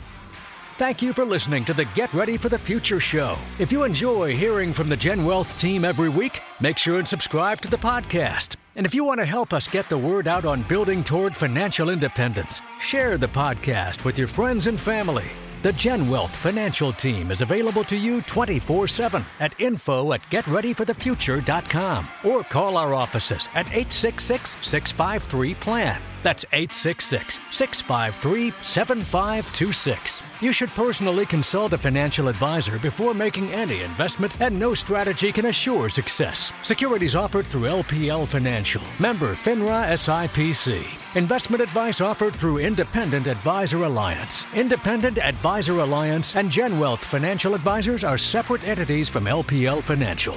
Thank 0.73 1.01
you 1.01 1.13
for 1.13 1.25
listening 1.25 1.65
to 1.65 1.73
the 1.73 1.85
Get 1.85 2.13
Ready 2.13 2.37
for 2.37 2.47
the 2.47 2.59
Future 2.59 2.99
show. 2.99 3.39
If 3.57 3.71
you 3.71 3.85
enjoy 3.85 4.35
hearing 4.35 4.71
from 4.71 4.87
the 4.87 4.97
GenWealth 4.97 5.57
team 5.57 5.83
every 5.83 6.09
week, 6.09 6.39
make 6.61 6.77
sure 6.77 6.99
and 6.99 7.07
subscribe 7.07 7.61
to 7.61 7.71
the 7.71 7.77
podcast. 7.77 8.55
And 8.75 8.85
if 8.85 8.93
you 8.93 9.03
want 9.03 9.19
to 9.19 9.25
help 9.25 9.51
us 9.51 9.67
get 9.67 9.89
the 9.89 9.97
word 9.97 10.27
out 10.27 10.45
on 10.45 10.61
building 10.61 11.03
toward 11.03 11.35
financial 11.35 11.89
independence, 11.89 12.61
share 12.79 13.17
the 13.17 13.27
podcast 13.27 14.05
with 14.05 14.19
your 14.19 14.27
friends 14.27 14.67
and 14.67 14.79
family. 14.79 15.25
The 15.61 15.73
GenWealth 15.73 16.29
financial 16.29 16.93
team 16.93 17.31
is 17.31 17.41
available 17.41 17.83
to 17.85 17.97
you 17.97 18.21
24 18.21 18.87
7 18.87 19.25
at 19.41 19.59
info 19.59 20.13
at 20.13 20.21
getreadyforthefuture.com 20.29 22.07
or 22.23 22.43
call 22.45 22.77
our 22.77 22.93
offices 22.93 23.49
at 23.53 23.67
866 23.67 24.57
653 24.61 25.55
PLAN. 25.55 26.01
That's 26.23 26.45
866 26.51 27.39
653 27.51 28.53
7526. 28.61 30.21
You 30.41 30.51
should 30.51 30.69
personally 30.69 31.25
consult 31.25 31.73
a 31.73 31.77
financial 31.77 32.27
advisor 32.27 32.79
before 32.79 33.13
making 33.13 33.51
any 33.51 33.81
investment, 33.81 34.39
and 34.41 34.57
no 34.57 34.73
strategy 34.73 35.31
can 35.31 35.47
assure 35.47 35.89
success. 35.89 36.51
Securities 36.63 37.15
offered 37.15 37.45
through 37.45 37.63
LPL 37.63 38.27
Financial, 38.27 38.81
member 38.99 39.33
FINRA 39.33 39.93
SIPC. 39.93 40.85
Investment 41.15 41.61
advice 41.63 42.01
offered 42.01 42.35
through 42.35 42.59
Independent 42.59 43.25
Advisor 43.25 43.83
Alliance. 43.83 44.45
Independent 44.53 45.17
Advisor 45.17 45.79
Alliance 45.79 46.35
and 46.35 46.51
GenWealth 46.51 46.99
Financial 46.99 47.55
Advisors 47.55 48.03
are 48.03 48.17
separate 48.17 48.63
entities 48.63 49.09
from 49.09 49.25
LPL 49.25 49.81
Financial. 49.81 50.35